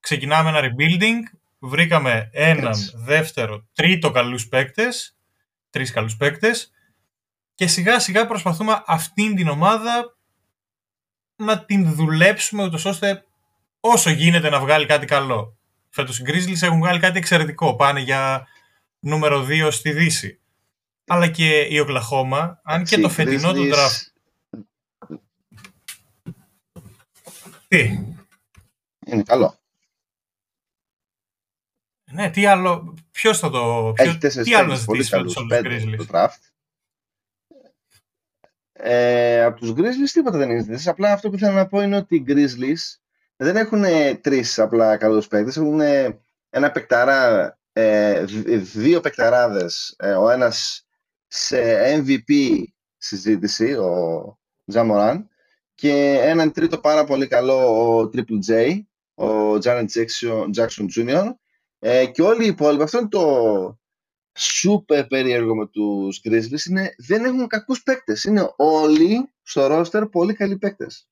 ξεκινάμε 0.00 0.48
ένα 0.48 0.60
rebuilding, 0.60 1.38
βρήκαμε 1.58 2.30
έναν, 2.32 2.74
δεύτερο, 2.94 3.66
τρίτο 3.72 4.10
καλούς 4.10 4.48
παίκτες, 4.48 5.16
τρεις 5.70 5.92
καλούς 5.92 6.16
παίκτες 6.16 6.70
και 7.54 7.66
σιγά 7.66 7.98
σιγά 7.98 8.26
προσπαθούμε 8.26 8.82
αυτήν 8.86 9.34
την 9.34 9.48
ομάδα 9.48 10.16
να 11.36 11.64
την 11.64 11.94
δουλέψουμε 11.94 12.64
ούτως 12.64 12.84
ώστε 12.84 13.24
όσο 13.80 14.10
γίνεται 14.10 14.50
να 14.50 14.60
βγάλει 14.60 14.86
κάτι 14.86 15.06
καλό. 15.06 15.56
Φέτος 15.88 16.18
οι 16.18 16.22
Grizzlies 16.26 16.62
έχουν 16.62 16.78
βγάλει 16.78 16.98
κάτι 16.98 17.18
εξαιρετικό. 17.18 17.76
Πάνε 17.76 18.00
για 18.00 18.46
νούμερο 18.98 19.46
2 19.48 19.68
στη 19.70 19.92
Δύση. 19.92 20.40
Αλλά 21.06 21.28
και 21.28 21.60
η 21.60 21.78
Οκλαχώμα, 21.78 22.60
αν 22.64 22.84
και 22.84 22.98
το 22.98 23.08
φετινό 23.08 23.52
του 23.52 23.68
draft... 23.72 24.10
Τι; 27.70 27.98
Είναι 29.06 29.22
καλό. 29.22 29.58
Ναι, 32.12 32.30
τι 32.30 32.46
άλλο... 32.46 32.94
Ποιος 33.10 33.38
θα 33.38 33.50
το... 33.50 33.92
Ποιο, 33.96 34.18
τι 34.42 34.54
άλλο 34.54 34.68
να 34.68 34.74
ζητήσεις 34.74 35.08
φέτος 35.08 35.36
από 35.36 35.46
τους 35.46 35.60
Grizzlies; 35.62 36.28
Ε, 38.72 39.42
από 39.42 39.58
τους 39.58 39.70
Grizzlies 39.70 40.10
τίποτα 40.12 40.38
δεν 40.38 40.50
είναι 40.50 40.62
ζητήσεις. 40.62 40.86
Απλά 40.86 41.12
αυτό 41.12 41.30
που 41.30 41.38
θέλω 41.38 41.52
να 41.52 41.66
πω 41.66 41.80
είναι 41.80 41.96
ότι 41.96 42.16
οι 42.16 42.24
Grizzlies 42.26 42.98
δεν 43.36 43.56
έχουν 43.56 43.84
τρεις 44.20 44.58
απλά 44.58 44.96
καλούς 44.96 45.28
παίκτες. 45.28 45.56
Έχουν 45.56 45.80
ένα 46.50 46.70
παικταρά, 46.72 47.58
ε, 47.72 48.24
δύο 48.56 49.00
παικταράδες. 49.00 49.94
Ε, 49.98 50.12
ο 50.12 50.30
ένας 50.30 50.86
σε 51.26 51.60
MVP 51.96 52.62
συζήτηση, 52.96 53.72
ο 53.72 54.38
Τζαμοράν, 54.66 55.29
και 55.80 56.18
έναν 56.20 56.52
τρίτο 56.52 56.78
πάρα 56.78 57.04
πολύ 57.04 57.26
καλό, 57.26 57.86
ο 57.98 58.10
Triple 58.12 58.50
J, 58.50 58.80
ο 59.14 59.54
Janet 59.54 59.86
Jackson 60.56 60.86
Jr. 60.96 61.32
Ε, 61.78 62.06
και 62.06 62.22
όλοι 62.22 62.44
οι 62.44 62.48
υπόλοιποι, 62.48 62.82
αυτό 62.82 62.98
είναι 62.98 63.08
το, 63.08 63.80
σούπερ 64.38 65.06
περίεργο 65.06 65.54
με 65.54 65.66
τους 65.66 66.20
Grizzlies 66.24 66.68
είναι 66.68 66.94
δεν 66.98 67.24
έχουν 67.24 67.46
κακούς 67.46 67.82
παίκτες. 67.82 68.24
Είναι 68.24 68.52
όλοι 68.56 69.30
στο 69.42 69.66
ρόστερ 69.66 70.06
πολύ 70.06 70.34
καλοί 70.34 70.58
παίκτες. 70.58 71.08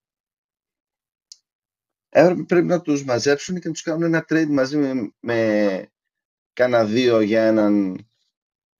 έπρεπε 2.09 2.43
πρέπει 2.43 2.67
να 2.67 2.81
τους 2.81 3.05
μαζέψουν 3.05 3.61
και 3.61 3.67
να 3.67 3.73
τους 3.73 3.83
κάνουν 3.83 4.03
ένα 4.03 4.25
trade 4.29 4.49
μαζί 4.49 4.77
με, 4.77 5.13
με 5.21 5.91
κάνα 6.53 6.85
δύο 6.85 7.21
για 7.21 7.43
έναν 7.47 8.07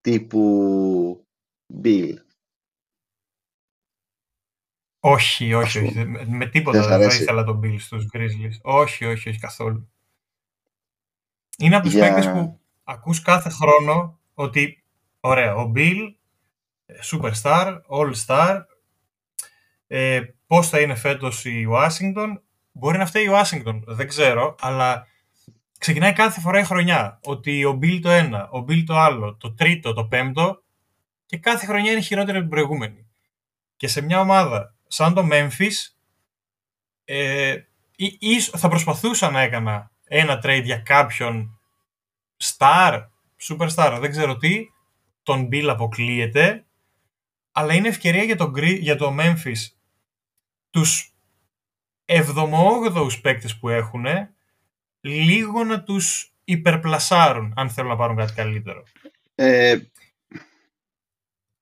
τύπου 0.01 1.27
Bill. 1.83 2.15
Όχι, 5.01 5.55
Ας 5.55 5.65
όχι, 5.65 5.79
πούμε. 5.79 5.89
όχι. 6.01 6.09
Με- 6.09 6.25
Με 6.25 6.39
Δεν 6.39 6.51
τίποτα 6.51 6.79
σ' 6.83 6.87
δεν 6.87 6.99
θα 6.99 7.05
αρέσει; 7.05 7.23
ήθελα 7.23 7.45
τον 7.45 7.61
Bill 7.65 7.77
στους 7.79 8.07
Grizzlies. 8.13 8.59
Όχι, 8.63 9.05
όχι, 9.05 9.29
όχι 9.29 9.39
καθόλου. 9.39 9.91
Είναι 11.59 11.75
από 11.75 11.85
τους 11.85 11.95
Για- 11.95 12.03
παίκτες 12.05 12.27
που 12.33 12.61
ακούς 12.85 13.23
κάθε 13.23 13.49
χρόνο 13.49 14.19
ότι 14.35 14.83
ωραία, 15.21 15.55
ο 15.55 15.73
Bill, 15.77 15.97
ε, 16.87 16.95
superstar, 17.03 17.79
all 17.91 18.13
star, 18.27 18.61
ε, 19.87 20.21
πώς 20.47 20.69
θα 20.69 20.81
είναι 20.81 20.95
φέτος 20.95 21.45
η 21.45 21.67
Washington. 21.71 22.41
Μπορεί 22.73 22.99
να 22.99 23.07
φταίει 23.07 23.25
η 23.25 23.31
Washington, 23.33 23.81
δεν 23.87 24.09
ξέρω, 24.09 24.55
αλλά 24.61 25.07
ξεκινάει 25.79 26.13
κάθε 26.13 26.41
φορά 26.41 26.59
η 26.59 26.65
χρονιά. 26.65 27.19
Ότι 27.25 27.65
ο 27.65 27.79
Bill 27.83 27.99
το 28.03 28.11
ένα, 28.11 28.49
ο 28.51 28.59
Bill 28.69 28.83
το 28.87 28.97
άλλο, 28.99 29.35
το 29.37 29.53
τρίτο, 29.55 29.93
το 29.93 30.05
πέμπτο 30.05 30.63
και 31.27 31.37
κάθε 31.39 31.67
χρονιά 31.67 31.93
είναι 31.93 32.01
χειρότερη 32.01 32.31
από 32.39 32.41
την 32.47 32.49
προηγούμενη. 32.57 33.07
Και 33.77 33.89
σε 33.89 34.01
μια 34.01 34.21
ομάδα 34.21 34.75
σαν 34.89 35.15
το 35.15 35.29
Memphis 35.31 35.73
ε, 37.05 37.53
ή- 37.97 38.17
ίσ- 38.21 38.57
θα 38.59 38.69
προσπαθούσα 38.69 39.31
να 39.31 39.41
έκανα 39.41 39.91
ένα 40.05 40.41
trade 40.45 40.63
για 40.65 40.79
κάποιον 40.79 41.61
star, 42.45 43.07
superstar, 43.49 43.99
δεν 44.01 44.11
ξέρω 44.11 44.37
τι, 44.37 44.65
τον 45.23 45.49
Bill 45.53 45.67
αποκλείεται, 45.69 46.67
αλλά 47.53 47.75
είναι 47.75 47.89
ευκαιρία 47.89 48.23
για 48.23 48.37
το, 48.37 48.53
Gri- 48.57 48.79
για 48.81 48.97
το 48.97 49.17
Memphis 49.21 49.67
τους 50.71 51.13
78ους 52.07 53.21
παίκτες 53.23 53.59
που 53.59 53.69
έχουν 53.69 54.05
λίγο 55.01 55.65
να 55.65 55.83
τους 55.83 56.33
υπερπλασάρουν 56.45 57.53
αν 57.57 57.71
θέλουν 57.71 57.91
να 57.91 57.97
πάρουν 57.97 58.17
κάτι 58.17 58.33
καλύτερο. 58.33 58.83
Ε, 59.35 59.79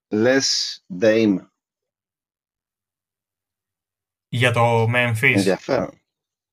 λες 0.09 0.81
Dame. 1.01 1.37
Για 4.37 4.51
το 4.53 4.83
Memphis. 4.95 5.23
Ενδιαφέρον. 5.35 6.01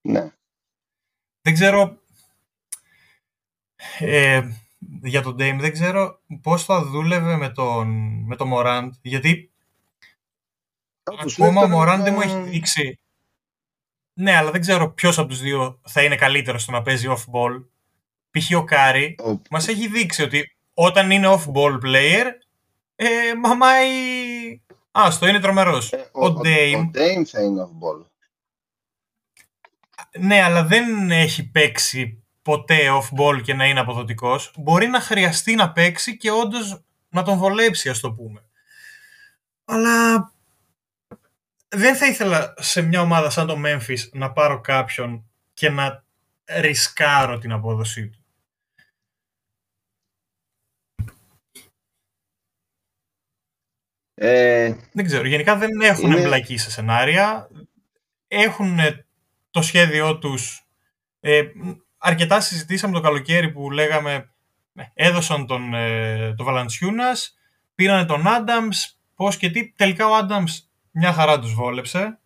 Ναι. 0.01 0.31
Δεν 1.41 1.53
ξέρω 1.53 1.97
ε, 3.99 4.41
για 5.03 5.21
τον 5.21 5.33
Dame, 5.33 5.57
δεν 5.59 5.71
ξέρω 5.71 6.19
πώς 6.41 6.65
θα 6.65 6.83
δούλευε 6.85 7.35
με 7.35 7.49
τον, 7.49 7.87
με 8.25 8.35
τον 8.35 8.49
Morant, 8.53 8.89
γιατί 9.01 9.51
Όπως 11.03 11.39
ακόμα 11.39 11.61
ο 11.61 11.67
λέει, 11.67 11.71
τώρα 11.77 11.95
Morant 11.99 12.03
δεν 12.03 12.13
μου 12.13 12.21
είναι- 12.21 12.31
έχει 12.41 12.49
δείξει 12.49 12.97
ναι, 14.19 14.35
αλλά 14.35 14.51
δεν 14.51 14.61
ξέρω 14.61 14.89
ποιος 14.91 15.17
από 15.17 15.27
τους 15.27 15.39
δύο 15.41 15.79
θα 15.87 16.03
είναι 16.03 16.15
καλύτερος 16.15 16.61
στο 16.61 16.71
να 16.71 16.81
παίζει 16.81 17.07
off-ball. 17.09 17.63
Π.χ. 18.31 18.51
ο 18.57 18.63
Κάρι 18.63 19.15
Ο- 19.19 19.41
μας 19.49 19.67
έχει 19.67 19.87
δείξει 19.87 20.21
ότι 20.23 20.55
όταν 20.73 21.11
είναι 21.11 21.27
off-ball 21.27 21.77
player, 21.83 22.25
ε, 22.95 23.33
μαμάει... 23.41 23.89
Άστο, 24.95 25.27
είναι 25.27 25.39
τρομερός. 25.39 25.91
ε, 25.91 26.09
ο 26.11 26.25
Dame, 26.25 26.85
Ο 26.87 26.91
Dame 26.93 27.23
θα 27.25 27.41
είναι 27.41 27.63
off-ball. 27.63 28.05
ναι, 30.19 30.41
αλλά 30.41 30.63
δεν 30.63 31.11
έχει 31.11 31.49
παίξει 31.49 32.23
ποτέ 32.41 32.77
off-ball 32.91 33.41
και 33.43 33.53
να 33.53 33.65
είναι 33.65 33.79
αποδοτικός. 33.79 34.53
Μπορεί 34.57 34.87
να 34.87 34.99
χρειαστεί 34.99 35.55
να 35.55 35.71
παίξει 35.71 36.17
και 36.17 36.31
όντως 36.31 36.83
να 37.09 37.23
τον 37.23 37.37
βολέψει, 37.37 37.89
ας 37.89 37.99
το 37.99 38.11
πούμε. 38.11 38.45
Αλλά 39.65 40.31
δεν 41.67 41.95
θα 41.95 42.05
ήθελα 42.05 42.53
σε 42.57 42.81
μια 42.81 43.01
ομάδα 43.01 43.29
σαν 43.29 43.47
το 43.47 43.61
Memphis 43.65 44.09
να 44.11 44.31
πάρω 44.31 44.61
κάποιον 44.61 45.29
και 45.53 45.69
να 45.69 46.03
ρισκάρω 46.45 47.37
την 47.37 47.51
απόδοσή 47.51 48.07
του. 48.09 48.22
Ε, 54.15 54.73
Δεν 54.91 55.05
ξέρω. 55.05 55.27
Γενικά 55.27 55.55
δεν 55.57 55.81
έχουν 55.81 56.11
Είναι- 56.11 56.19
εμπλακεί 56.21 56.57
σε 56.57 56.71
σενάρια. 56.71 57.49
Έχουν 58.27 58.79
ε, 58.79 59.05
το 59.51 59.61
σχέδιό 59.61 60.17
τους. 60.17 60.65
Ε, 61.19 61.43
αρκετά 61.97 62.41
συζητήσαμε 62.41 62.93
το 62.93 63.01
καλοκαίρι 63.01 63.51
που 63.51 63.71
λέγαμε 63.71 64.29
ε, 64.75 64.83
έδωσαν 64.93 65.45
τον, 65.45 65.73
ε, 65.73 66.33
το 66.37 66.43
Βαλαντσιούνας, 66.43 67.37
πήρανε 67.75 68.05
τον 68.05 68.27
Άνταμς, 68.27 68.97
πώς 69.15 69.37
και 69.37 69.49
τι. 69.49 69.73
Τελικά 69.75 70.07
ο 70.07 70.15
Άνταμς 70.15 70.69
μια 70.91 71.13
χαρά 71.13 71.39
τους 71.39 71.53
βόλεψε. 71.53 72.17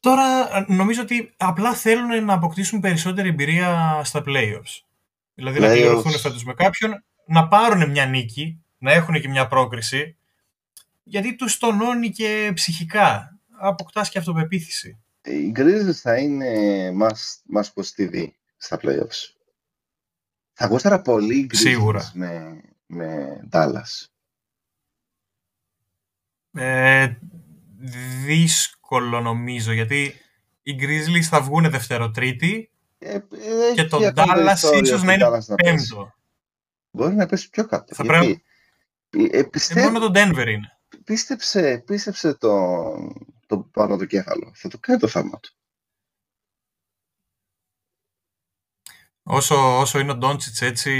Τώρα 0.00 0.56
ε, 0.56 0.64
νομίζω 0.68 1.02
ότι 1.02 1.34
απλά 1.36 1.74
θέλουν 1.74 2.24
να 2.24 2.32
αποκτήσουν 2.34 2.80
περισσότερη 2.80 3.28
εμπειρία 3.28 4.00
στα 4.04 4.22
playoffs. 4.26 4.80
Δηλαδή 5.34 5.60
να 5.60 5.66
Playoffs. 5.66 5.70
πληρωθούν 5.72 6.12
φέτος 6.12 6.44
με 6.44 6.54
κάποιον, 6.54 7.04
να 7.30 7.48
πάρουν 7.48 7.90
μια 7.90 8.06
νίκη, 8.06 8.64
να 8.78 8.92
έχουν 8.92 9.20
και 9.20 9.28
μια 9.28 9.46
πρόκριση, 9.46 10.16
γιατί 11.02 11.36
τους 11.36 11.58
τονώνει 11.58 12.10
και 12.10 12.50
ψυχικά. 12.54 13.38
Αποκτάς 13.60 14.08
και 14.10 14.18
αυτοπεποίθηση. 14.18 15.00
οι 15.24 15.52
Grizzlies 15.56 15.92
θα 15.92 16.16
είναι 16.16 16.48
must, 17.00 17.58
must 17.58 17.68
watch 17.74 17.90
TV 17.96 18.26
στα 18.56 18.78
playoffs. 18.82 19.34
Θα 20.52 20.66
γούσταρα 20.66 21.02
πολύ 21.02 21.38
οι 21.38 21.46
Grizzlies 21.52 21.56
Σίγουρα. 21.56 22.10
με, 22.14 22.60
με 22.86 23.40
Dallas. 23.52 24.06
Ε, 26.52 27.14
δύσκολο 28.24 29.20
νομίζω, 29.20 29.72
γιατί 29.72 30.14
οι 30.62 30.76
Grizzlies 30.80 31.22
θα 31.22 31.40
βγουν 31.40 31.70
Δευτero-Τρίτη 31.70 32.70
Ε, 32.98 33.14
ε, 33.14 33.20
και 33.74 33.80
έχει 33.80 33.88
το 33.88 33.96
ακόμα 33.96 34.32
Dallas 34.32 34.44
περιθώριο 34.44 34.80
ίσως 34.80 34.98
στο 34.98 35.06
να 35.06 35.12
είναι 35.12 35.26
Dallas 35.28 35.44
να 35.46 35.54
πέσει. 35.54 35.88
πέμπτο. 35.88 36.14
Μπορεί 36.90 37.14
να 37.14 37.26
πέσει 37.26 37.50
πιο 37.50 37.66
κάτω. 37.66 37.94
Θα 37.94 38.04
γιατί, 38.04 38.44
ε, 39.10 39.38
Ε, 39.38 39.42
πιστεύ- 39.44 39.80
μόνο 39.92 39.98
το 39.98 40.10
Denver 40.14 40.46
είναι. 40.48 40.78
πίστεψε, 41.04 41.78
πίστεψε 41.86 42.34
το, 42.34 42.94
το 43.46 43.58
πάνω 43.58 43.96
το 43.96 44.04
κέφαλο. 44.04 44.52
Θα 44.54 44.68
το 44.68 44.78
κάνει 44.78 44.98
το 44.98 45.08
θαύμα 45.08 45.40
του. 45.40 45.54
Όσο, 49.22 49.78
όσο 49.78 49.98
είναι 49.98 50.10
ο 50.10 50.16
Ντόντσιτς 50.16 50.60
έτσι, 50.60 50.92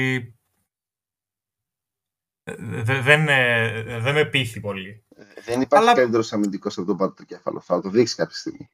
ε, 2.43 2.55
δε- 2.83 3.01
δεν, 3.01 3.29
ε, 3.29 4.01
δεν 4.01 4.15
με 4.15 4.25
πείθει 4.25 4.61
πολύ. 4.61 5.05
Δεν 5.45 5.61
υπάρχει 5.61 5.87
Αλλά- 5.87 5.95
καλύτερο 5.95 6.23
αμυντικός 6.31 6.79
από 6.79 6.87
τον 6.87 6.97
πάνω 6.97 7.13
το 7.13 7.25
κέφαλο. 7.25 7.61
Θα 7.61 7.81
το 7.81 7.89
δείξεις 7.91 8.17
κάποια 8.17 8.37
στιγμή. 8.37 8.71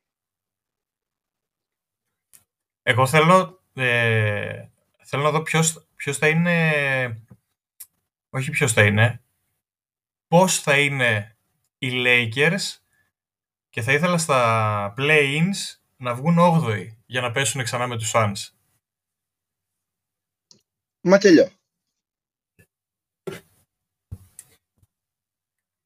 Εγώ 2.83 3.07
θέλω, 3.07 3.62
ε, 3.75 4.69
θέλω 5.05 5.23
να 5.23 5.31
δω 5.31 5.43
ποιος, 5.43 5.86
ποιος 5.97 6.18
θα 6.18 6.28
είναι, 6.28 7.26
όχι 8.30 8.51
ποιος 8.51 8.72
θα 8.72 8.84
είναι, 8.84 9.24
πώς 10.26 10.61
θα 10.61 10.78
είναι 10.80 11.36
οι 11.78 11.88
Lakers 11.92 12.80
και 13.68 13.82
θα 13.82 13.92
ήθελα 13.92 14.18
στα 14.18 14.94
play-ins 14.97 15.80
να 15.97 16.14
βγουν 16.14 16.36
8η 16.38 16.88
για 17.07 17.20
να 17.20 17.30
πέσουν 17.30 17.62
ξανά 17.62 17.86
με 17.86 17.97
τους 17.97 18.11
Suns. 18.14 18.51
Μακελιό. 21.01 21.51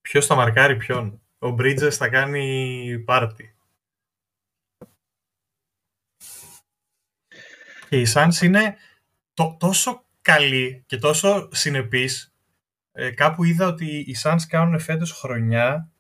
Ποιος 0.00 0.26
θα 0.26 0.34
μαρκάρει 0.34 0.76
ποιον; 0.76 1.22
Ο 1.38 1.48
Bridges 1.48 1.92
θα 1.92 2.08
κάνει 2.08 2.98
πάρτι. 3.04 3.54
Και 7.88 8.00
οι 8.00 8.06
Suns 8.14 8.42
είναι 8.42 8.76
το, 9.41 9.57
τόσο 9.59 10.05
καλοί 10.22 10.84
και 10.86 10.97
τόσο 10.97 11.49
συνεπείς. 11.53 12.34
Ε, 12.93 13.11
κάπου 13.11 13.45
είδα 13.45 13.66
ότι 13.66 13.86
οι 13.86 14.16
Suns 14.22 14.41
κάνουν 14.49 14.80
φέτος 14.80 15.12
χρονιά 15.12 15.91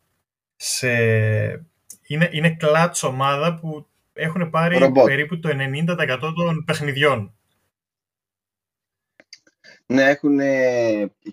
σε... 0.56 0.90
Είναι, 2.06 2.28
είναι 2.32 2.56
κλάτς 2.58 3.02
ομάδα 3.02 3.54
που 3.54 3.86
έχουν 4.12 4.50
πάρει 4.50 4.78
Ρομπότ. 4.78 5.06
περίπου 5.06 5.38
το 5.38 5.48
90% 5.52 6.18
των 6.20 6.64
παιχνιδιών. 6.64 7.34
Ναι, 9.86 10.02
έχουν 10.02 10.38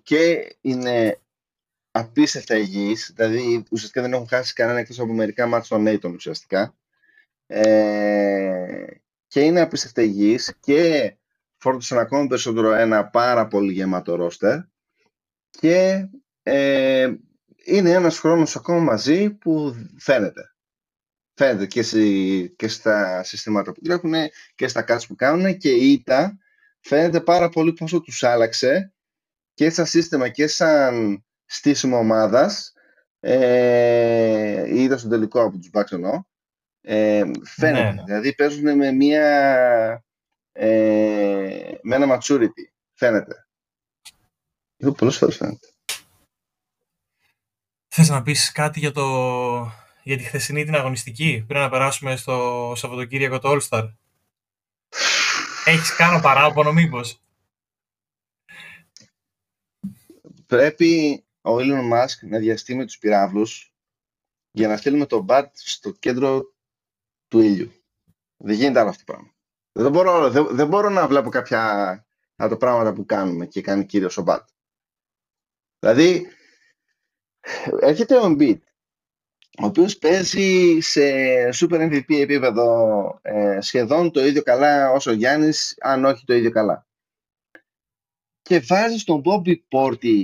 και 0.03 0.55
είναι 0.62 1.20
απίστευτα 1.91 2.58
υγιείς, 2.58 3.14
δηλαδή 3.16 3.64
ουσιαστικά 3.72 4.01
δεν 4.01 4.14
έχουν 4.14 4.28
χάσει 4.28 4.53
κανένα 4.53 4.80
εκτός 4.80 4.99
από 4.99 5.14
μερικά 5.14 5.47
μάτια 5.47 5.70
των 5.70 5.82
Νέιτον 5.82 6.14
ουσιαστικά. 6.14 6.76
Ε, 7.47 8.86
και 9.28 9.39
είναι 9.39 9.62
απίστευτα 9.62 10.01
υγιείς 10.01 10.58
και 10.60 11.16
φόρτωσαν 11.68 11.97
ακόμα 11.97 12.28
περισσότερο 12.28 12.74
ένα 12.74 13.07
πάρα 13.07 13.47
πολύ 13.47 13.74
γεμάτο 13.74 14.15
ρόστερ 14.15 14.57
και 15.49 16.07
ε, 16.43 17.13
είναι 17.65 17.89
ένας 17.91 18.20
χρόνος 18.20 18.55
ακόμα 18.55 18.80
μαζί 18.80 19.30
που 19.30 19.76
φαίνεται. 19.99 20.41
Φαίνεται 21.34 21.65
και, 21.65 21.82
στη- 21.82 22.53
και 22.57 22.68
στα 22.68 23.24
συστήματα 23.24 23.72
που 23.72 23.82
τρέχουν 23.82 24.13
και 24.55 24.68
στα 24.68 24.86
cuts 24.88 25.01
που 25.07 25.15
κάνουν 25.15 25.57
και 25.57 25.70
η 25.72 25.91
ήττα 25.91 26.38
φαίνεται 26.80 27.22
πάρα 27.22 27.49
πολύ 27.49 27.74
πόσο 27.74 28.01
τους 28.01 28.24
άλλαξε 28.24 28.93
και 29.53 29.70
σαν 29.70 29.86
σύστημα 29.86 30.30
και 30.30 30.47
σαν 30.47 31.24
στήσιμο 31.45 31.97
ομάδας 31.97 32.74
ε, 33.20 34.63
είδα 34.76 34.97
στον 34.97 35.09
τελικό 35.09 35.41
από 35.41 35.57
τους 35.57 35.70
Bucks 35.74 35.91
εννοώ 35.91 36.24
Ε, 36.82 37.24
φαίνεται. 37.43 37.84
Ναι, 37.84 37.91
ναι. 37.91 38.03
Δηλαδή 38.05 38.36
παίζουν 38.36 38.76
με 38.76 38.91
μια 38.91 40.05
ε, 40.60 41.80
με 41.82 41.95
ένα 41.95 42.18
maturity. 42.18 42.66
Φαίνεται. 42.93 43.47
Εδώ 44.78 44.91
πολλές 44.91 45.18
φορές 45.18 45.36
φαίνεται. 45.36 45.68
Θες 47.88 48.10
να 48.10 48.22
πεις 48.22 48.51
κάτι 48.51 48.80
για, 48.80 48.91
το... 48.91 49.03
για 50.03 50.18
τη 50.18 50.24
χθεσινή 50.24 50.64
την 50.64 50.76
αγωνιστική 50.76 51.43
πριν 51.47 51.60
να 51.60 51.70
περάσουμε 51.70 52.16
στο 52.16 52.74
Σαββατοκύριακο 52.76 53.39
το 53.39 53.49
All-Star; 53.51 53.93
Έχεις 55.66 55.95
κάνω 55.95 56.22
παράπονο 56.22 56.74
μήπως; 56.74 57.22
Πρέπει 60.45 61.24
ο 61.41 61.55
Elon 61.55 61.91
Musk 61.93 62.28
να 62.30 62.38
διαστεί 62.38 62.76
με 62.76 62.86
τους 62.86 62.97
πυράβλους 62.97 63.74
για 64.51 64.68
να 64.68 64.78
στείλουμε 64.78 65.05
το 65.05 65.26
BAT 65.30 65.47
στο 65.53 65.91
κέντρο 65.91 66.53
του 67.28 67.39
ήλιου. 67.39 67.72
Δεν 68.38 68.55
γίνεται 68.55 68.80
άλλο 68.80 68.89
αυτό 68.89 69.03
το 69.05 69.12
πράγμα. 69.12 69.36
Δεν 69.80 69.91
μπορώ, 69.91 70.30
δεν, 70.30 70.47
δεν 70.51 70.67
μπορώ 70.67 70.89
να 70.89 71.07
βλέπω 71.07 71.30
κάποια 71.30 71.91
από 72.36 72.49
τα 72.49 72.57
πράγματα 72.57 72.93
που 72.93 73.05
κάνουμε 73.05 73.45
και 73.45 73.61
κάνει 73.61 73.86
κύριος 73.86 74.17
ο 74.17 74.23
BAT. 74.28 74.39
Δηλαδή, 75.80 76.28
έρχεται 77.80 78.17
ο 78.17 78.23
Embiid, 78.25 78.59
ο 79.61 79.65
οποίος 79.65 79.97
παίζει 79.97 80.80
σε 80.80 81.01
Super 81.53 81.91
MVP 81.91 82.19
επίπεδο 82.19 83.19
ε, 83.21 83.61
σχεδόν 83.61 84.11
το 84.11 84.25
ίδιο 84.25 84.43
καλά 84.43 84.91
όσο 84.91 85.11
ο 85.11 85.13
Γιάννης, 85.13 85.78
αν 85.80 86.05
όχι 86.05 86.25
το 86.25 86.34
ίδιο 86.34 86.51
καλά. 86.51 86.88
Και 88.41 88.59
βάζει 88.59 89.03
τον 89.03 89.21
Bobby 89.25 89.55
Porty 89.69 90.23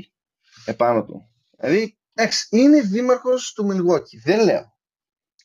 επάνω 0.66 1.06
του. 1.06 1.30
Δηλαδή, 1.58 1.98
εντάξει, 2.14 2.48
είναι 2.52 2.82
δήμαρχος 2.82 3.54
του 3.54 3.68
Milwaukee, 3.72 4.18
δεν 4.24 4.44
λέω. 4.44 4.78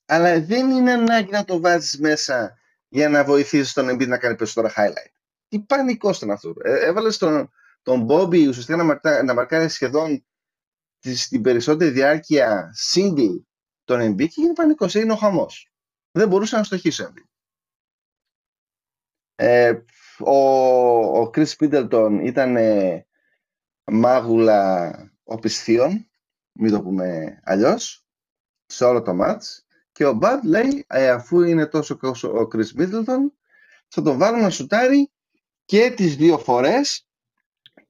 Αλλά 0.06 0.40
δεν 0.40 0.70
είναι 0.70 0.92
ανάγκη 0.92 1.30
να 1.30 1.44
το 1.44 1.60
βάζεις 1.60 1.98
μέσα 1.98 2.57
για 2.88 3.08
να 3.08 3.24
βοηθήσεις 3.24 3.72
τον 3.72 3.88
Embiid 3.88 4.08
να 4.08 4.18
κάνει 4.18 4.36
περισσότερα 4.36 4.72
highlight. 4.76 5.12
Τι 5.48 5.60
πανικό 5.60 6.10
ήταν 6.10 6.30
αυτό. 6.30 6.54
Ε, 6.62 6.86
έβαλες 6.86 7.18
τον, 7.18 7.50
τον 7.82 8.06
Bobby 8.08 8.48
ουσιαστικά 8.48 8.76
να, 8.76 8.84
μαρκά, 8.84 9.22
να 9.22 9.34
μαρκάρει 9.34 9.68
σχεδόν 9.68 10.26
στην 10.98 11.42
περισσότερη 11.42 11.90
διάρκεια 11.90 12.74
single 12.94 13.42
τον 13.84 14.00
Embiid 14.00 14.28
και 14.28 14.40
γίνει 14.40 14.52
πανικός, 14.52 14.94
είναι 14.94 15.12
ο 15.12 15.16
χαμός. 15.16 15.72
Δεν 16.10 16.28
μπορούσε 16.28 16.56
να 16.56 16.62
στοχίσει 16.62 17.02
ο 17.02 17.12
Embiid. 17.12 17.26
Ε, 19.34 19.78
ο, 20.18 20.38
ο 21.20 21.30
Chris 21.34 21.52
Middleton 21.58 22.20
ήταν 22.22 22.56
ε, 22.56 23.06
μάγουλα 23.84 24.92
οπισθίων, 25.22 26.10
μην 26.52 26.72
το 26.72 26.82
πούμε 26.82 27.38
αλλιώς, 27.44 28.06
σε 28.66 28.84
όλο 28.84 29.02
το 29.02 29.14
μάτς. 29.14 29.66
Και 29.98 30.06
ο 30.06 30.18
Bud 30.22 30.40
λέει, 30.44 30.84
ε, 30.88 31.08
αφού 31.10 31.40
είναι 31.40 31.66
τόσο 31.66 31.96
καλός 31.96 32.24
ο 32.24 32.48
Chris 32.52 32.78
Middleton, 32.78 33.18
θα 33.88 34.02
τον 34.02 34.18
βάλω 34.18 34.36
να 34.36 34.50
σουτάρει 34.50 35.10
και 35.64 35.90
τις 35.90 36.16
δύο 36.16 36.38
φορές 36.38 37.08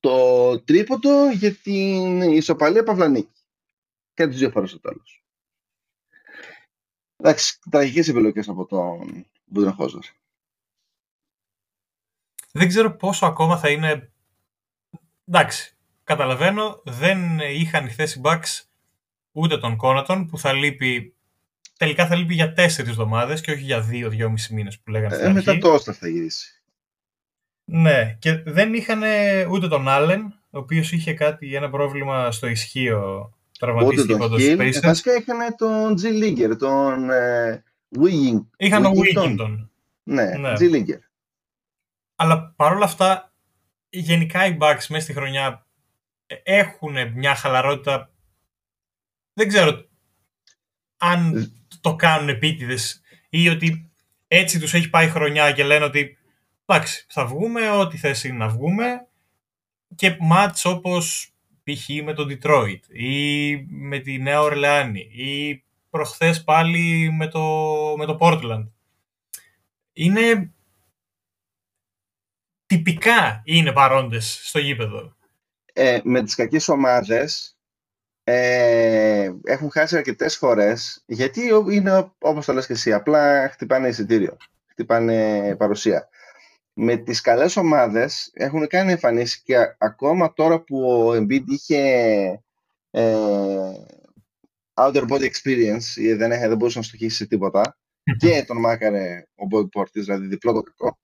το 0.01 0.61
τρίποντο 0.61 1.31
για 1.31 1.55
την 1.55 2.23
ισοπαλία 2.23 2.83
Παυλανίκη. 2.83 3.43
Και 4.15 4.27
τις 4.27 4.39
δύο 4.39 4.51
φορές 4.51 4.71
στο 4.71 4.81
τέλος. 4.81 5.25
Εντάξει, 7.17 7.59
τραγικές 7.71 8.09
επιλογές 8.09 8.49
από 8.49 8.67
τον 8.67 9.27
Μπουδενχόζερ. 9.45 10.03
Δεν 12.53 12.69
ξέρω 12.69 12.97
πόσο 12.97 13.27
ακόμα 13.27 13.59
θα 13.59 13.71
είναι... 13.71 14.13
Εντάξει, 15.25 15.77
καταλαβαίνω, 16.05 16.83
δεν 16.85 17.39
είχαν 17.39 17.87
η 17.87 17.91
θέση 17.91 18.21
Bucks 18.25 18.63
ούτε 19.33 19.59
τον 19.59 19.77
Κόνατον 19.77 20.27
που 20.27 20.39
θα 20.39 20.53
λείπει 20.53 21.13
τελικά 21.79 22.07
θα 22.07 22.17
λείπει 22.17 22.35
για 22.35 22.53
τέσσερις 22.53 22.91
εβδομάδες 22.91 23.41
και 23.41 23.51
όχι 23.51 23.63
για 23.63 23.81
δύο-δυόμισι 23.81 24.55
μήνες 24.55 24.79
που 24.79 24.91
λέγανε 24.91 25.15
στην 25.15 25.27
ε, 25.27 25.33
Μετά 25.33 25.59
το 25.59 25.73
Όστα 25.73 25.93
θα 25.93 26.09
γυρίσει. 26.09 26.63
Ναι, 27.65 28.17
και 28.19 28.43
δεν 28.47 28.75
είχαν 28.75 29.03
ούτε 29.51 29.69
τον 29.69 29.89
Άλεν, 29.89 30.23
ο 30.51 30.59
οποίος 30.59 30.93
είχε 30.93 31.15
κάτι, 31.15 31.55
ένα 31.55 31.71
πρόβλημα 31.71 32.31
στο 32.31 32.47
ισχύο. 32.47 33.33
Τραυματίστηκε 33.59 34.13
από 34.13 34.29
το 34.29 34.37
Spaces. 34.39 34.81
Βασικά 34.83 35.17
είχαν 35.17 35.57
τον 35.57 35.95
G. 36.03 36.23
Ligger, 36.23 36.57
τον 36.59 37.11
ε, 37.11 37.65
Wigging. 37.99 38.47
Είχαν 38.57 38.83
τον 38.83 38.93
Wigington. 38.95 39.69
Ναι, 40.03 40.25
ναι, 40.25 40.53
G. 40.59 40.75
Ligger. 40.75 40.99
Αλλά 42.17 42.53
παρόλα 42.57 42.85
αυτά, 42.85 43.33
γενικά 43.89 44.47
οι 44.47 44.57
Bucks 44.61 44.87
μέσα 44.89 45.01
στη 45.01 45.13
χρονιά 45.13 45.67
έχουν 46.43 46.95
μια 47.15 47.35
χαλαρότητα. 47.35 48.13
Δεν 49.33 49.49
ξέρω 49.49 49.89
αν 50.97 51.53
το 51.81 51.97
κάνουν 51.97 52.29
επίτηδες 52.29 53.01
ή 53.29 53.49
ότι 53.49 53.91
έτσι 54.29 54.59
τους 54.61 54.75
έχει 54.75 54.91
πάει 54.91 55.09
χρονιά 55.09 55.53
και 55.53 55.65
λένε 55.65 55.85
ότι 55.85 56.19
εντάξει, 56.67 57.07
θα 57.09 57.27
βγούμε, 57.27 57.71
ό,τι 57.71 57.97
θες 57.97 58.25
είναι 58.25 58.37
να 58.37 58.49
βγούμε 58.49 59.07
και 59.95 60.17
μάτς 60.21 60.65
όπως 60.65 61.33
π.χ. 61.65 61.89
με 62.05 62.15
τον 62.15 62.29
Detroit 62.31 62.81
ή 62.89 63.57
με 63.69 63.99
τη 63.99 64.19
Νέα 64.19 64.41
Ορλεάνη 64.41 65.01
ή 65.01 65.65
προχθές 65.91 66.45
πάλι 66.45 67.11
με 67.13 67.29
το, 67.29 67.43
με 67.97 68.07
το 68.07 68.17
Portland. 68.21 68.69
Είναι 69.93 70.53
τυπικά 72.67 73.43
είναι 73.45 73.73
παρόντες 73.73 74.41
στο 74.43 74.59
γήπεδο. 74.59 75.17
Ε, 75.73 76.01
με 76.05 76.23
τις 76.23 76.35
κακές 76.35 76.69
ομάδες 76.69 77.58
ε, 78.31 79.33
έχουν 79.45 79.71
χάσει 79.71 79.97
αρκετές 79.97 80.37
φορές, 80.37 81.03
γιατί 81.07 81.41
είναι 81.71 82.13
όπως 82.19 82.47
το 82.47 82.53
λες 82.53 82.67
και 82.67 82.73
εσύ, 82.73 82.93
απλά 82.93 83.49
χτυπάνε 83.49 83.89
εισιτήριο, 83.89 84.37
χτυπάνε 84.67 85.57
παρουσία. 85.57 86.09
Με 86.73 86.97
τις 86.97 87.21
καλές 87.21 87.57
ομάδες 87.57 88.31
έχουν 88.35 88.67
κάνει 88.67 88.93
εμφανίσεις 88.93 89.43
και 89.43 89.57
ακόμα 89.79 90.33
τώρα 90.33 90.61
που 90.61 90.91
ο 90.91 91.13
Embiid 91.13 91.45
είχε 91.47 91.79
ε, 92.91 93.73
outer 94.75 95.09
body 95.09 95.29
experience, 95.31 96.17
δεν, 96.17 96.29
δεν 96.29 96.57
μπορούσε 96.57 96.79
να 96.79 96.85
στοχίσει 96.85 97.17
σε 97.17 97.27
τίποτα, 97.27 97.79
και 98.19 98.45
τον 98.47 98.59
μάκαρε 98.59 99.27
ο 99.35 99.47
Bobby 99.51 99.81
Portis, 99.81 99.91
δηλαδή 99.93 100.27
διπλό 100.27 100.53
το 100.53 100.63
κακό. 100.63 100.99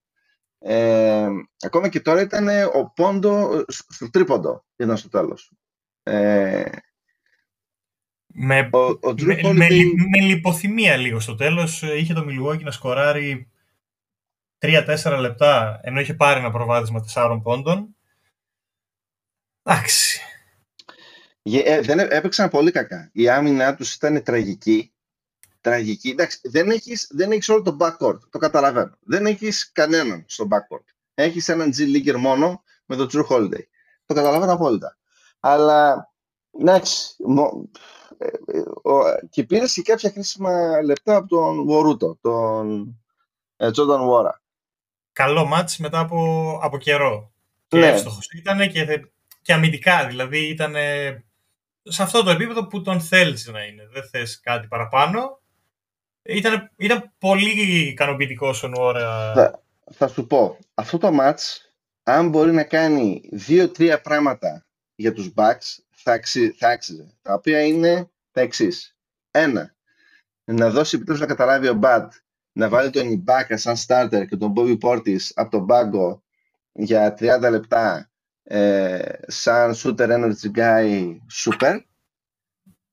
Ε, 0.58 1.28
ακόμα 1.60 1.88
και 1.88 2.00
τώρα 2.00 2.20
ήταν 2.20 2.48
ο 2.48 2.92
πόντο 2.94 3.64
στο 3.68 4.10
τρίποντο, 4.10 4.64
ήταν 4.76 4.96
στο 4.96 5.08
τέλος. 5.08 5.52
Ε, 6.02 6.64
με, 8.36 8.68
ο, 8.72 8.78
ο 8.78 9.14
με, 9.20 9.38
Holiday... 9.42 9.54
με, 9.54 9.68
με, 10.10 10.20
λιποθυμία 10.20 10.96
λίγο 10.96 11.20
στο 11.20 11.34
τέλος. 11.34 11.82
Ε, 11.82 11.98
είχε 11.98 12.14
το 12.14 12.26
Milwaukee 12.28 12.62
να 12.62 12.70
σκοράρει 12.70 13.50
3-4 14.58 15.16
λεπτά, 15.20 15.80
ενώ 15.82 16.00
είχε 16.00 16.14
πάρει 16.14 16.40
ένα 16.40 16.50
προβάδισμα 16.50 17.04
4 17.14 17.40
πόντων. 17.42 17.96
Εντάξει. 19.62 20.20
Ε, 21.42 21.80
δεν 21.80 21.98
έπαιξαν 21.98 22.50
πολύ 22.50 22.70
κακά. 22.70 23.10
Η 23.12 23.28
άμυνά 23.28 23.74
τους 23.74 23.94
ήταν 23.94 24.22
τραγική. 24.22 24.92
Τραγική. 25.60 26.08
Εντάξει, 26.08 26.38
δεν 26.42 26.70
έχεις, 26.70 27.08
δεν 27.10 27.32
έχεις 27.32 27.48
όλο 27.48 27.62
το 27.62 27.76
backcourt. 27.80 28.18
Το 28.30 28.38
καταλαβαίνω. 28.38 28.96
Δεν 29.00 29.26
έχεις 29.26 29.72
κανέναν 29.72 30.24
στο 30.26 30.48
backcourt. 30.50 30.84
Έχεις 31.14 31.48
έναν 31.48 31.72
G 31.76 31.96
Leaguer 31.96 32.16
μόνο 32.16 32.62
με 32.84 32.96
τον 32.96 33.08
Drew 33.12 33.26
Holiday. 33.26 33.64
Το 34.06 34.14
καταλαβαίνω 34.14 34.52
απόλυτα. 34.52 34.98
Αλλά, 35.40 36.12
εντάξει, 36.60 37.16
ε, 37.18 37.32
ε, 37.32 37.46
και 39.30 39.44
πήρε 39.44 39.64
και 39.66 39.82
κάποια 39.82 40.10
χρήσιμα 40.10 40.82
λεπτά 40.82 41.16
από 41.16 41.28
τον 41.28 41.64
Βορούτο, 41.64 42.18
τον 42.20 42.96
Τζόνταν 43.72 44.04
Βόρα. 44.04 44.42
Καλό 45.12 45.44
μάτς 45.44 45.78
μετά 45.78 45.98
από, 45.98 46.58
από 46.62 46.78
καιρό. 46.78 47.32
Και 47.66 47.78
ναι. 47.78 47.86
εύστοχος 47.86 48.28
ήταν 48.32 48.70
και, 48.70 49.10
και 49.42 49.52
αμυντικά, 49.52 50.06
δηλαδή 50.06 50.48
ήταν 50.48 50.74
σε 51.82 52.02
αυτό 52.02 52.22
το 52.22 52.30
επίπεδο 52.30 52.66
που 52.66 52.82
τον 52.82 53.00
θέλεις 53.00 53.46
να 53.46 53.64
είναι. 53.64 53.88
Δεν 53.92 54.08
θες 54.08 54.40
κάτι 54.40 54.66
παραπάνω. 54.66 55.40
Ήταν, 56.22 56.70
ήταν 56.76 57.12
πολύ 57.18 57.88
ικανοποιητικός 57.88 58.56
στον 58.56 58.74
ώρα. 58.74 59.32
Θα, 59.34 59.62
θα 59.92 60.08
σου 60.08 60.26
πω, 60.26 60.58
αυτό 60.74 60.98
το 60.98 61.12
μάτς, 61.12 61.74
αν 62.02 62.28
μπορεί 62.28 62.52
να 62.52 62.64
κάνει 62.64 63.28
δύο-τρία 63.32 64.00
πράγματα 64.00 64.66
για 64.94 65.12
τους 65.12 65.32
Bucks, 65.36 65.83
θα, 66.04 66.12
αξί, 66.12 66.50
θα 66.50 66.68
άξιζε. 66.68 67.06
Τα 67.22 67.34
οποία 67.34 67.62
είναι 67.62 68.10
τα 68.30 68.40
εξής. 68.40 68.96
Ένα, 69.30 69.74
να 70.44 70.70
δώσει 70.70 70.96
επιτέλους 70.96 71.20
να 71.20 71.26
καταλάβει 71.26 71.68
ο 71.68 71.74
Μπατ 71.74 72.12
να 72.52 72.68
βάλει 72.68 72.90
τον 72.90 73.10
Ιμπάκα 73.10 73.56
σαν 73.56 73.76
starter 73.86 74.24
και 74.28 74.36
τον 74.36 74.52
Bobby 74.56 74.78
Portis 74.80 75.30
από 75.34 75.50
τον 75.50 75.66
πάγκο 75.66 76.22
για 76.72 77.14
30 77.18 77.48
λεπτά 77.50 78.10
ε, 78.42 79.12
σαν 79.26 79.74
shooter 79.76 80.08
energy 80.08 80.50
guy 80.54 81.16
super. 81.44 81.80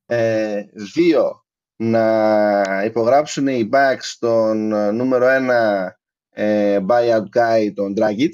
Ε, 0.06 0.66
δύο, 0.94 1.46
να 1.76 2.84
υπογράψουν 2.86 3.48
οι 3.48 3.70
Bucks 3.74 4.16
τον 4.20 4.68
νούμερο 4.96 5.28
ένα 5.28 5.96
ε, 6.30 6.80
buyout 6.88 7.26
guy, 7.34 7.72
τον 7.76 7.94
Dragic. 7.98 8.34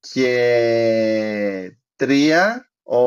Και 0.00 1.76
τρία, 1.96 2.65
ο 2.88 2.98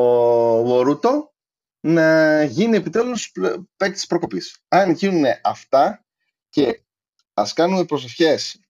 Βορούτο 0.62 1.32
να 1.80 2.42
γίνει 2.44 2.76
επιτέλους 2.76 3.32
παίκτης 3.76 4.06
προκοπής. 4.06 4.62
Αν 4.68 4.90
γίνουν 4.90 5.24
αυτά, 5.42 6.04
Και 6.48 6.82
ας 7.34 7.52
κάνουμε 7.52 7.84
προσευχές 7.84 8.60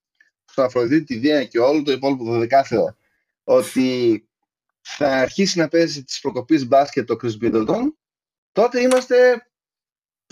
στον 0.45 0.65
Αφροδίτη 0.65 1.05
τη 1.05 1.17
Δία 1.17 1.45
και 1.45 1.59
όλο 1.59 1.83
το 1.83 1.93
υπόλοιπο 1.93 2.25
το 2.25 2.39
δεκάθεο 2.39 2.97
ότι 3.45 4.29
θα 4.81 5.17
αρχίσει 5.17 5.59
να 5.59 5.69
παίζει 5.69 6.05
τις 6.05 6.21
προκοπής 6.21 6.67
μπάσκετ 6.67 7.07
το 7.07 7.17
Chris 7.23 7.43
Middleton, 7.43 7.83
τότε 8.53 8.81
είμαστε 8.81 9.47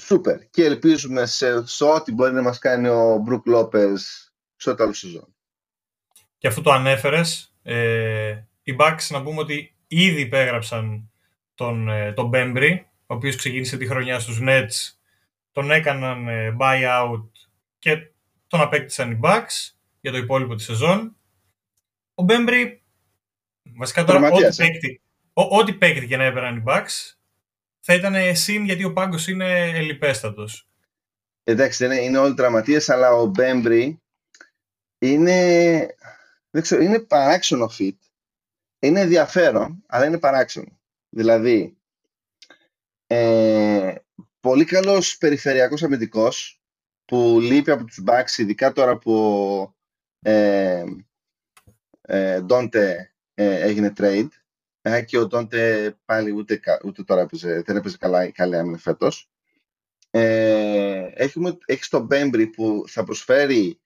σούπερ 0.01 0.51
και 0.51 0.65
ελπίζουμε 0.65 1.27
σε, 1.27 1.67
σε 1.67 1.85
ό,τι 1.85 2.13
μπορεί 2.13 2.33
να 2.33 2.43
μας 2.43 2.59
κάνει 2.59 2.89
ο 2.89 3.17
Μπρουκ 3.17 3.47
Λόπες 3.47 4.33
στο 4.57 4.75
τέλος 4.75 4.99
σεζόν. 4.99 5.35
Και 6.39 6.49
αφού 6.49 6.61
το 6.61 6.71
ανέφερες, 6.71 7.55
ε, 7.63 8.43
οι 8.63 8.77
Bucks 8.79 9.07
να 9.09 9.23
πούμε 9.23 9.41
ότι 9.41 9.78
ήδη 9.89 10.21
υπέγραψαν 10.21 11.11
τον, 11.55 11.89
ε, 11.89 12.13
τον 12.13 12.31
Bembry, 12.35 12.79
ο 13.07 13.15
οποίος 13.15 13.37
ξεκίνησε 13.37 13.77
τη 13.77 13.87
χρονιά 13.87 14.19
στους 14.21 14.39
Nets, 14.43 14.93
τον 15.53 15.71
έκαναν 15.71 16.29
ε, 16.29 16.57
buyout 16.61 17.29
και 17.79 18.11
τον 18.47 18.61
απέκτησαν 18.61 19.11
οι 19.11 19.19
Bucks 19.23 19.73
για 20.01 20.11
το 20.11 20.17
υπόλοιπο 20.17 20.55
της 20.55 20.65
σεζόν. 20.65 21.17
Ο 22.15 22.25
Bembry, 22.29 22.77
βασικά 23.77 24.05
τώρα 24.05 24.31
ό,τι 24.31 24.57
παίκτη, 24.57 25.01
ό,τι 25.33 25.73
παίκτη 25.73 26.07
και 26.07 26.17
να 26.17 26.25
έπαιρναν 26.25 26.57
οι 26.57 26.63
Bucks, 26.67 27.15
θα 27.81 27.95
ήταν 27.95 28.37
συν 28.37 28.65
γιατί 28.65 28.85
ο 28.85 28.93
πάγκος 28.93 29.29
είναι 29.29 29.71
ελιπέστατος. 29.71 30.69
Εντάξει, 31.45 31.85
είναι, 31.85 31.97
είναι 31.97 32.19
όλοι 32.19 32.35
τραυματίες, 32.35 32.89
αλλά 32.89 33.13
ο 33.13 33.27
Μπέμπρι 33.27 34.01
είναι, 34.99 35.37
δεν 36.51 36.63
ξέρω, 36.63 36.83
είναι 36.83 36.99
παράξενο 36.99 37.71
fit. 37.79 37.97
Είναι 38.79 39.01
ενδιαφέρον, 39.01 39.85
αλλά 39.87 40.07
είναι 40.07 40.19
παράξενο. 40.19 40.79
Δηλαδή, 41.09 41.77
ε, 43.07 43.95
πολύ 44.41 44.65
καλός 44.65 45.19
περιφερειακός 45.19 45.83
αμυντικός 45.83 46.63
που 47.05 47.39
λείπει 47.41 47.71
από 47.71 47.85
τους 47.85 48.03
Bucks, 48.07 48.39
ειδικά 48.39 48.73
τώρα 48.73 48.99
που 48.99 49.75
ε, 50.21 50.85
ε, 52.01 52.41
Ντόντε 52.41 53.15
ε, 53.35 53.61
έγινε 53.61 53.93
trade 53.97 54.29
ε, 54.83 55.03
και 55.03 55.19
ο 55.19 55.27
Ντόντε 55.27 55.97
πάλι 56.05 56.31
ούτε, 56.31 56.61
ούτε 56.85 57.03
τώρα 57.03 57.21
έπαιζε, 57.21 57.63
δεν 57.63 57.77
έπαιζε 57.77 57.97
καλά, 57.97 58.31
καλά 58.31 58.59
άμυνα 58.59 58.79
φέτος. 58.79 59.31
Ε, 60.11 61.11
έχουμε, 61.15 61.59
έχεις 61.65 61.89
τον 61.89 62.05
Μπέμπρι 62.05 62.47
που 62.47 62.85
θα 62.87 63.05
προσφέρει 63.05 63.81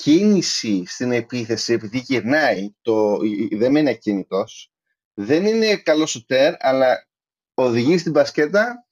κίνηση 0.00 0.84
στην 0.86 1.12
επίθεση 1.12 1.72
επειδή 1.72 1.98
γυρνάει, 1.98 2.74
το, 2.82 3.18
δεν 3.50 3.76
είναι 3.76 3.90
ακίνητος, 3.90 4.72
δεν 5.14 5.46
είναι 5.46 5.76
καλό 5.76 6.06
σουτέρ, 6.06 6.54
αλλά 6.58 7.06
οδηγεί 7.54 7.98
στην 7.98 8.12
μπασκέτα 8.12 8.86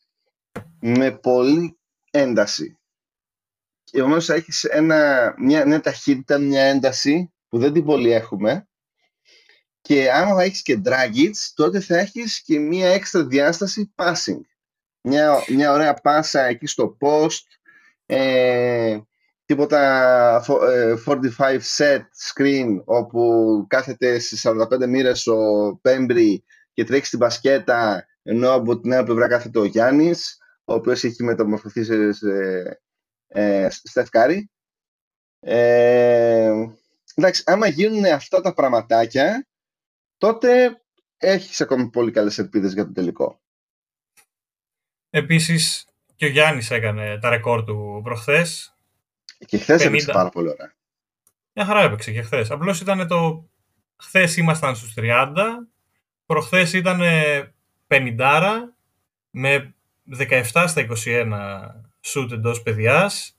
με 0.80 1.10
πολύ 1.10 1.78
ένταση. 2.10 2.78
Και 3.84 4.02
όμως 4.02 4.28
έχεις 4.28 4.64
ένα, 4.64 5.34
μια, 5.38 5.66
μια 5.66 5.80
ταχύτητα, 5.80 6.38
μια 6.38 6.62
ένταση 6.62 7.32
που 7.48 7.58
δεν 7.58 7.72
την 7.72 7.84
πολύ 7.84 8.12
έχουμε 8.12 8.68
και 9.86 10.12
άμα 10.12 10.42
έχεις 10.42 10.62
και 10.62 10.80
Dragic, 10.84 11.30
τότε 11.54 11.80
θα 11.80 11.98
έχεις 11.98 12.42
και 12.42 12.58
μια 12.58 12.88
έξτρα 12.88 13.24
διάσταση 13.24 13.94
passing. 13.96 14.40
Μια, 15.00 15.44
μια 15.48 15.72
ωραία 15.72 15.94
πάσα 15.94 16.42
εκεί 16.42 16.66
στο 16.66 16.96
post, 17.00 17.44
ε, 18.06 18.98
τίποτα 19.46 20.42
45 20.46 21.22
ε, 21.36 21.58
set 21.76 22.02
screen 22.32 22.82
όπου 22.84 23.64
κάθεται 23.68 24.18
στις 24.18 24.46
45 24.48 24.86
μοίρες 24.88 25.26
ο 25.26 25.78
Πέμπρη 25.82 26.44
και 26.72 26.84
τρέχει 26.84 27.06
στην 27.06 27.18
μπασκέτα 27.18 28.06
ενώ 28.22 28.52
από 28.52 28.80
την 28.80 28.94
άλλη 28.94 29.04
πλευρά 29.04 29.28
κάθεται 29.28 29.58
ο 29.58 29.64
Γιάννης 29.64 30.38
ο 30.64 30.74
οποίος 30.74 31.04
έχει 31.04 31.24
μεταμορφωθεί 31.24 31.84
σε, 31.84 32.12
σε, 32.12 32.30
ε, 33.26 33.68
Στεφκάρη. 33.70 34.50
Ε, 35.40 36.52
εντάξει, 37.14 37.42
άμα 37.46 37.66
γίνουν 37.66 38.04
αυτά 38.04 38.40
τα 38.40 38.54
πραγματάκια 38.54 39.46
τότε 40.18 40.80
έχεις 41.16 41.60
ακόμη 41.60 41.90
πολύ 41.90 42.10
καλές 42.10 42.38
ελπίδες 42.38 42.72
για 42.72 42.84
το 42.84 42.92
τελικό. 42.92 43.40
Επίσης 45.10 45.86
και 46.16 46.26
ο 46.26 46.28
Γιάννης 46.28 46.70
έκανε 46.70 47.18
τα 47.18 47.28
ρεκόρ 47.28 47.64
του 47.64 48.00
προχθές 48.04 48.75
και 49.46 49.58
χθες 49.58 49.84
έπαιξε 49.84 50.12
πάρα 50.12 50.28
πολύ 50.28 50.48
ωραία. 50.48 50.74
Μια 51.52 51.64
χαρά 51.64 51.80
έπαιξε 51.80 52.12
και 52.12 52.22
χθες. 52.22 52.50
Απλώς 52.50 52.80
ήταν 52.80 53.06
το. 53.06 53.48
Χθες 53.96 54.36
ήμασταν 54.36 54.76
στους 54.76 54.94
30, 54.96 55.34
προχθές 56.26 56.72
ήταν 56.72 57.00
50 57.86 58.74
με 59.30 59.74
17 60.18 60.64
στα 60.66 60.86
21 61.04 61.32
σουτ 62.00 62.32
εντός 62.32 62.62
παιδιάς. 62.62 63.38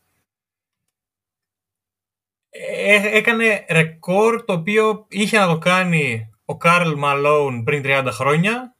Ε, 2.49 3.17
έκανε 3.17 3.65
ρεκόρ 3.69 4.43
το 4.43 4.53
οποίο 4.53 5.05
είχε 5.09 5.37
να 5.37 5.47
το 5.47 5.57
κάνει 5.57 6.29
ο 6.45 6.57
Καρλ 6.57 6.93
Μαλόουν 6.93 7.63
πριν 7.63 7.81
30 7.85 8.07
χρόνια 8.11 8.75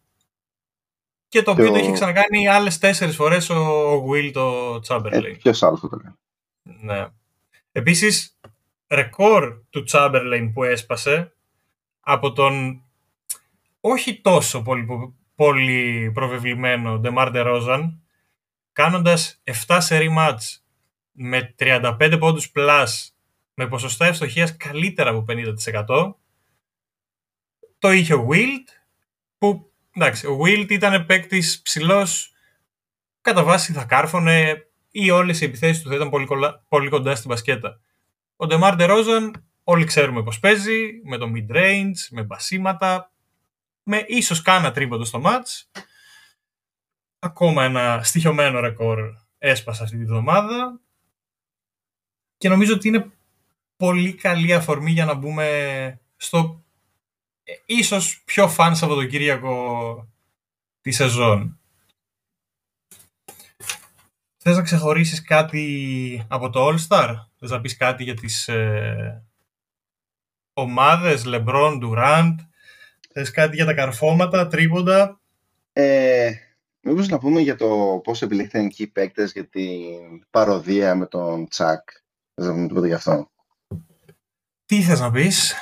και 1.28 1.42
το 1.42 1.52
οποίο 1.52 1.72
το 1.72 1.78
είχε 1.78 1.92
ξανακάνει 1.92 2.48
άλλες 2.48 2.78
τέσσερις 2.78 3.16
φορές 3.16 3.50
ο 3.50 3.92
Will 4.10 4.32
το 4.34 4.76
Chamberlain. 4.88 5.12
Ε, 5.12 5.20
ποιος 5.20 5.64
άλλος 5.64 5.80
το 5.80 5.88
κάνει. 5.88 6.16
Ναι. 6.82 7.08
Επίσης, 7.72 8.40
ρεκόρ 8.88 9.62
του 9.70 9.84
Chamberlain 9.88 10.52
που 10.54 10.64
έσπασε 10.64 11.34
από 12.00 12.34
τον 12.34 12.82
όχι 13.80 14.22
τόσο 14.22 14.62
πολύ, 14.62 15.16
πολύ 15.36 16.12
προβεβλημένο 16.14 17.02
DeMar 17.04 17.34
DeRozan, 17.36 17.94
κάνοντας 18.72 19.42
7 19.68 19.78
σερί 19.82 20.10
μάτς 20.10 20.66
με 21.12 21.56
35 21.60 22.18
πόντους 22.20 22.52
plus, 22.56 22.88
με 23.54 23.68
ποσοστά 23.68 24.06
ευστοχίας 24.06 24.58
καλύτερα 24.58 25.10
από 25.10 25.26
50%, 25.28 26.16
το 27.80 27.92
είχε 27.92 28.14
ο 28.14 28.28
Wild, 28.32 28.68
που 29.38 29.72
εντάξει, 29.96 30.28
ο 30.28 30.40
Wild 30.44 30.70
ήταν 30.70 31.06
παίκτης 31.06 31.62
ψηλός, 31.62 32.34
κατά 33.22 33.44
βάση 33.44 33.74
θα 33.74 33.84
κάρφωνε 33.84 34.67
ή 35.00 35.10
όλες 35.10 35.42
οι 35.42 35.46
επιθέσεις 35.46 35.84
του 35.84 35.90
θα 35.90 35.96
ήταν 35.96 36.10
πολύ, 36.10 36.28
πολύ 36.68 36.90
κοντά 36.90 37.16
στην 37.16 37.30
μπασκέτα. 37.30 37.80
Ο 38.36 38.48
Ντεμάρ 38.48 38.76
Ντερόζαν, 38.76 39.48
όλοι 39.64 39.86
ξέρουμε 39.86 40.24
πώς 40.24 40.40
παίζει, 40.40 41.02
με 41.04 41.18
το 41.18 41.32
mid-range, 41.36 41.94
με 42.10 42.24
μπασίματα, 42.24 43.12
με 43.84 44.04
ίσως 44.08 44.42
κάνα 44.42 44.72
τρίποντο 44.72 45.04
στο 45.04 45.22
match. 45.24 45.82
Ακόμα 47.20 47.64
ένα 47.64 48.04
στοιχειωμένο 48.04 48.60
ρεκόρ 48.60 49.00
έσπασε 49.38 49.84
αυτή 49.84 49.98
τη 49.98 50.06
βδομάδα. 50.06 50.80
Και 52.38 52.50
νομίζω 52.50 52.74
ότι 52.74 52.88
είναι 52.88 53.12
πολύ 53.76 54.14
καλή 54.14 54.54
αφορμή 54.54 54.92
για 54.92 55.06
να 55.06 55.14
μπούμε 55.14 56.00
στο 56.16 56.64
ε, 57.44 57.54
ίσως 57.66 58.22
πιο 58.26 58.48
φαν 58.48 58.76
Σαββατοκύριακο 58.76 60.08
τη 60.82 60.92
σεζόν. 60.92 61.57
Θες 64.50 64.56
να 64.56 64.62
ξεχωρίσεις 64.62 65.22
κάτι 65.22 66.26
από 66.30 66.50
το 66.50 66.68
All-Star? 66.68 67.16
Θες 67.40 67.50
να 67.50 67.62
πεις 67.62 67.78
κάτι 67.78 68.04
για 68.04 68.14
τις 68.14 68.48
ε, 68.48 69.24
ομάδες 70.54 71.24
LeBron, 71.26 71.80
Durant? 71.84 72.36
Θες 73.14 73.32
κάτι 73.32 73.56
για 73.56 73.66
τα 73.66 73.74
καρφώματα, 73.74 74.48
τρίποντα; 74.48 75.20
Ε, 75.74 76.32
μήπως 76.82 77.08
να 77.08 77.20
πούμε 77.20 77.42
για 77.42 77.56
το 77.56 78.02
πώς 78.04 78.22
επιλέχθηκαν 78.22 78.66
εκεί 78.66 78.84
οι 78.84 78.88
παίκτες 78.88 79.32
για 79.32 79.48
την 79.48 80.26
παροδία 80.30 80.96
με 80.96 81.06
τον 81.06 81.48
Τσακ. 81.48 81.90
Θες 82.34 82.46
να 82.46 82.54
πούμε 82.54 82.68
τίποτα 82.68 82.88
γι' 82.88 82.94
αυτό; 82.94 83.32
Τι 84.66 84.82
θες 84.82 85.00
να 85.00 85.12
πεις; 85.12 85.54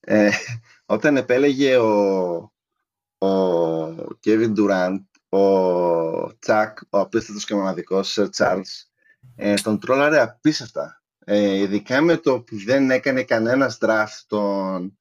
Ε, 0.00 0.30
όταν 0.86 1.16
επέλεγε 1.16 1.76
ο, 1.76 2.34
ο 3.18 3.28
Kevin 4.24 4.52
Durant 4.56 5.00
ο 5.34 6.38
Τσακ, 6.38 6.78
ο 6.90 6.98
απίστευτος 6.98 7.44
και 7.44 7.54
μοναδικός 7.54 8.12
Σερ 8.12 8.28
Τσάρλς, 8.28 8.90
ε, 9.36 9.54
τον 9.54 9.80
τρόλαρε 9.80 10.20
απίστευτα. 10.20 11.02
Ε, 11.24 11.54
ειδικά 11.54 12.00
με 12.00 12.16
το 12.16 12.40
που 12.40 12.56
δεν 12.64 12.90
έκανε 12.90 13.22
κανένας 13.22 13.78
draft 13.80 14.22
τον, 14.26 14.98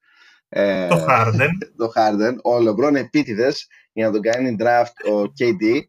ε, 0.49 0.87
το 0.87 1.05
Harden. 1.09 1.49
το 1.77 1.91
Harden. 1.95 2.35
Ο 2.43 2.59
Λεμπρόν 2.59 2.95
επίτηδες 2.95 3.67
για 3.93 4.05
να 4.05 4.11
τον 4.11 4.21
κάνει 4.21 4.55
draft 4.59 5.11
ο 5.11 5.21
KD. 5.21 5.81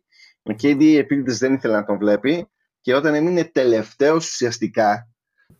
Ο 0.42 0.54
KD 0.62 0.96
επίτηδες 0.96 1.38
δεν 1.38 1.54
ήθελε 1.54 1.74
να 1.74 1.84
τον 1.84 1.98
βλέπει 1.98 2.48
και 2.80 2.94
όταν 2.94 3.14
έμεινε 3.14 3.44
τελευταίος 3.44 4.26
ουσιαστικά 4.26 5.08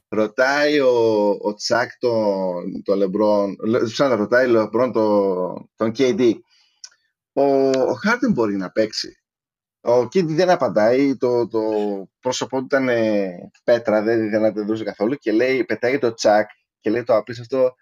ρωτάει 0.08 0.80
ο, 0.80 1.28
ο 1.40 1.54
Τσακ 1.54 1.90
τον, 1.98 2.82
το 2.84 2.96
Λεμπρόν, 2.96 3.56
σαν 3.84 4.14
ρωτάει 4.14 4.46
ο 4.46 4.50
Λεμπρόν 4.50 4.92
τον, 4.92 5.70
τον 5.76 5.92
KD 5.98 6.32
ο, 7.34 7.68
ο 7.68 7.94
Χάρντεν 7.94 8.32
μπορεί 8.32 8.56
να 8.56 8.70
παίξει. 8.70 9.18
Ο 9.80 10.08
KD 10.08 10.34
δεν 10.34 10.50
απαντάει, 10.50 11.16
το, 11.16 11.48
το 11.48 11.60
πρόσωπό 12.20 12.58
του 12.58 12.64
ήταν 12.64 12.88
ε, 12.88 13.50
πέτρα, 13.64 14.02
δεν, 14.02 14.30
δεν 14.30 14.44
αντιδρούσε 14.44 14.84
καθόλου 14.84 15.14
και 15.14 15.32
λέει, 15.32 15.64
πετάει 15.64 15.98
ο 15.98 16.14
Τσακ 16.14 16.48
και 16.80 16.90
λέει 16.90 17.02
το 17.02 17.16
απίστευτο 17.16 17.74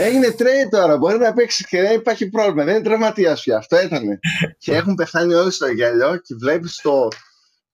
Έγινε 0.00 0.30
trade 0.30 0.68
τώρα, 0.68 0.96
μπορεί 0.96 1.18
να 1.18 1.32
παίξει 1.32 1.64
και 1.64 1.80
δεν 1.80 1.94
υπάρχει 1.94 2.28
πρόβλημα. 2.28 2.64
Δεν 2.64 2.74
είναι 2.74 2.84
τραυματίας 2.84 3.34
πια. 3.34 3.56
Αυτό 3.56 3.80
ήταν. 3.80 4.18
και 4.58 4.74
έχουν 4.74 4.94
πεθάνει 4.94 5.34
όλοι 5.34 5.50
στο 5.50 5.66
γέλιο 5.66 6.16
και 6.16 6.34
βλέπεις 6.34 6.76
το, 6.76 7.08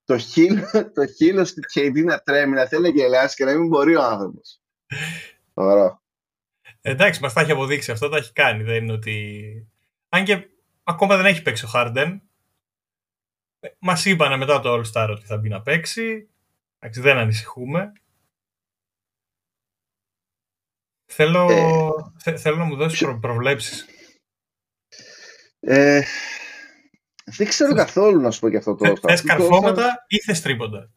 το 0.04 0.18
χείλο, 0.18 0.68
το 0.94 1.06
χείλος 1.06 1.52
του 1.52 1.60
KD 1.74 2.04
να 2.04 2.18
τρέμει, 2.18 2.54
να 2.54 2.66
θέλει 2.66 2.82
να 2.82 2.88
γελάσει 2.88 3.36
και 3.36 3.44
να 3.44 3.54
μην 3.54 3.68
μπορεί 3.68 3.96
ο 3.96 4.02
άνθρωπος. 4.02 4.60
Ωραίο. 5.54 6.02
Εντάξει, 6.80 7.20
μας 7.20 7.32
τα 7.32 7.40
έχει 7.40 7.50
αποδείξει 7.50 7.90
αυτό, 7.90 8.08
τα 8.08 8.16
έχει 8.16 8.32
κάνει. 8.32 8.62
Δεν 8.62 8.82
είναι 8.82 8.92
ότι... 8.92 9.68
Αν 10.08 10.24
και 10.24 10.48
ακόμα 10.84 11.16
δεν 11.16 11.26
έχει 11.26 11.42
παίξει 11.42 11.64
ο 11.64 11.68
Harden. 11.74 12.20
Μας 13.78 14.04
είπανε 14.04 14.36
μετά 14.36 14.60
το 14.60 14.74
All-Star 14.74 15.08
ότι 15.10 15.26
θα 15.26 15.36
μπει 15.36 15.48
να 15.48 15.62
παίξει. 15.62 16.28
Εντάξει, 16.78 17.00
δεν 17.00 17.16
ανησυχούμε. 17.16 17.92
Θέλω, 21.06 21.50
ε, 22.24 22.36
θέλω 22.36 22.56
να 22.56 22.64
μου 22.64 22.76
δώσεις 22.76 23.00
προ, 23.00 23.18
προβλέψεις. 23.18 23.86
Ε, 25.60 26.02
δεν 27.24 27.46
ξέρω 27.46 27.74
καθόλου 27.74 28.20
να 28.20 28.30
σου 28.30 28.40
πω 28.40 28.50
και 28.50 28.56
αυτό 28.56 28.74
το. 28.74 28.96
Θες 28.96 29.22
καρφώματα 29.22 30.04
ή 30.08 30.20
θες 30.20 30.40
τρίποντα; 30.40 30.92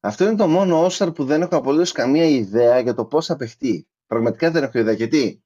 αυτό 0.00 0.24
είναι 0.24 0.36
το 0.36 0.48
μόνο 0.48 0.84
Όσταρ 0.84 1.12
που 1.12 1.24
δεν 1.24 1.42
έχω 1.42 1.56
απολύτως 1.56 1.92
καμία 1.92 2.24
ιδέα 2.24 2.80
για 2.80 2.94
το 2.94 3.04
πώς 3.04 3.26
θα 3.26 3.36
παιχτεί. 3.36 3.88
Πραγματικά 4.06 4.50
δεν 4.50 4.62
έχω 4.62 4.78
ιδέα. 4.78 4.94
Γιατί 4.94 5.42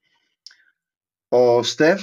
ο 1.34 1.62
Στεφ 1.62 2.02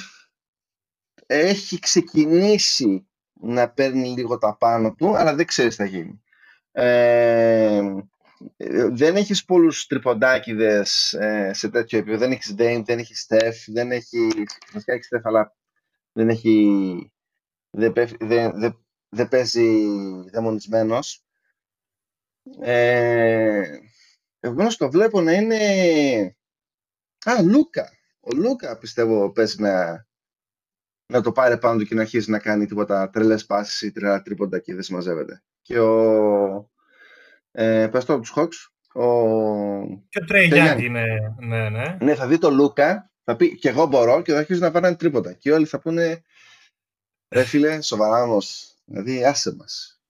έχει 1.26 1.80
ξεκινήσει 1.80 3.08
να 3.34 3.72
παίρνει 3.72 4.10
λίγο 4.10 4.38
τα 4.38 4.58
πάνω 4.58 4.94
του, 4.94 5.16
αλλά 5.16 5.36
δεν 5.36 5.46
ξέρεις 5.46 5.76
τι 5.76 5.84
θα 5.84 5.90
γίνει. 5.90 6.24
Ε, 6.72 7.82
δεν 8.92 9.16
έχεις 9.16 9.46
πολλούς 9.46 9.86
τριποντάκιδες 9.88 11.14
ε, 11.14 11.52
σε 11.54 11.70
τέτοιο 11.70 11.98
επίπεδο. 11.98 12.20
Δεν 12.20 12.32
έχεις 12.32 12.56
Dame, 12.58 12.82
δεν 12.86 13.00
έχεις 13.00 13.28
Steph, 13.30 13.56
δεν 13.68 13.92
έχεις... 13.92 14.34
Βασικά 14.74 14.94
έχεις 14.94 15.08
Steph, 15.12 15.22
αλλά 15.24 15.56
δεν 16.12 16.30
έχει... 16.30 17.12
Δεν, 17.70 17.94
δεν, 18.20 18.60
δεν, 18.60 18.86
δεν 19.10 19.28
παίζει 19.28 19.86
δαιμονισμένος. 20.30 21.26
Ε, 22.60 23.80
επομένως 24.40 24.78
το 24.78 24.92
βλέπω 24.92 25.22
να 25.22 25.32
είναι... 25.32 25.58
Α, 27.26 27.42
Λούκα. 27.42 27.98
Ο 28.20 28.36
Λούκα 28.36 28.78
πιστεύω 28.78 29.32
παίζει 29.32 29.62
να, 29.62 30.06
να 31.14 31.22
το 31.22 31.32
πάρει 31.32 31.58
πάνω 31.58 31.80
του 31.80 31.86
και 31.86 31.96
να 31.96 32.02
αρχίσει 32.02 32.32
να 32.32 32.40
κάνει 32.40 32.66
τίποτα 32.66 33.10
τρελές 33.10 33.46
πάσεις 33.46 33.82
ή 33.82 33.92
τρελά 33.92 34.22
τρίποντα 34.22 34.60
και 34.60 34.74
δεν 34.74 34.84
συμμαζεύεται. 34.84 35.44
Και 35.62 35.80
ο, 35.80 36.72
ε, 37.52 37.88
πες 37.92 38.06
το 38.06 38.20
τους 38.20 38.34
Hawks. 38.36 38.72
Ο... 39.02 39.06
Και 40.10 40.20
ο 40.22 40.26
Τρέι 40.26 40.50
Young 40.54 40.82
είναι, 40.82 41.36
ναι, 41.40 41.70
ναι. 41.70 41.98
Ναι, 42.02 42.16
θα 42.16 42.28
δει 42.28 42.38
το 42.38 42.52
Λούκα, 42.52 43.12
θα 43.24 43.36
πει 43.36 43.58
και 43.58 43.70
εγώ 43.70 43.86
μπορώ 43.86 44.22
και 44.22 44.32
θα 44.32 44.38
αρχίσει 44.38 44.60
να 44.60 44.72
πάρει 44.72 44.96
τρίποτα. 44.96 45.34
Και 45.34 45.52
όλοι 45.52 45.66
θα 45.66 45.80
πούνε, 45.80 46.22
ρε 47.30 47.44
φίλε, 47.44 47.82
σοβαρά 47.82 48.24
όμως, 48.24 48.76
δηλαδή 48.86 49.26
άσε 49.26 49.56
μας. 49.56 50.02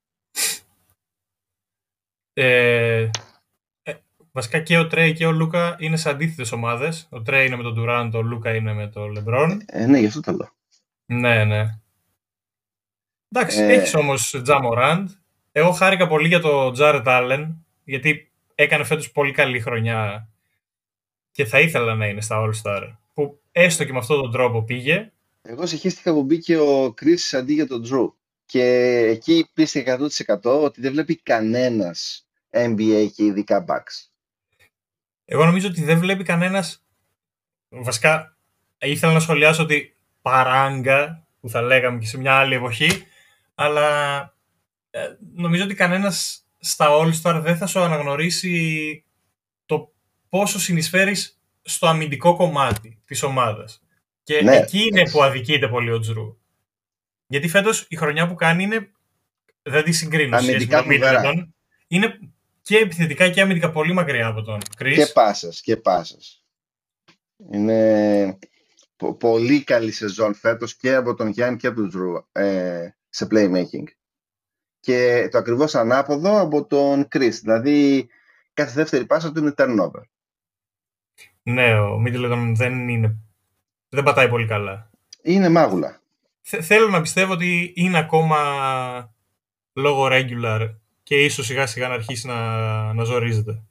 Ε, 2.33 3.01
ε, 3.01 3.09
βασικά 4.39 4.59
και 4.59 4.77
ο 4.77 4.87
Τρέι 4.87 5.13
και 5.13 5.25
ο 5.25 5.31
Λούκα 5.31 5.75
είναι 5.79 5.97
σε 5.97 6.09
αντίθετες 6.09 6.51
ομάδες. 6.51 7.07
Ο 7.09 7.21
Τρέι 7.21 7.45
είναι 7.45 7.55
με 7.55 7.63
τον 7.63 7.75
Durant, 7.77 8.11
ο 8.13 8.21
Λούκα 8.21 8.55
είναι 8.55 8.73
με 8.73 8.87
τον 8.87 9.11
Λεμπρόν. 9.11 9.61
Ε, 9.65 9.85
ναι, 9.85 9.99
γι' 9.99 10.05
αυτό 10.05 10.19
το 10.19 10.31
λέω. 10.31 10.49
Ναι, 11.05 11.43
ναι. 11.43 11.79
Εντάξει, 13.29 13.61
ε... 13.61 13.73
έχεις 13.73 13.95
όμως 13.95 14.41
Τζαμοράντ. 14.43 15.09
Εγώ 15.51 15.71
χάρηκα 15.71 16.07
πολύ 16.07 16.27
για 16.27 16.39
το 16.39 16.71
Τζάρετ 16.71 17.07
Άλεν, 17.07 17.65
γιατί 17.83 18.31
έκανε 18.55 18.83
φέτος 18.83 19.11
πολύ 19.11 19.31
καλή 19.31 19.59
χρονιά 19.59 20.29
και 21.31 21.45
θα 21.45 21.59
ήθελα 21.59 21.95
να 21.95 22.07
είναι 22.07 22.21
στα 22.21 22.35
All-Star, 22.43 22.95
που 23.13 23.39
έστω 23.51 23.83
και 23.83 23.91
με 23.91 23.97
αυτόν 23.97 24.21
τον 24.21 24.31
τρόπο 24.31 24.63
πήγε. 24.63 25.11
Εγώ 25.41 25.65
συγχύστηκα 25.65 26.13
που 26.13 26.23
μπήκε 26.23 26.57
ο 26.57 26.85
Chris 26.85 27.37
αντί 27.37 27.53
για 27.53 27.67
τον 27.67 27.83
Drew. 27.85 28.13
Και 28.45 28.63
εκεί 29.09 29.49
πίστηκε 29.53 29.97
100% 29.99 30.39
ότι 30.43 30.81
δεν 30.81 30.91
βλέπει 30.91 31.15
κανένας 31.15 32.27
NBA 32.51 33.07
και 33.15 33.23
ειδικά 33.23 33.65
Bucks. 33.67 34.08
Εγώ 35.31 35.45
νομίζω 35.45 35.67
ότι 35.67 35.83
δεν 35.83 35.99
βλέπει 35.99 36.23
κανένας... 36.23 36.85
Βασικά, 37.69 38.37
ήθελα 38.79 39.13
να 39.13 39.19
σχολιάσω 39.19 39.63
ότι 39.63 39.95
παράγκα, 40.21 41.27
που 41.39 41.49
θα 41.49 41.61
λέγαμε 41.61 41.99
και 41.99 42.05
σε 42.05 42.17
μια 42.17 42.33
άλλη 42.33 42.55
εποχή, 42.55 43.03
αλλά 43.55 44.19
ε, 44.89 45.07
νομίζω 45.35 45.63
ότι 45.63 45.73
κανένας 45.73 46.45
στα 46.59 46.87
All-Star 46.89 47.39
δεν 47.43 47.57
θα 47.57 47.65
σου 47.65 47.79
αναγνωρίσει 47.79 49.03
το 49.65 49.93
πόσο 50.29 50.59
συνεισφέρεις 50.59 51.39
στο 51.61 51.87
αμυντικό 51.87 52.35
κομμάτι 52.35 53.01
της 53.05 53.23
ομάδας. 53.23 53.83
Και 54.23 54.41
ναι, 54.41 54.55
εκεί 54.55 54.79
είναι 54.79 55.09
που 55.09 55.23
αδικείται 55.23 55.67
πολύ 55.67 55.91
ο 55.91 55.99
Τζρου. 55.99 56.37
Γιατί 57.27 57.47
φέτος 57.47 57.85
η 57.89 57.95
χρονιά 57.95 58.27
που 58.27 58.35
κάνει 58.35 58.63
είναι, 58.63 58.91
δεν 59.61 59.83
τη 59.83 59.91
συγκρίνω 59.91 60.37
αμυντικά 60.37 60.85
με 60.85 60.95
είναι 61.87 62.19
και 62.69 62.77
επιθετικά 62.77 63.29
και 63.29 63.41
αμυντικά 63.41 63.71
πολύ 63.71 63.93
μακριά 63.93 64.27
από 64.27 64.41
τον 64.41 64.59
Chris. 64.77 64.93
Και 64.95 65.05
πάσας, 65.05 65.61
και 65.61 65.77
πάσας. 65.77 66.43
Είναι 67.51 68.37
πολύ 69.19 69.63
καλή 69.63 69.91
σεζόν 69.91 70.33
φέτος 70.33 70.75
και 70.75 70.95
από 70.95 71.13
τον 71.13 71.27
Γιάννη 71.27 71.57
και 71.57 71.67
από 71.67 71.75
τον 71.75 71.89
Τζρου 71.89 72.13
ε, 72.31 72.89
σε 73.09 73.27
playmaking 73.31 73.83
και 74.79 75.27
το 75.31 75.37
ακριβώς 75.37 75.75
ανάποδο 75.75 76.39
από 76.39 76.65
τον 76.65 77.07
Chris. 77.15 77.33
Δηλαδή, 77.41 78.09
κάθε 78.53 78.73
δεύτερη 78.73 79.05
πάσα 79.05 79.31
του 79.31 79.39
είναι 79.39 79.53
turnover. 79.57 80.03
Ναι, 81.41 81.79
ο 81.79 82.03
Middleton 82.05 82.53
δεν 82.55 82.89
είναι... 82.89 83.15
Δεν 83.89 84.03
πατάει 84.03 84.29
πολύ 84.29 84.47
καλά. 84.47 84.89
Είναι 85.21 85.49
μάγουλα. 85.49 86.01
θέλω 86.41 86.89
να 86.89 87.01
πιστεύω 87.01 87.33
ότι 87.33 87.73
είναι 87.75 87.97
ακόμα 87.97 88.37
λόγω 89.73 90.07
regular 90.11 90.78
και 91.09 91.23
ίσως 91.23 91.45
σιγά 91.45 91.67
σιγά 91.67 91.87
να 91.87 91.93
αρχίσει 91.93 92.27
να, 92.27 92.93
να 92.93 93.03
ζορίζεται. 93.03 93.63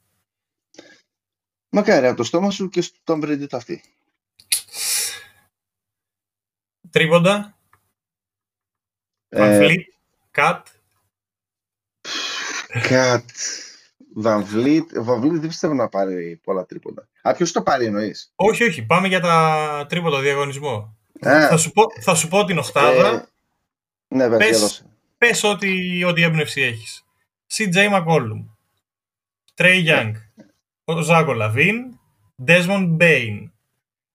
Μακάρι 1.69 2.07
από 2.07 2.17
το 2.17 2.23
στόμα 2.23 2.51
σου 2.51 2.69
και 2.69 2.81
στον 2.81 3.21
Brady 3.23 3.45
αυτή. 3.51 3.83
Τρίποντα. 6.89 7.57
Ε, 9.29 9.73
Κατ. 10.31 10.67
Κατ. 12.89 13.29
Βαμβλίτ. 14.13 14.99
Βαμβλίτ 14.99 15.39
δεν 15.39 15.47
πιστεύω 15.47 15.73
να 15.73 15.89
πάρει 15.89 16.35
πολλά 16.43 16.65
τρίποντα. 16.65 17.07
Α, 17.21 17.33
ποιος 17.33 17.51
το 17.51 17.63
πάρει 17.63 17.85
εννοείς; 17.85 18.31
Όχι, 18.35 18.63
όχι. 18.63 18.85
Πάμε 18.85 19.07
για 19.07 19.19
τα 19.19 19.85
τρίποντα 19.89 20.19
διαγωνισμό. 20.19 20.97
Θα, 21.19 21.57
σου 21.57 21.71
πω, 21.71 21.83
θα 22.01 22.15
σου 22.15 22.27
πω 22.27 22.45
την 22.45 22.57
οχτάδα. 22.57 23.07
Ε, 23.07 23.27
ναι, 24.15 24.27
βέβαια, 24.27 24.47
πες, 24.49 24.85
πες 25.17 25.43
ό,τι, 25.43 26.03
ό,τι 26.03 26.21
έμπνευση 26.21 26.61
έχεις. 26.61 27.03
CJ 27.53 27.75
McCollum. 27.89 28.45
Trey 29.55 29.83
Young. 29.85 30.13
Ο 30.83 31.01
Ζάκο 31.01 31.33
Λαβίν. 31.33 31.99
Desmond 32.45 32.97
Bain. 32.97 33.51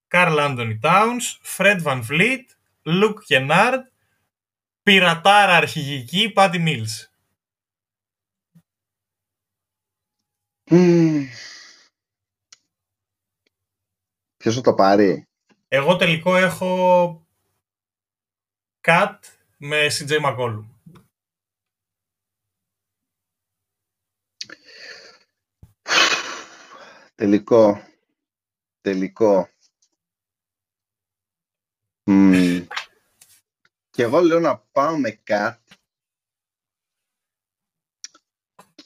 Carl 0.09 0.39
Anthony 0.39 0.78
Towns. 0.80 1.39
Fred 1.57 1.80
Van 1.82 2.03
Vliet. 2.09 2.45
Luke 2.82 3.22
Kennard. 3.28 3.80
Πειρατάρα 4.82 5.57
αρχηγική 5.57 6.32
Patty 6.37 6.66
Mills. 6.66 7.09
Mm. 10.70 11.24
Ποιος 14.37 14.55
θα 14.55 14.61
το 14.61 14.74
πάρει? 14.74 15.28
Εγώ 15.68 15.97
τελικό 15.97 16.37
έχω 16.37 17.26
Cat 18.80 19.14
με 19.57 19.87
CJ 19.87 20.20
McCollum. 20.20 20.74
Τελικό. 27.15 27.83
Τελικό. 28.81 29.49
Mm. 32.11 32.67
Και 33.91 34.03
εγώ 34.03 34.21
λέω 34.21 34.41
να 34.41 34.59
πάω 34.59 34.99
με 34.99 35.23
Cat 35.27 35.57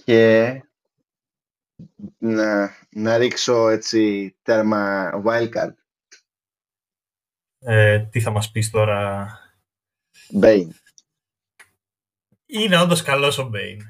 και 0.05 0.62
να, 2.18 2.76
να 2.91 3.16
ρίξω 3.16 3.68
έτσι 3.68 4.35
τέρμα 4.43 5.11
wildcard. 5.24 5.74
Ε, 7.59 7.99
τι 7.99 8.20
θα 8.20 8.31
μας 8.31 8.51
πεις 8.51 8.70
τώρα... 8.70 9.29
Bane. 10.41 10.68
Είναι 12.47 12.81
όντως 12.81 13.03
καλός 13.03 13.39
ο 13.39 13.51
Bane. 13.55 13.81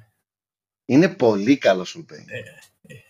Είναι 0.84 1.14
πολύ 1.14 1.59
καλός 1.59 1.95
ο 1.95 2.05
Bane. 2.09 2.28
Ε, 2.28 2.43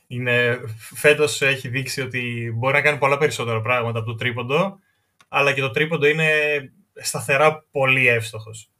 είναι, 0.08 0.60
φέτος 0.94 1.42
έχει 1.42 1.68
δείξει 1.68 2.00
ότι 2.00 2.52
μπορεί 2.56 2.72
να 2.72 2.80
κάνει 2.80 2.98
πολλά 2.98 3.18
περισσότερα 3.18 3.60
πράγματα 3.60 3.98
από 3.98 4.08
το 4.08 4.14
τρίποντο, 4.14 4.78
αλλά 5.28 5.52
και 5.52 5.60
το 5.60 5.70
τρίποντο 5.70 6.06
είναι 6.06 6.30
σταθερά 6.94 7.66
πολύ 7.70 8.06
εύστοχος. 8.06 8.70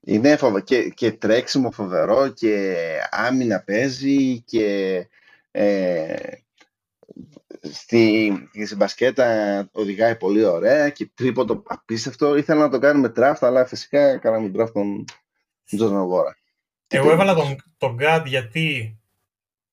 Είναι 0.00 0.38
και, 0.64 0.88
και 0.88 1.12
τρέξιμο 1.12 1.70
φοβερό 1.70 2.28
και 2.28 2.76
άμυνα 3.10 3.62
παίζει 3.62 4.40
και 4.40 5.06
ε, 5.50 6.16
στη, 7.72 8.32
στη 8.66 8.76
μπασκέτα 8.76 9.68
οδηγάει 9.72 10.16
πολύ 10.16 10.44
ωραία 10.44 10.90
και 10.90 11.10
τρίποντο 11.14 11.62
απίστευτο. 11.66 12.36
Ήθελα 12.36 12.60
να 12.60 12.68
το 12.68 12.78
κάνουμε 12.78 13.12
draft, 13.16 13.38
αλλά 13.40 13.66
φυσικά 13.66 14.18
κάναμε 14.18 14.50
draft 14.56 14.72
τον 14.72 15.04
Τζον 15.64 16.06
Βόρα. 16.06 16.36
Εγώ 16.86 17.10
έβαλα 17.10 17.34
τον, 17.34 17.56
τον 17.78 17.94
Γκάντ 17.94 18.26
γιατί 18.26 18.99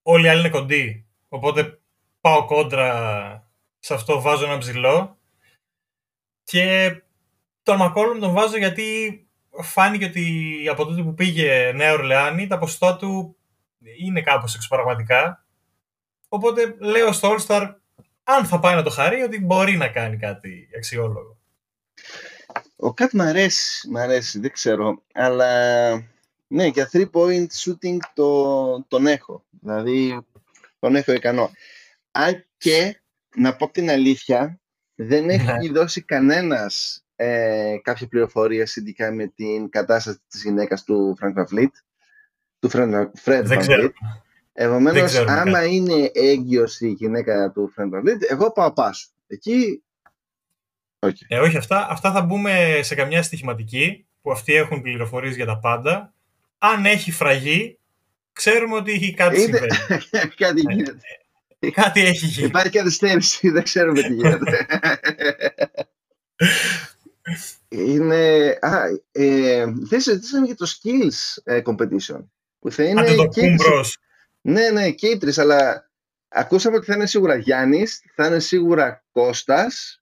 όλοι 0.10 0.26
οι 0.26 0.30
άλλοι 0.30 0.40
είναι 0.40 0.50
κοντοί. 0.50 1.06
Οπότε 1.30 1.80
πάω 2.22 2.46
κόντρα 2.46 3.48
σε 3.80 3.94
αυτό, 3.94 4.22
βάζω 4.22 4.46
ένα 4.46 4.58
ψηλό. 4.58 5.18
Και 6.44 6.96
τον 7.64 7.78
Μακόλουμ 7.78 8.20
τον 8.20 8.34
βάζω 8.34 8.58
γιατί 8.58 9.22
φάνηκε 9.62 10.06
ότι 10.06 10.66
από 10.72 10.86
τότε 10.86 11.02
που 11.02 11.14
πήγε 11.14 11.72
Νέα 11.76 11.94
Ορλεάνη 11.94 12.48
τα 12.48 12.58
ποσοστά 12.58 12.96
του 12.98 13.38
είναι 14.00 14.22
κάπως 14.22 14.56
εξωπραγματικά. 14.56 15.46
Οπότε 16.28 16.76
λέω 16.80 17.12
στο 17.12 17.36
All-Star 17.36 17.74
αν 18.24 18.46
θα 18.46 18.60
πάει 18.60 18.76
να 18.76 18.84
το 18.84 18.90
χαρεί 18.90 19.22
ότι 19.22 19.40
μπορεί 19.40 19.78
να 19.78 19.88
κάνει 19.88 20.18
κάτι 20.18 20.70
αξιόλογο. 20.78 21.38
Ο 22.76 22.94
Κατ 22.94 23.14
μ' 23.14 23.22
αρέσει, 23.22 23.90
μ' 23.90 23.98
αρέσει, 23.98 24.40
δεν 24.40 24.52
ξέρω, 24.52 25.02
αλλά 25.14 25.90
ναι, 26.48 26.66
για 26.66 26.90
3 26.94 27.10
point 27.12 27.48
shooting 27.48 27.98
το, 28.14 28.84
τον 28.88 29.08
έχω. 29.08 29.46
Δηλαδή, 29.50 30.26
τον 30.80 30.96
έχω 30.96 31.12
ικανό. 31.12 31.52
Αν 32.12 32.46
και, 32.58 33.02
να 33.36 33.56
πω 33.56 33.72
την 33.72 33.90
αλήθεια, 33.90 34.60
δεν 34.96 35.30
έχει 35.30 35.46
ναι. 35.46 35.72
δώσει 35.72 36.02
κανένας 36.02 37.06
ε, 37.16 37.76
κάποια 37.82 38.08
πληροφορία 38.08 38.66
σχετικά 38.66 39.12
με 39.12 39.28
την 39.28 39.70
κατάσταση 39.70 40.20
της 40.28 40.44
γυναίκας 40.44 40.84
του 40.84 41.18
Frank 41.22 41.34
Van 41.34 41.68
του 42.60 42.70
Fred 42.72 43.48
Van 43.48 43.66
Fleet. 43.66 43.90
Επομένως, 44.54 45.16
άμα 45.16 45.66
είναι 45.66 46.12
έγκυος 46.14 46.80
η 46.80 46.88
γυναίκα 46.88 47.52
του 47.52 47.74
Fred 47.78 47.84
Van 47.84 48.02
Fleet, 48.02 48.22
εγώ 48.30 48.52
πάω 48.52 48.74
πάσο. 48.74 49.10
Εκεί 49.28 49.82
Okay. 51.00 51.26
Ε, 51.28 51.40
όχι, 51.40 51.58
αυτά, 51.58 51.88
αυτά 51.90 52.12
θα 52.12 52.22
μπούμε 52.22 52.80
σε 52.82 52.96
καμιά 52.96 53.24
στοιχηματική 53.24 54.08
που 54.22 54.32
αυτοί 54.32 54.54
έχουν 54.54 54.82
πληροφορίες 54.82 55.36
για 55.36 55.46
τα 55.46 55.60
πάντα. 55.60 56.14
Αν 56.58 56.86
έχει 56.86 57.12
φραγή, 57.12 57.80
ξέρουμε 58.34 58.76
ότι 58.76 59.14
κάτι 59.18 59.42
Είναι... 59.42 59.58
συμβαίνει. 59.58 60.34
κάτι 60.36 60.64
ε, 60.68 60.74
γίνεται. 60.74 61.08
Ε, 61.60 61.72
κάτι 61.72 62.06
έχει 62.06 62.26
γίνει. 62.26 62.48
Υπάρχει 62.48 62.70
καθυστέρηση, 62.70 63.50
δεν 63.50 63.64
ξέρουμε 63.64 64.02
τι 64.02 64.14
γίνεται. 64.14 64.66
είναι... 67.94 68.58
Α, 68.62 68.84
ε, 69.12 69.66
δεν 69.66 70.02
συζητήσαμε 70.02 70.46
για 70.46 70.56
το 70.56 70.68
skills 70.68 71.42
ε, 71.44 71.62
competition. 71.66 72.26
Που 72.60 72.72
θα 72.72 72.84
είναι 72.84 73.16
το 73.16 73.28
κουμπρός. 73.28 73.98
Ναι, 74.42 74.70
ναι, 74.70 74.92
και 74.92 75.08
οι 75.08 75.18
τρεις, 75.18 75.38
αλλά 75.38 75.90
ακούσαμε 76.28 76.76
ότι 76.76 76.86
θα 76.86 76.96
είναι 76.96 77.06
σίγουρα 77.06 77.36
Γιάννης, 77.36 78.02
θα 78.16 78.28
είναι 78.28 78.40
σίγουρα 78.40 79.06
Κώστας, 79.12 80.02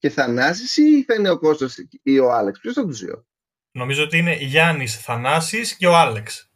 και 0.00 0.08
Θανάσης 0.08 0.76
ή 0.76 1.04
θα 1.04 1.14
είναι 1.14 1.30
ο 1.30 1.38
Κώστας 1.38 1.76
ή 2.02 2.18
ο 2.18 2.32
Άλεξ. 2.32 2.60
Ποιος 2.60 2.74
θα 2.74 2.86
τους 2.86 3.00
δύο; 3.00 3.26
Νομίζω 3.72 4.04
ότι 4.04 4.18
είναι 4.18 4.34
Γιάννης, 4.34 5.00
Θανάσης 5.02 5.76
και 5.76 5.86
ο 5.86 5.96
Άλεξ. 5.96 6.52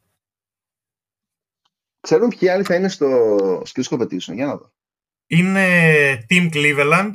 Ξέρουν 2.01 2.29
ποιοι 2.29 2.49
άλλοι 2.49 2.65
θα 2.65 2.75
είναι 2.75 2.89
στο 2.89 3.07
Skills 3.67 3.89
Competition. 3.89 4.35
Για 4.35 4.47
να 4.47 4.57
δω. 4.57 4.73
Είναι 5.27 6.27
Team 6.29 6.53
Cleveland. 6.53 7.12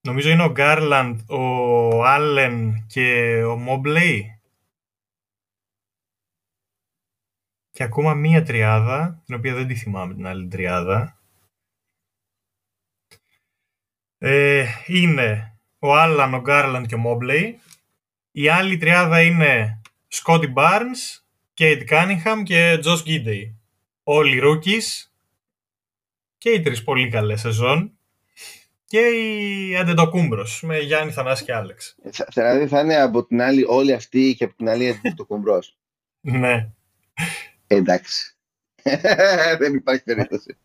Νομίζω 0.00 0.30
είναι 0.30 0.44
ο 0.44 0.52
Garland, 0.56 1.18
ο 1.28 2.04
Allen 2.04 2.72
και 2.86 3.42
ο 3.44 3.64
Mobley. 3.68 4.20
Και 7.70 7.82
ακόμα 7.82 8.14
μία 8.14 8.42
τριάδα, 8.42 9.22
την 9.24 9.34
οποία 9.34 9.54
δεν 9.54 9.66
τη 9.66 9.74
θυμάμαι 9.74 10.14
την 10.14 10.26
άλλη 10.26 10.48
τριάδα. 10.48 11.20
ε, 14.18 14.66
είναι 14.86 15.55
ο 15.86 15.94
Άλαν, 15.94 16.34
ο 16.34 16.40
Γκάρλαντ 16.40 16.86
και 16.86 16.94
ο 16.94 16.98
Μόμπλεϊ. 16.98 17.60
Η 18.30 18.48
άλλη 18.48 18.76
τριάδα 18.76 19.22
είναι 19.22 19.80
Σκότι 20.08 20.52
Barnes, 20.56 21.22
Κέιντ 21.54 21.82
Κάνιγχαμ 21.82 22.42
και 22.42 22.78
Τζος 22.80 23.02
Γκίντι. 23.02 23.60
Όλοι 24.02 24.40
rookies 24.44 25.10
και 26.38 26.50
οι 26.50 26.60
τρεις 26.60 26.82
πολύ 26.82 27.08
καλές 27.08 27.40
σεζόν 27.40 27.98
και 28.86 29.00
οι 29.00 29.76
Antetokounbros 29.76 30.62
με 30.62 30.78
Γιάννη 30.78 31.12
Θανάση 31.12 31.44
και 31.44 31.54
Άλεξ. 31.54 31.96
Δηλαδή 32.34 32.66
θα 32.66 32.80
είναι 32.80 32.96
από 32.96 33.26
την 33.26 33.42
άλλη 33.42 33.64
όλοι 33.68 33.92
αυτοί 33.92 34.34
και 34.38 34.44
από 34.44 34.54
την 34.56 34.68
άλλη 34.68 34.88
Antetokounbros. 34.88 35.76
ναι. 36.20 36.70
Εντάξει. 37.66 38.36
Δεν 39.58 39.74
υπάρχει 39.74 40.02
περίπτωση. 40.02 40.56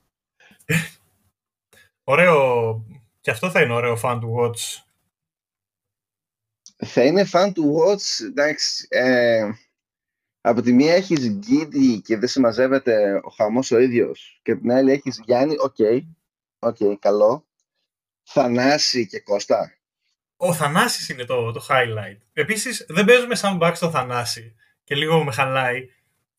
Ωραίο 2.03 2.85
και 3.21 3.31
αυτό 3.31 3.49
θα 3.49 3.61
είναι 3.61 3.73
ωραίο 3.73 3.99
fun 4.03 4.19
to 4.19 4.29
watch. 4.39 4.83
Θα 6.85 7.03
είναι 7.03 7.29
fun 7.31 7.47
to 7.47 7.61
watch, 7.61 8.25
εντάξει. 8.25 8.87
Ε, 8.89 9.49
από 10.41 10.61
τη 10.61 10.73
μία 10.73 10.93
έχεις 10.93 11.29
Γκίντι 11.29 12.01
και 12.01 12.17
δεν 12.17 12.27
συμμαζεύεται 12.27 13.21
ο 13.23 13.29
χαμός 13.29 13.71
ο 13.71 13.79
ίδιος 13.79 14.39
και 14.43 14.51
από 14.51 14.61
την 14.61 14.71
άλλη 14.71 14.91
έχεις 14.91 15.21
Γιάννη, 15.25 15.55
OK, 15.59 15.75
okay, 15.77 16.01
okay, 16.59 16.95
καλό. 16.99 17.45
Θανάση 18.23 19.07
και 19.07 19.19
Κώστα. 19.19 19.75
Ο 20.37 20.53
Θανάσης 20.53 21.09
είναι 21.09 21.25
το, 21.25 21.51
το 21.51 21.65
highlight. 21.69 22.17
Επίσης 22.33 22.85
δεν 22.89 23.05
παίζουμε 23.05 23.35
σαν 23.35 23.59
Bucks 23.61 23.71
στο 23.75 23.89
Θανάση 23.89 24.55
και 24.83 24.95
λίγο 24.95 25.23
με 25.23 25.31
χαλάει. 25.31 25.89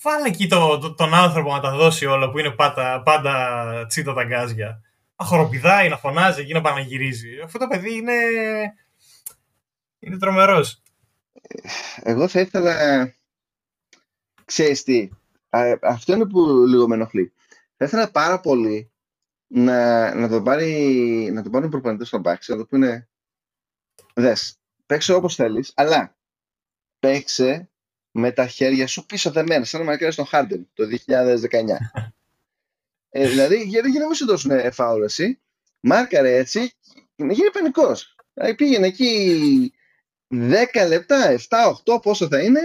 Βάλε 0.01 0.29
εκεί 0.29 0.49
το, 0.49 0.95
τον 0.95 1.15
άνθρωπο 1.15 1.53
να 1.53 1.61
τα 1.61 1.77
δώσει 1.77 2.07
όλα 2.07 2.31
που 2.31 2.39
είναι 2.39 2.51
πάντα, 2.51 3.03
πάντα 3.03 3.87
τσίτα 3.87 4.15
τα 4.15 4.25
γκάζια 4.25 4.83
να 5.23 5.29
χοροπηδάει, 5.29 5.89
να 5.89 5.97
φωνάζει 5.97 6.41
εκεί 6.41 6.53
να 6.53 6.61
παναγυρίζει. 6.61 7.41
Αυτό 7.45 7.59
το 7.59 7.67
παιδί 7.67 7.95
είναι, 7.95 8.13
είναι 10.03 10.19
τρομερός. 10.19 10.83
Εγώ 12.03 12.29
θα 12.29 12.41
ήθελα, 12.41 12.75
ξέρεις 14.45 14.83
τι, 14.83 15.09
αυτό 15.83 16.13
είναι 16.13 16.27
που 16.27 16.67
λίγο 16.67 16.89
με 16.89 16.95
ενοχλεί. 16.95 17.33
Θα 17.77 17.85
ήθελα 17.85 18.11
πάρα 18.11 18.41
πολύ 18.41 18.91
να, 19.47 20.15
να 20.15 20.29
το 20.29 20.43
πάρει, 20.43 21.31
να 21.33 21.43
το 21.43 21.51
πάρουν 21.51 21.71
προπονητές 21.71 22.09
στον 22.09 22.21
Μπάξ, 22.21 22.49
να 22.49 22.57
το 22.57 22.67
πούνε, 22.67 23.09
δες, 24.15 24.59
παίξε 24.87 25.13
όπως 25.13 25.35
θέλεις, 25.35 25.73
αλλά 25.75 26.17
παίξε 26.99 27.71
με 28.11 28.33
τα 28.33 28.47
χέρια 28.47 28.87
σου 28.87 29.07
πίσω 29.07 29.31
δεμένα, 29.31 29.65
σαν 29.65 29.81
να 29.81 29.87
μαρκάρεις 29.87 30.15
τον 30.15 30.27
Χάρντεν 30.27 30.69
το 30.75 30.85
2019. 31.07 31.17
Ε, 33.15 33.29
δηλαδή, 33.29 33.63
γιατί 33.63 33.91
για 33.91 34.01
να 34.01 34.07
μην 34.07 34.15
σου 34.15 34.27
δώσουν 34.27 34.73
φάουλ 34.73 35.03
εσύ, 35.03 35.41
μάρκαρε 35.81 36.37
έτσι, 36.37 36.73
να 37.17 37.33
γίνει 37.33 37.51
πανικός. 37.51 38.17
Δηλαδή, 38.35 38.55
πήγαινε 38.55 38.87
εκεί 38.87 39.73
10 40.33 40.87
λεπτά, 40.89 41.37
7, 41.49 41.93
8, 41.95 42.03
πόσο 42.03 42.29
θα 42.29 42.43
είναι, 42.43 42.61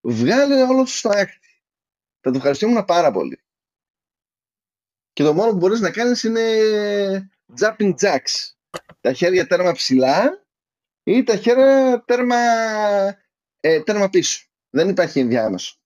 βγάλε 0.00 0.62
όλο 0.62 0.86
σου 0.86 0.96
στο 0.96 1.08
άκρη. 1.08 1.40
Θα 2.20 2.30
το 2.30 2.36
ευχαριστούμε 2.36 2.84
πάρα 2.84 3.10
πολύ. 3.10 3.40
Και 5.12 5.22
το 5.22 5.34
μόνο 5.34 5.50
που 5.50 5.56
μπορείς 5.56 5.80
να 5.80 5.90
κάνεις 5.90 6.22
είναι 6.22 7.30
jumping 7.60 7.94
jacks. 8.00 8.54
Τα 9.00 9.12
χέρια 9.12 9.46
τέρμα 9.46 9.72
ψηλά 9.72 10.46
ή 11.02 11.22
τα 11.22 11.36
χέρια 11.36 12.02
τέρμα, 12.06 12.36
ε, 13.60 13.82
τέρμα 13.82 14.08
πίσω. 14.08 14.46
Δεν 14.70 14.88
υπάρχει 14.88 15.20
ενδιάμεσο 15.20 15.80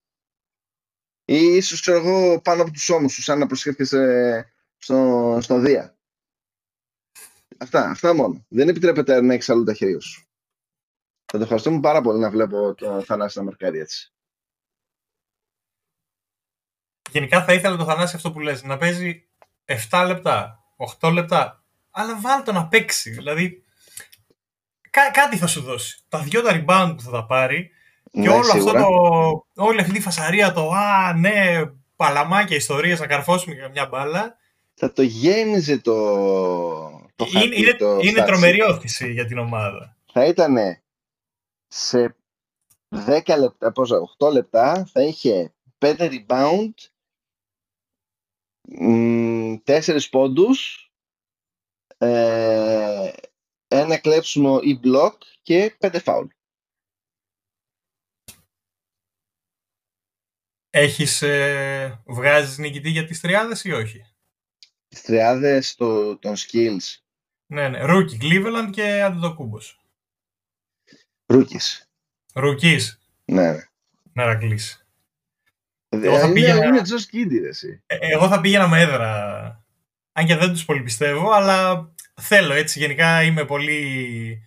ή 1.31 1.57
ίσως 1.57 1.81
ξέρω 1.81 1.99
εγώ 1.99 2.41
πάνω 2.41 2.63
από 2.63 2.71
τους 2.71 2.89
ώμους 2.89 3.13
σου 3.13 3.23
σαν 3.23 3.39
να 3.39 3.47
προσκέφτεσαι 3.47 4.53
στο, 4.77 5.39
στο 5.41 5.59
Δία. 5.59 5.99
Αυτά, 7.59 7.91
αυτά 7.91 8.15
μόνο. 8.15 8.47
Δεν 8.49 8.69
επιτρέπεται 8.69 9.21
να 9.21 9.35
έχεις 9.35 9.49
αλλού 9.49 9.65
τα 9.65 9.75
χέρια 9.75 10.01
σου. 10.01 10.30
Θα 11.33 11.39
το 11.39 11.43
ευχαριστούμε 11.43 11.81
πάρα 11.81 12.01
πολύ 12.01 12.19
να 12.19 12.31
βλέπω 12.31 12.75
το 12.75 13.03
Θανάση 13.03 13.39
να 13.39 13.45
μαρκάρει 13.45 13.79
έτσι. 13.79 14.13
Γενικά 17.11 17.45
θα 17.45 17.53
ήθελα 17.53 17.77
το 17.77 17.85
Θανάση 17.85 18.17
αυτό 18.17 18.33
που 18.33 18.41
λες, 18.41 18.63
να 18.63 18.77
παίζει 18.77 19.29
7 19.91 20.05
λεπτά, 20.07 20.65
8 21.01 21.13
λεπτά, 21.13 21.65
αλλά 21.91 22.21
βάλ 22.21 22.43
το 22.43 22.53
να 22.53 22.67
παίξει. 22.67 23.11
Δηλαδή, 23.11 23.65
κά- 24.91 25.13
κάτι 25.13 25.37
θα 25.37 25.47
σου 25.47 25.63
δώσει. 25.63 26.05
Τα 26.09 26.19
δυο 26.19 26.43
τα 26.43 26.51
rebound 26.53 26.95
που 26.97 27.03
θα 27.03 27.11
τα 27.11 27.27
πάρει, 27.27 27.71
και 28.11 28.21
ναι, 28.21 28.29
όλο 28.29 28.53
αυτό 28.53 28.73
το, 28.73 29.65
όλη 29.65 29.81
αυτή 29.81 29.93
τη 29.93 30.01
φασαρία, 30.01 30.53
το 30.53 30.71
«Α, 30.71 31.13
ναι, 31.13 31.61
παλαμάκια 31.97 32.57
ιστορίες, 32.57 33.01
να 33.01 33.07
καρφώσουμε 33.07 33.69
μια 33.73 33.87
μπάλα». 33.87 34.37
Θα 34.75 34.93
το 34.93 35.03
γέμιζε 35.03 35.79
το, 35.79 35.95
το 37.17 37.27
Είναι, 37.35 37.57
είναι, 37.57 37.75
το 37.75 37.99
είναι 38.01 38.23
τρομερή 38.25 38.63
όθηση 38.63 39.13
για 39.13 39.27
την 39.27 39.39
ομάδα. 39.39 39.97
Θα 40.13 40.25
ήταν 40.25 40.57
σε 41.73 42.17
10 42.89 43.37
λεπτά, 43.39 43.73
πόσα, 43.73 44.01
8 44.19 44.33
λεπτά, 44.33 44.85
θα 44.87 45.03
είχε 45.03 45.55
5 45.79 45.97
rebound, 45.99 46.73
4 49.65 50.09
πόντους, 50.11 50.91
ε, 51.99 53.13
ένα 53.69 53.99
κλέψιμο 53.99 54.59
ή 54.63 54.81
block 54.85 55.17
και 55.43 55.77
5 55.81 56.01
φάουλ. 56.01 56.27
Έχεις, 60.71 61.23
ε, 61.23 62.03
βγάζεις 62.07 62.59
νικητή 62.59 62.91
για 62.91 63.05
τις 63.05 63.21
τριάδες 63.21 63.65
ή 63.65 63.73
όχι; 63.73 64.05
Τις 64.89 65.03
τριάδες 65.03 65.75
το, 65.75 66.19
των 66.19 66.35
skills. 66.37 66.97
Ναι, 67.47 67.69
ναι. 67.69 67.85
Ρούκι, 67.85 68.19
Cleveland 68.21 68.71
και 68.73 69.03
Αντιτοκούμπος. 69.03 69.80
Rookies. 71.31 71.87
Ρουκής, 72.35 73.01
Ναι, 73.25 73.51
ναι. 73.53 73.65
Μερακλής. 74.13 74.87
Εγώ 75.89 76.19
θα 76.19 76.25
είναι, 76.25 76.35
πήγαινα- 76.35 76.65
είναι 76.65 76.81
Josh 76.85 77.15
Giddy, 77.15 77.41
ρε, 77.43 77.49
εσύ. 77.49 77.83
Ε, 77.87 77.97
εγώ 78.01 78.29
θα 78.29 78.41
πήγαινα 78.41 78.69
με 78.69 78.81
έδρα. 78.81 79.65
Αν 80.13 80.27
και 80.27 80.37
δεν 80.37 80.53
τους 80.53 80.65
πολύ 80.65 80.83
πιστεύω, 80.83 81.31
αλλά 81.31 81.91
θέλω 82.21 82.55
έτσι. 82.55 82.79
Γενικά 82.79 83.23
είμαι 83.23 83.45
πολύ 83.45 84.43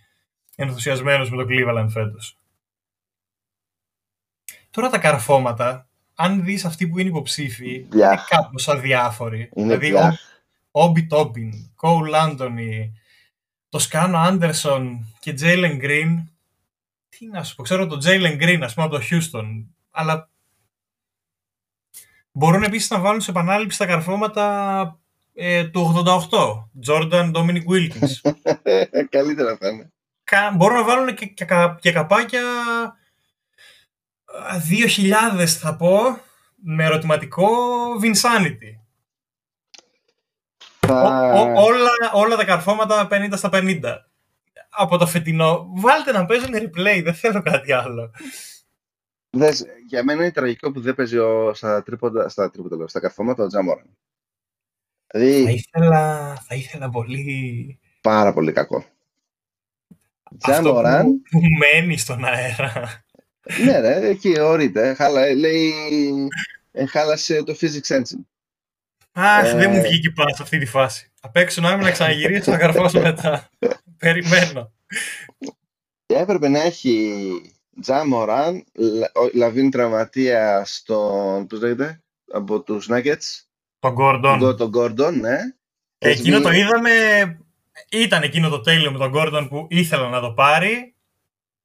ενθουσιασμένος 0.56 1.30
με 1.30 1.36
το 1.36 1.46
Cleveland 1.50 1.86
φέτος. 1.90 2.38
Τώρα 4.70 4.88
τα 4.90 4.98
καρφώματα, 4.98 5.88
αν 6.14 6.44
δεις 6.44 6.64
αυτοί 6.64 6.88
που 6.88 6.98
είναι 6.98 7.08
υποψήφοι, 7.08 7.78
Μπιάχ. 7.88 8.12
είναι 8.12 8.22
κάπως 8.42 8.68
αδιάφοροι. 8.68 9.50
Είναι 9.54 9.76
δηλαδή, 9.76 9.90
μπιάχ. 9.90 10.20
Όμπι 10.70 11.06
Τόμπιν, 11.06 11.52
Κόουλ 11.74 12.14
Άντωνι, 12.14 13.00
το 13.68 13.78
Σκάνο 13.78 14.18
Άντερσον 14.18 15.14
και 15.20 15.32
Τζέιλεν 15.32 15.76
Γκριν. 15.76 16.28
Τι 17.18 17.26
να 17.26 17.42
σου 17.44 17.54
πω, 17.54 17.62
ξέρω 17.62 17.86
τον 17.86 17.98
Τζέιλεν 17.98 18.36
Γκριν, 18.36 18.62
ας 18.64 18.74
πούμε, 18.74 18.86
από 18.86 18.96
το 18.98 19.02
Houston, 19.10 19.44
αλλά 19.90 20.30
μπορούν 22.32 22.62
επίσης 22.62 22.90
να 22.90 22.98
βάλουν 22.98 23.20
σε 23.20 23.30
επανάληψη 23.30 23.78
τα 23.78 23.86
καρφώματα 23.86 24.98
ε, 25.34 25.64
του 25.64 26.04
88, 26.06 26.88
Jordan 26.88 27.32
Dominic 27.34 27.62
Wilkins. 27.70 28.32
Καλύτερα 29.10 29.56
θα 29.56 29.68
είναι. 29.68 29.92
Κα- 30.24 30.50
μπορούν 30.56 30.76
να 30.76 30.84
βάλουν 30.84 31.14
και, 31.14 31.26
και, 31.26 31.44
κα- 31.44 31.78
και 31.80 31.92
καπάκια 31.92 32.42
α, 34.24 34.60
2000 35.40 35.46
θα 35.46 35.76
πω, 35.76 35.98
με 36.54 36.84
ερωτηματικό 36.84 37.48
Vinsanity. 38.02 38.72
Θα... 40.86 41.02
Ο- 41.34 41.40
ο- 41.40 41.62
όλα, 41.62 41.88
όλα 42.12 42.36
τα 42.36 42.44
καρφώματα 42.44 43.08
50 43.10 43.32
στα 43.36 43.48
50. 43.52 43.80
Από 44.76 44.96
το 44.98 45.06
φετινό. 45.06 45.72
Βάλτε 45.76 46.12
να 46.12 46.24
παίζουν 46.26 46.50
replay, 46.54 47.00
δεν 47.04 47.14
θέλω 47.14 47.42
κάτι 47.42 47.72
άλλο. 47.72 48.10
Δες, 49.30 49.64
για 49.88 50.04
μένα 50.04 50.22
είναι 50.22 50.32
τραγικό 50.32 50.72
που 50.72 50.80
δεν 50.80 50.94
παίζει 50.94 51.18
ο, 51.18 51.54
στα 51.54 51.82
τρίποντα, 51.82 52.28
στα 52.28 52.50
τρίποντα, 52.50 52.76
λέω, 52.76 52.88
στα 52.88 53.00
καρφώματα 53.00 53.44
ο 53.44 53.46
Τζάμοραν. 53.46 53.96
Θα 55.06 55.18
Δηλαδή, 55.18 55.52
ήθελα, 55.52 56.34
θα 56.48 56.54
ήθελα 56.54 56.90
πολύ 56.90 57.78
πάρα 58.00 58.32
πολύ 58.32 58.52
κακό. 58.52 58.76
αυτό 60.40 60.52
Τζάμοραν, 60.52 61.04
που, 61.06 61.20
που 61.30 61.40
μένει 61.58 61.96
στον 61.96 62.24
αέρα. 62.24 63.04
ναι 63.64 63.78
ρε, 63.80 64.08
εκεί 64.08 64.40
ορείται. 64.40 64.94
Χάλα, 64.94 65.34
λέει, 65.34 65.72
ε, 66.72 66.86
χάλασε 66.86 67.42
το 67.42 67.56
physics 67.60 67.96
engine. 67.96 68.24
Αχ, 69.12 69.44
Ε. 69.52 69.56
δεν 69.56 69.70
μου 69.70 69.80
βγήκε 69.80 70.10
πάνω 70.10 70.34
σε 70.34 70.42
αυτή 70.42 70.58
τη 70.58 70.66
φάση. 70.66 71.12
Απ' 71.20 71.36
έξω 71.36 71.60
να 71.60 71.72
είμαι 71.72 71.82
να 71.82 71.90
ξαναγυρίσω 71.90 72.50
να 72.50 72.58
καρφώσω 72.58 73.00
μετά. 73.00 73.48
Περιμένω. 74.04 74.72
Και 76.06 76.14
έπρεπε 76.16 76.48
να 76.48 76.60
έχει 76.62 77.20
Τζάμοραν, 77.80 78.64
Λαβίν 79.34 79.70
τραυματία 79.70 80.62
στον, 80.64 81.46
πώς 81.46 81.60
λέγεται, 81.60 82.02
από 82.32 82.60
τους 82.62 82.88
Nuggets, 82.90 83.42
Τον 83.78 83.94
Gordon. 83.98 84.36
τον, 84.40 84.56
τον 84.56 84.70
Gordon, 84.76 85.12
ναι. 85.20 85.36
Εκείνο 85.98 86.40
το 86.40 86.48
Σμι- 86.48 86.58
είδαμε. 86.60 86.90
Ήταν 87.90 88.22
εκείνο 88.22 88.48
το 88.48 88.60
τέλειο 88.60 88.92
με 88.92 88.98
τον 88.98 89.12
Gordon 89.14 89.46
που 89.48 89.66
ήθελα 89.70 90.08
να 90.08 90.20
το 90.20 90.32
πάρει. 90.32 90.94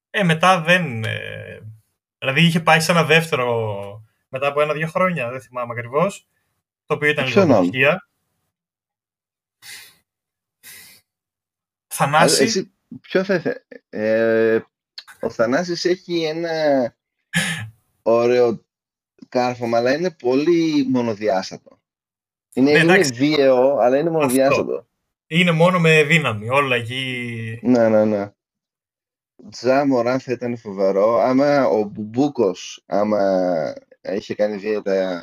Ε, 0.10 0.24
μετά 0.24 0.62
δεν. 0.62 1.04
ε, 1.04 1.60
δηλαδή 2.18 2.42
είχε 2.42 2.60
πάει 2.60 2.80
σε 2.80 2.92
ένα 2.92 3.04
δεύτερο 3.04 3.84
μετά 4.30 4.48
από 4.48 4.62
ένα-δύο 4.62 4.88
χρόνια, 4.88 5.30
δεν 5.30 5.42
θυμάμαι 5.42 5.74
ακριβώς. 5.78 6.28
Το 6.86 6.94
οποίο 6.96 7.10
ήταν 7.10 7.26
Ποιον 7.26 7.44
λίγο 7.46 7.58
άλλο; 7.58 7.64
αποτυχία. 7.64 8.09
Θανάση. 12.00 12.44
Εσύ, 12.44 12.72
ποιο 13.02 13.24
θα 13.24 13.34
ήθελε. 13.34 13.56
Ε, 13.90 14.60
ο 15.20 15.30
Θανάσης 15.30 15.86
έχει 15.86 16.24
ένα 16.24 16.96
ωραίο 18.02 18.66
κάρφωμα, 19.30 19.78
αλλά 19.78 19.94
είναι 19.94 20.12
πολύ 20.12 20.88
μονοδιάστατο. 20.90 21.82
Είναι, 22.54 22.72
Ναι, 22.72 22.80
είναι 22.80 22.94
εντάξει. 22.94 23.14
βίαιο, 23.14 23.78
αλλά 23.78 23.98
είναι 23.98 24.10
μονοδιάστατο. 24.10 24.88
Είναι 25.28 25.52
μόνο 25.52 25.80
με 25.80 26.04
δύναμη. 26.04 26.50
Όλα 26.50 26.76
εκεί. 26.76 27.60
Ναι, 27.62 27.90
ναι, 27.90 28.06
ναι. 28.06 28.32
Τζα 29.50 29.86
Μωράν 29.88 30.20
θα 30.20 30.32
ήταν 30.32 30.58
φοβερό. 30.58 31.20
Άμα 31.20 31.68
ο 31.68 31.84
Μπουμπούκος, 31.84 32.84
άμα 32.86 33.74
είχε 34.02 34.36
κάνει 34.36 34.56
δίαιτα 34.58 35.22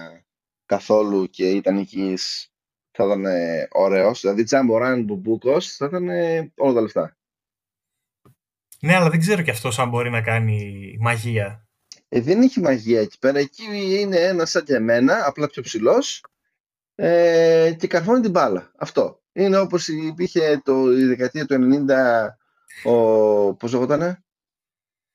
καθόλου 0.67 1.27
και 1.31 1.51
ήταν 1.51 1.77
υγιής, 1.79 2.53
θα 2.97 3.05
ήταν 3.05 3.25
ε, 3.25 3.69
ωραίος. 3.71 4.21
Δηλαδή 4.21 4.43
Τζα 4.43 4.65
Μωράν 4.65 5.03
Μπουμπούκος 5.03 5.77
θα 5.77 5.87
ήταν 5.87 6.09
ε, 6.09 6.53
όλα 6.57 6.73
τα 6.75 6.81
λεφτά. 6.81 7.17
Ναι, 8.81 8.95
αλλά 8.95 9.11
δεν 9.11 9.21
ξέρω 9.21 9.43
κι 9.43 9.51
αυτός 9.51 9.79
αν 9.79 9.89
μπορεί 9.89 10.11
να 10.11 10.23
κάνει 10.23 10.97
μαγεία. 11.01 11.69
Ε, 12.09 12.21
δεν 12.21 12.43
έχει 12.43 12.61
μαγεία 12.61 13.01
εκεί 13.01 13.19
πέρα. 13.19 13.39
Εκεί 13.39 13.65
είναι 14.01 14.17
ένας 14.17 14.51
σαν 14.51 14.65
και 14.65 14.75
εμένα, 14.75 15.27
απλά 15.27 15.47
πιο 15.47 15.63
ψηλός. 15.63 16.25
Ε, 16.95 17.75
και 17.79 17.87
καρφώνει 17.87 18.21
την 18.21 18.31
μπάλα. 18.31 18.73
Αυτό. 18.77 19.21
Είναι 19.33 19.59
όπως 19.59 19.89
υπήρχε 19.89 20.61
το, 20.65 20.93
η 20.93 21.05
δεκαετία 21.05 21.47
του 21.47 21.85
90 22.85 22.91
ο, 22.91 23.55
πώς 23.55 23.73
λεγότανε, 23.73 24.25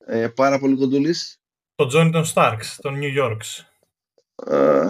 ε, 0.06 0.28
πάρα 0.28 0.58
πολύ 0.58 0.76
κοντούλης. 0.76 1.40
Το 1.74 1.86
Τζόνιτον 1.86 2.24
Στάρξ, 2.24 2.78
τον 2.80 3.00
New 3.02 3.22
Yorks. 3.22 3.64
Ε, 4.46 4.86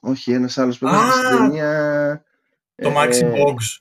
όχι, 0.00 0.32
ένας 0.32 0.58
άλλος 0.58 0.78
που 0.78 0.86
Α, 0.86 0.90
ήταν 0.90 1.10
στην 1.10 1.36
ταινία. 1.36 2.24
Το 2.82 2.88
ε, 2.88 2.92
Maxi 2.96 3.34
Boggs. 3.34 3.78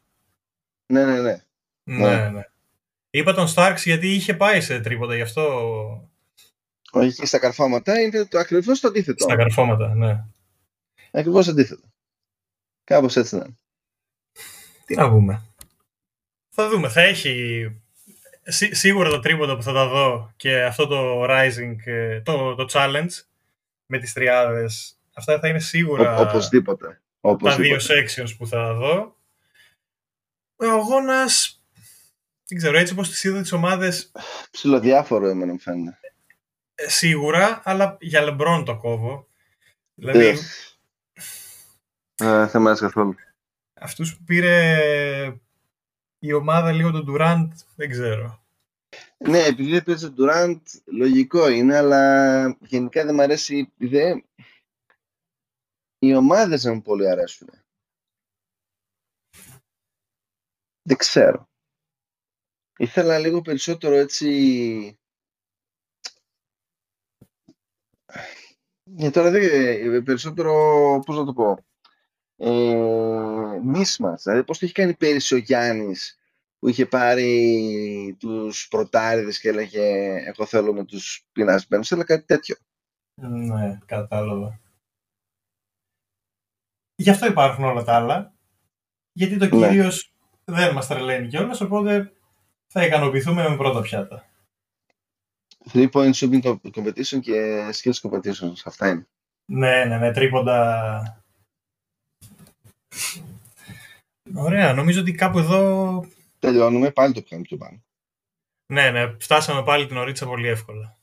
Ναι, 0.86 1.06
ναι, 1.06 1.22
ναι. 1.22 1.44
Ναι, 1.84 2.30
ναι. 2.30 2.42
Είπα 3.10 3.34
τον 3.34 3.48
Στάρξ 3.48 3.86
γιατί 3.86 4.14
είχε 4.14 4.34
πάει 4.34 4.62
σε 4.62 4.80
τρίποτα, 4.80 5.16
γι' 5.16 5.22
αυτό 5.22 6.10
Όχι, 6.92 7.14
και 7.16 7.26
στα 7.26 7.40
καρφώματα 7.40 8.00
είναι 8.02 8.26
το 8.26 8.40
ακριβώς 8.40 8.80
το 8.80 8.88
αντίθετο. 8.88 9.24
στα 9.24 9.36
καρφώματα, 9.36 9.96
ναι. 9.96 10.24
Ακριβώς 11.12 11.48
αντίθετο. 11.48 11.88
Κάπως 12.84 13.16
έτσι 13.16 13.36
να 13.36 13.44
είναι. 13.46 13.56
Τι 14.86 14.96
να 14.96 15.10
πούμε. 15.10 15.42
Θα 16.50 16.70
δούμε. 16.70 16.90
Θα 16.90 17.02
έχει 17.02 17.66
σί- 18.44 18.76
σίγουρα 18.76 19.10
το 19.10 19.20
τρίποντο 19.20 19.56
που 19.56 19.64
θα 19.64 19.74
τα 19.74 19.88
δω 19.88 20.34
και 20.36 20.64
αυτό 20.64 20.88
το 20.88 21.24
Rising, 21.30 21.76
ε, 21.86 22.22
το, 22.22 22.56
το 22.56 22.66
Challenge 22.72 23.10
με 23.86 23.98
τις 24.00 24.14
τριάδες. 24.14 25.00
Αυτά 25.14 25.40
θα 25.40 25.48
είναι 25.48 25.60
σίγουρα 25.60 26.16
Ο, 26.18 26.22
οπωσδήποτε. 26.22 27.02
Τα 27.22 27.30
οπωσδήποτε. 27.30 27.96
δύο 27.96 27.96
sections 27.96 28.36
που 28.38 28.48
θα 28.48 28.74
δω. 28.74 29.16
Ο 30.56 30.66
αγώνας, 30.70 31.62
δεν 32.48 32.58
ξέρω, 32.58 32.78
έτσι 32.78 32.94
όπως 32.94 33.10
τις 33.10 33.24
είδα 33.24 33.42
τις 33.42 33.52
ομάδες 33.52 34.12
Ψιλοδιάφορο 34.52 35.28
εμένα 35.28 35.52
μου 35.52 35.60
φαίνεται. 35.60 35.98
ε, 36.76 36.90
σίγουρα, 36.90 37.62
αλλά 37.64 37.98
για 38.00 38.22
LeBron 38.24 38.64
το 38.66 38.78
κόβω. 38.78 39.28
Δηλαδή, 39.96 40.26
Ε, 40.26 40.36
ε, 42.16 42.46
δεν 42.46 42.62
μ' 42.62 42.68
άρεσε 42.68 42.84
καθόλου. 42.86 43.16
αυτούς 43.74 44.16
που 44.18 44.24
πήρε 44.24 45.40
η 46.20 46.34
ομάδα 46.34 46.72
λίγο 46.72 46.92
τον 46.92 47.06
Durant, 47.10 47.48
δεν 47.76 47.90
ξέρω. 47.90 48.40
Ναι, 49.18 49.44
επειδή 49.44 49.72
δεν 49.72 49.84
παίζει 49.84 50.06
ο 50.06 50.14
Durant, 50.18 50.60
λογικό 50.86 51.50
είναι, 51.50 51.78
αλλά 51.78 52.58
γενικά 52.60 53.06
δεν 53.06 53.16
μ' 53.16 53.20
αρέσει. 53.22 53.72
Δεν... 53.78 54.26
Οι 56.04 56.16
ομάδες 56.16 56.62
δεν 56.62 56.74
μου 56.74 56.82
πολύ 56.82 57.10
αρέσουν. 57.10 57.50
Δεν 60.82 60.98
ξέρω. 60.98 61.50
Ήθελα 62.78 63.20
λίγο 63.20 63.42
περισσότερο 63.42 63.96
έτσι. 63.96 65.00
Για 68.84 69.12
τώρα 69.12 69.30
δεν 69.30 70.04
περισσότερο, 70.04 70.54
πώς 71.06 71.18
να 71.18 71.26
το 71.26 71.34
πω, 71.34 71.66
ε, 72.36 73.60
μίσμας. 73.64 74.24
Δηλαδή 74.24 74.44
πώς 74.44 74.60
το 74.60 74.66
έχει 74.66 74.74
κάνει 74.74 74.96
πέρυσι 74.96 75.34
ο 75.34 75.38
Γιάννης 75.38 76.20
που 76.60 76.68
είχε 76.68 76.86
πάρει 76.86 78.16
τους 78.20 78.68
πρωτάριδες 78.68 79.40
και 79.40 79.50
έλεγε 79.50 80.16
εγώ 80.26 80.46
θέλω 80.46 80.74
με 80.74 80.86
τους 80.86 81.28
πεινασμένους, 81.32 81.88
θέλω 81.88 82.04
κάτι 82.04 82.26
τέτοιο. 82.26 82.56
Ναι, 83.14 83.80
κατάλαβα. 83.86 84.60
Γι' 87.02 87.10
αυτό 87.10 87.26
υπάρχουν 87.26 87.64
όλα 87.64 87.84
τα 87.84 87.96
άλλα. 87.96 88.34
Γιατί 89.12 89.38
το 89.38 89.46
Ναι. 89.56 89.68
κύριος 89.68 90.14
δεν 90.46 90.74
μας 90.74 90.88
τρελαίνει 90.88 91.28
κιόλας, 91.28 91.62
οπότε 91.62 92.14
θα 92.68 92.86
ικανοποιηθούμε 92.86 93.50
με 93.50 93.56
πρώτα 93.58 93.82
πιάτα. 93.82 94.26
3 95.72 95.90
point 95.92 96.12
shooting 96.14 96.42
co- 96.42 96.72
competition 96.76 97.20
και 97.22 97.68
skills 97.74 98.00
competition. 98.10 98.54
Αυτά 98.66 98.90
είναι. 98.90 99.08
Ναι, 99.52 99.86
ναι, 99.86 99.98
ναι, 99.98 100.12
τρίποντα. 100.12 101.24
Ωραία, 104.36 104.74
νομίζω 104.74 105.02
ότι 105.02 105.12
κάπου 105.12 105.40
εδώ... 105.40 106.06
Τελειώνουμε, 106.40 106.92
πάλι 106.92 107.14
το 107.14 107.22
πιάνουμε 107.22 107.48
πιο 107.48 107.58
πάνω. 107.58 107.84
Ναι, 108.74 108.92
ναι, 108.92 109.16
φτάσαμε 109.20 109.64
πάλι 109.64 109.86
την 109.88 109.98
ωρίτσα 109.98 110.26
πολύ 110.26 110.48
εύκολα. 110.48 111.00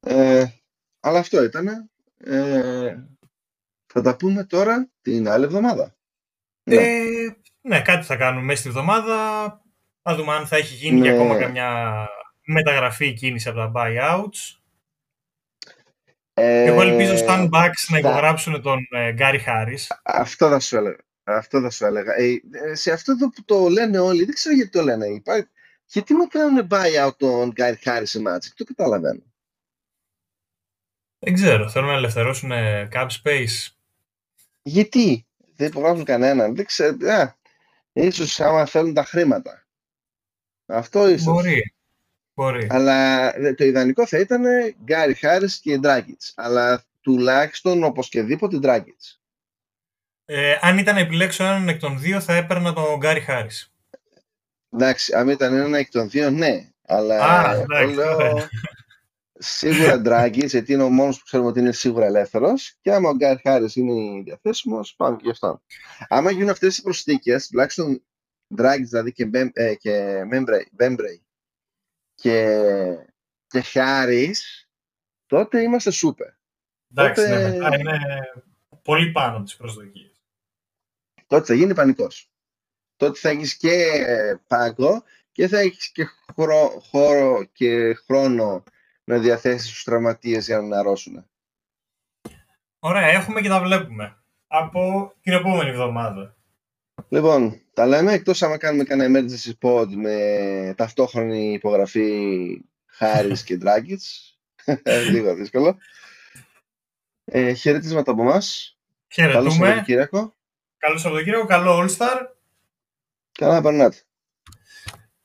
Ε, 0.00 0.44
αλλά 1.00 1.18
αυτό 1.18 1.42
ήταν. 1.42 1.90
Ε, 2.16 2.96
θα 3.98 4.10
τα 4.10 4.16
πούμε 4.16 4.44
τώρα 4.44 4.90
την 5.02 5.28
άλλη 5.28 5.44
εβδομάδα. 5.44 5.96
Ναι. 6.62 6.76
Ε, 6.76 7.36
ναι, 7.60 7.80
κάτι 7.80 8.06
θα 8.06 8.16
κάνουμε 8.16 8.44
μέσα 8.44 8.58
στη 8.58 8.68
εβδομάδα. 8.68 9.16
Θα 10.02 10.14
δούμε 10.14 10.32
αν 10.32 10.46
θα 10.46 10.56
έχει 10.56 10.74
γίνει 10.74 11.00
ναι. 11.00 11.10
ακόμα 11.10 11.38
καμιά 11.38 11.96
μεταγραφή 12.44 13.12
κίνηση 13.12 13.48
από 13.48 13.58
τα 13.58 13.72
buyouts. 13.74 14.58
Ε, 16.34 16.64
Εγώ 16.64 16.82
ελπίζω 16.82 17.16
στα 17.16 17.48
Bucks 17.52 17.86
να 17.88 17.98
υπογράψουν 17.98 18.62
τον 18.62 18.88
Γκάρι 19.12 19.42
ε, 19.46 19.74
Αυτό 20.02 20.48
θα 20.48 20.60
σου 20.60 20.76
έλεγα. 20.76 20.96
Αυτό 21.24 21.60
θα 21.60 21.70
σου 21.70 21.84
έλεγα. 21.84 22.14
Ε, 22.14 22.40
ε, 22.50 22.74
σε 22.74 22.92
αυτό 22.92 23.18
το 23.18 23.28
που 23.28 23.44
το 23.44 23.68
λένε 23.68 23.98
όλοι, 23.98 24.24
δεν 24.24 24.34
ξέρω 24.34 24.54
γιατί 24.54 24.70
το 24.70 24.82
λένε. 24.82 25.06
Υπάρχει, 25.06 25.48
γιατί 25.86 26.14
μου 26.14 26.26
κάνουν 26.26 26.68
buyout 26.70 27.16
τον 27.16 27.50
Γκάρι 27.50 27.76
Χάρι 27.76 28.06
σε 28.06 28.18
Magic, 28.26 28.52
το 28.56 28.64
καταλαβαίνω. 28.64 29.22
Δεν 31.18 31.34
ξέρω. 31.34 31.68
Θέλουν 31.68 31.88
να 31.88 31.94
ελευθερώσουν 31.94 32.50
cap 32.92 33.08
space. 33.22 33.77
Γιατί; 34.68 35.26
Δεν 35.56 35.68
υπογράφουν 35.68 36.04
κανέναν. 36.04 36.54
Δεν 36.54 36.64
ξέρω. 36.64 36.96
Α, 37.10 37.34
ίσως 37.92 38.40
άμα 38.40 38.66
θέλουν 38.66 38.94
τα 38.94 39.04
χρήματα. 39.04 39.66
Αυτό 40.66 41.08
ίσως. 41.08 41.24
Μπορεί. 41.24 41.74
Μπορεί. 42.34 42.66
Αλλά 42.70 43.32
το 43.54 43.64
ιδανικό 43.64 44.06
θα 44.06 44.18
ήταν 44.18 44.42
Γκάρι 44.84 45.14
Χάρις 45.14 45.58
και 45.58 45.78
Ντράγκητς. 45.78 46.32
Αλλά 46.36 46.84
τουλάχιστον 47.00 47.84
οπωσδήποτε 47.84 48.58
Ντράγκητς. 48.58 49.20
Ε, 50.24 50.58
αν 50.60 50.78
ήταν 50.78 50.94
να 50.94 51.00
επιλέξω 51.00 51.44
έναν 51.44 51.68
εκ 51.68 51.80
των 51.80 52.00
δύο, 52.00 52.20
θα 52.20 52.34
έπαιρνα 52.34 52.72
τον 52.72 52.96
Γκάρι 52.96 53.20
Χάρις. 53.20 53.72
Εντάξει, 54.72 55.14
αν 55.14 55.28
ήταν 55.28 55.54
έναν 55.54 55.74
εκ 55.74 55.90
των 55.90 56.10
δύο, 56.10 56.30
ναι. 56.30 56.68
Αλλά 56.86 57.24
Α, 57.24 57.54
εντάξει, 57.54 57.94
λέω, 57.94 58.48
σίγουρα 59.38 60.00
Ντράγκη, 60.00 60.46
γιατί 60.46 60.72
είναι 60.72 60.82
ο 60.82 60.88
μόνος 60.88 61.18
που 61.18 61.24
ξέρουμε 61.24 61.48
ότι 61.48 61.58
είναι 61.60 61.72
σίγουρα 61.72 62.06
ελεύθερος. 62.06 62.76
Και 62.80 62.92
άμα 62.92 63.08
ο 63.08 63.14
Γκάρι 63.14 63.40
Χάρις 63.42 63.76
είναι 63.76 64.22
διαθέσιμος, 64.22 64.94
πάμε 64.96 65.16
και 65.16 65.22
γι' 65.24 65.30
αυτό. 65.30 65.62
Άμα 66.08 66.30
γίνουν 66.30 66.48
αυτές 66.48 66.78
οι 66.78 66.82
προσθήκες, 66.82 67.48
τουλάχιστον 67.48 68.02
Ντράγκη 68.54 68.84
δηλαδή 68.84 69.12
και, 69.12 69.26
Μπέμ, 69.26 69.48
ε, 69.52 69.74
και 69.74 70.24
Μπέμπρεϊ 70.72 71.22
και, 72.14 72.58
και 73.46 73.60
Χάρη, 73.60 74.34
τότε 75.26 75.62
είμαστε 75.62 75.90
σούπερ. 75.90 76.28
Εντάξει, 76.90 77.22
τότε... 77.22 77.48
ναι, 77.48 77.56
μετά 77.56 77.78
είναι 77.78 77.98
πολύ 78.82 79.12
πάνω 79.12 79.36
από 79.36 79.44
τις 79.44 79.56
προσδοκίες. 79.56 80.22
Τότε 81.26 81.44
θα 81.44 81.54
γίνει 81.54 81.74
πανικός. 81.74 82.30
Τότε 82.96 83.18
θα 83.18 83.28
έχεις 83.28 83.56
και 83.56 83.86
πάγκο 84.46 85.02
και 85.32 85.48
θα 85.48 85.58
έχεις 85.58 85.90
και 85.90 86.06
χώρο 86.90 87.44
και 87.52 87.94
χρόνο 87.94 88.64
να 89.08 89.18
διαθέσεις 89.18 89.70
τους 89.70 89.84
τραυματίες 89.84 90.46
για 90.46 90.60
να 90.60 90.78
αρρώσουν. 90.78 91.24
Ωραία, 92.78 93.06
έχουμε 93.06 93.40
και 93.40 93.48
τα 93.48 93.60
βλέπουμε. 93.60 94.16
Από 94.46 95.14
την 95.20 95.32
επόμενη 95.32 95.70
εβδομάδα. 95.70 96.36
Λοιπόν, 97.08 97.60
τα 97.74 97.86
λέμε 97.86 98.12
εκτός 98.12 98.42
άμα 98.42 98.58
κάνουμε 98.58 98.84
κανένα 98.84 99.20
emergency 99.20 99.52
pod 99.60 99.86
με 99.88 100.74
ταυτόχρονη 100.76 101.52
υπογραφή 101.52 102.60
Χάρης 102.86 103.44
και 103.44 103.56
Ντράγκητς. 103.56 104.38
Λίγο 105.12 105.34
δύσκολο. 105.34 105.78
Ε, 107.24 107.52
χαιρετίσματα 107.52 108.10
από 108.10 108.22
εμάς. 108.22 108.76
Χαιρετούμε. 109.08 109.42
Καλό 109.42 109.50
Σαββατοκύριακο. 109.50 110.36
Καλό 110.78 110.98
Σαββατοκύριακο, 110.98 111.46
καλό 111.46 111.78
All 111.82 111.96
Star. 111.96 112.26
Καλά 113.32 113.62
περνάτε. 113.62 113.96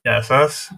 Γεια 0.02 0.22
σας. 0.22 0.72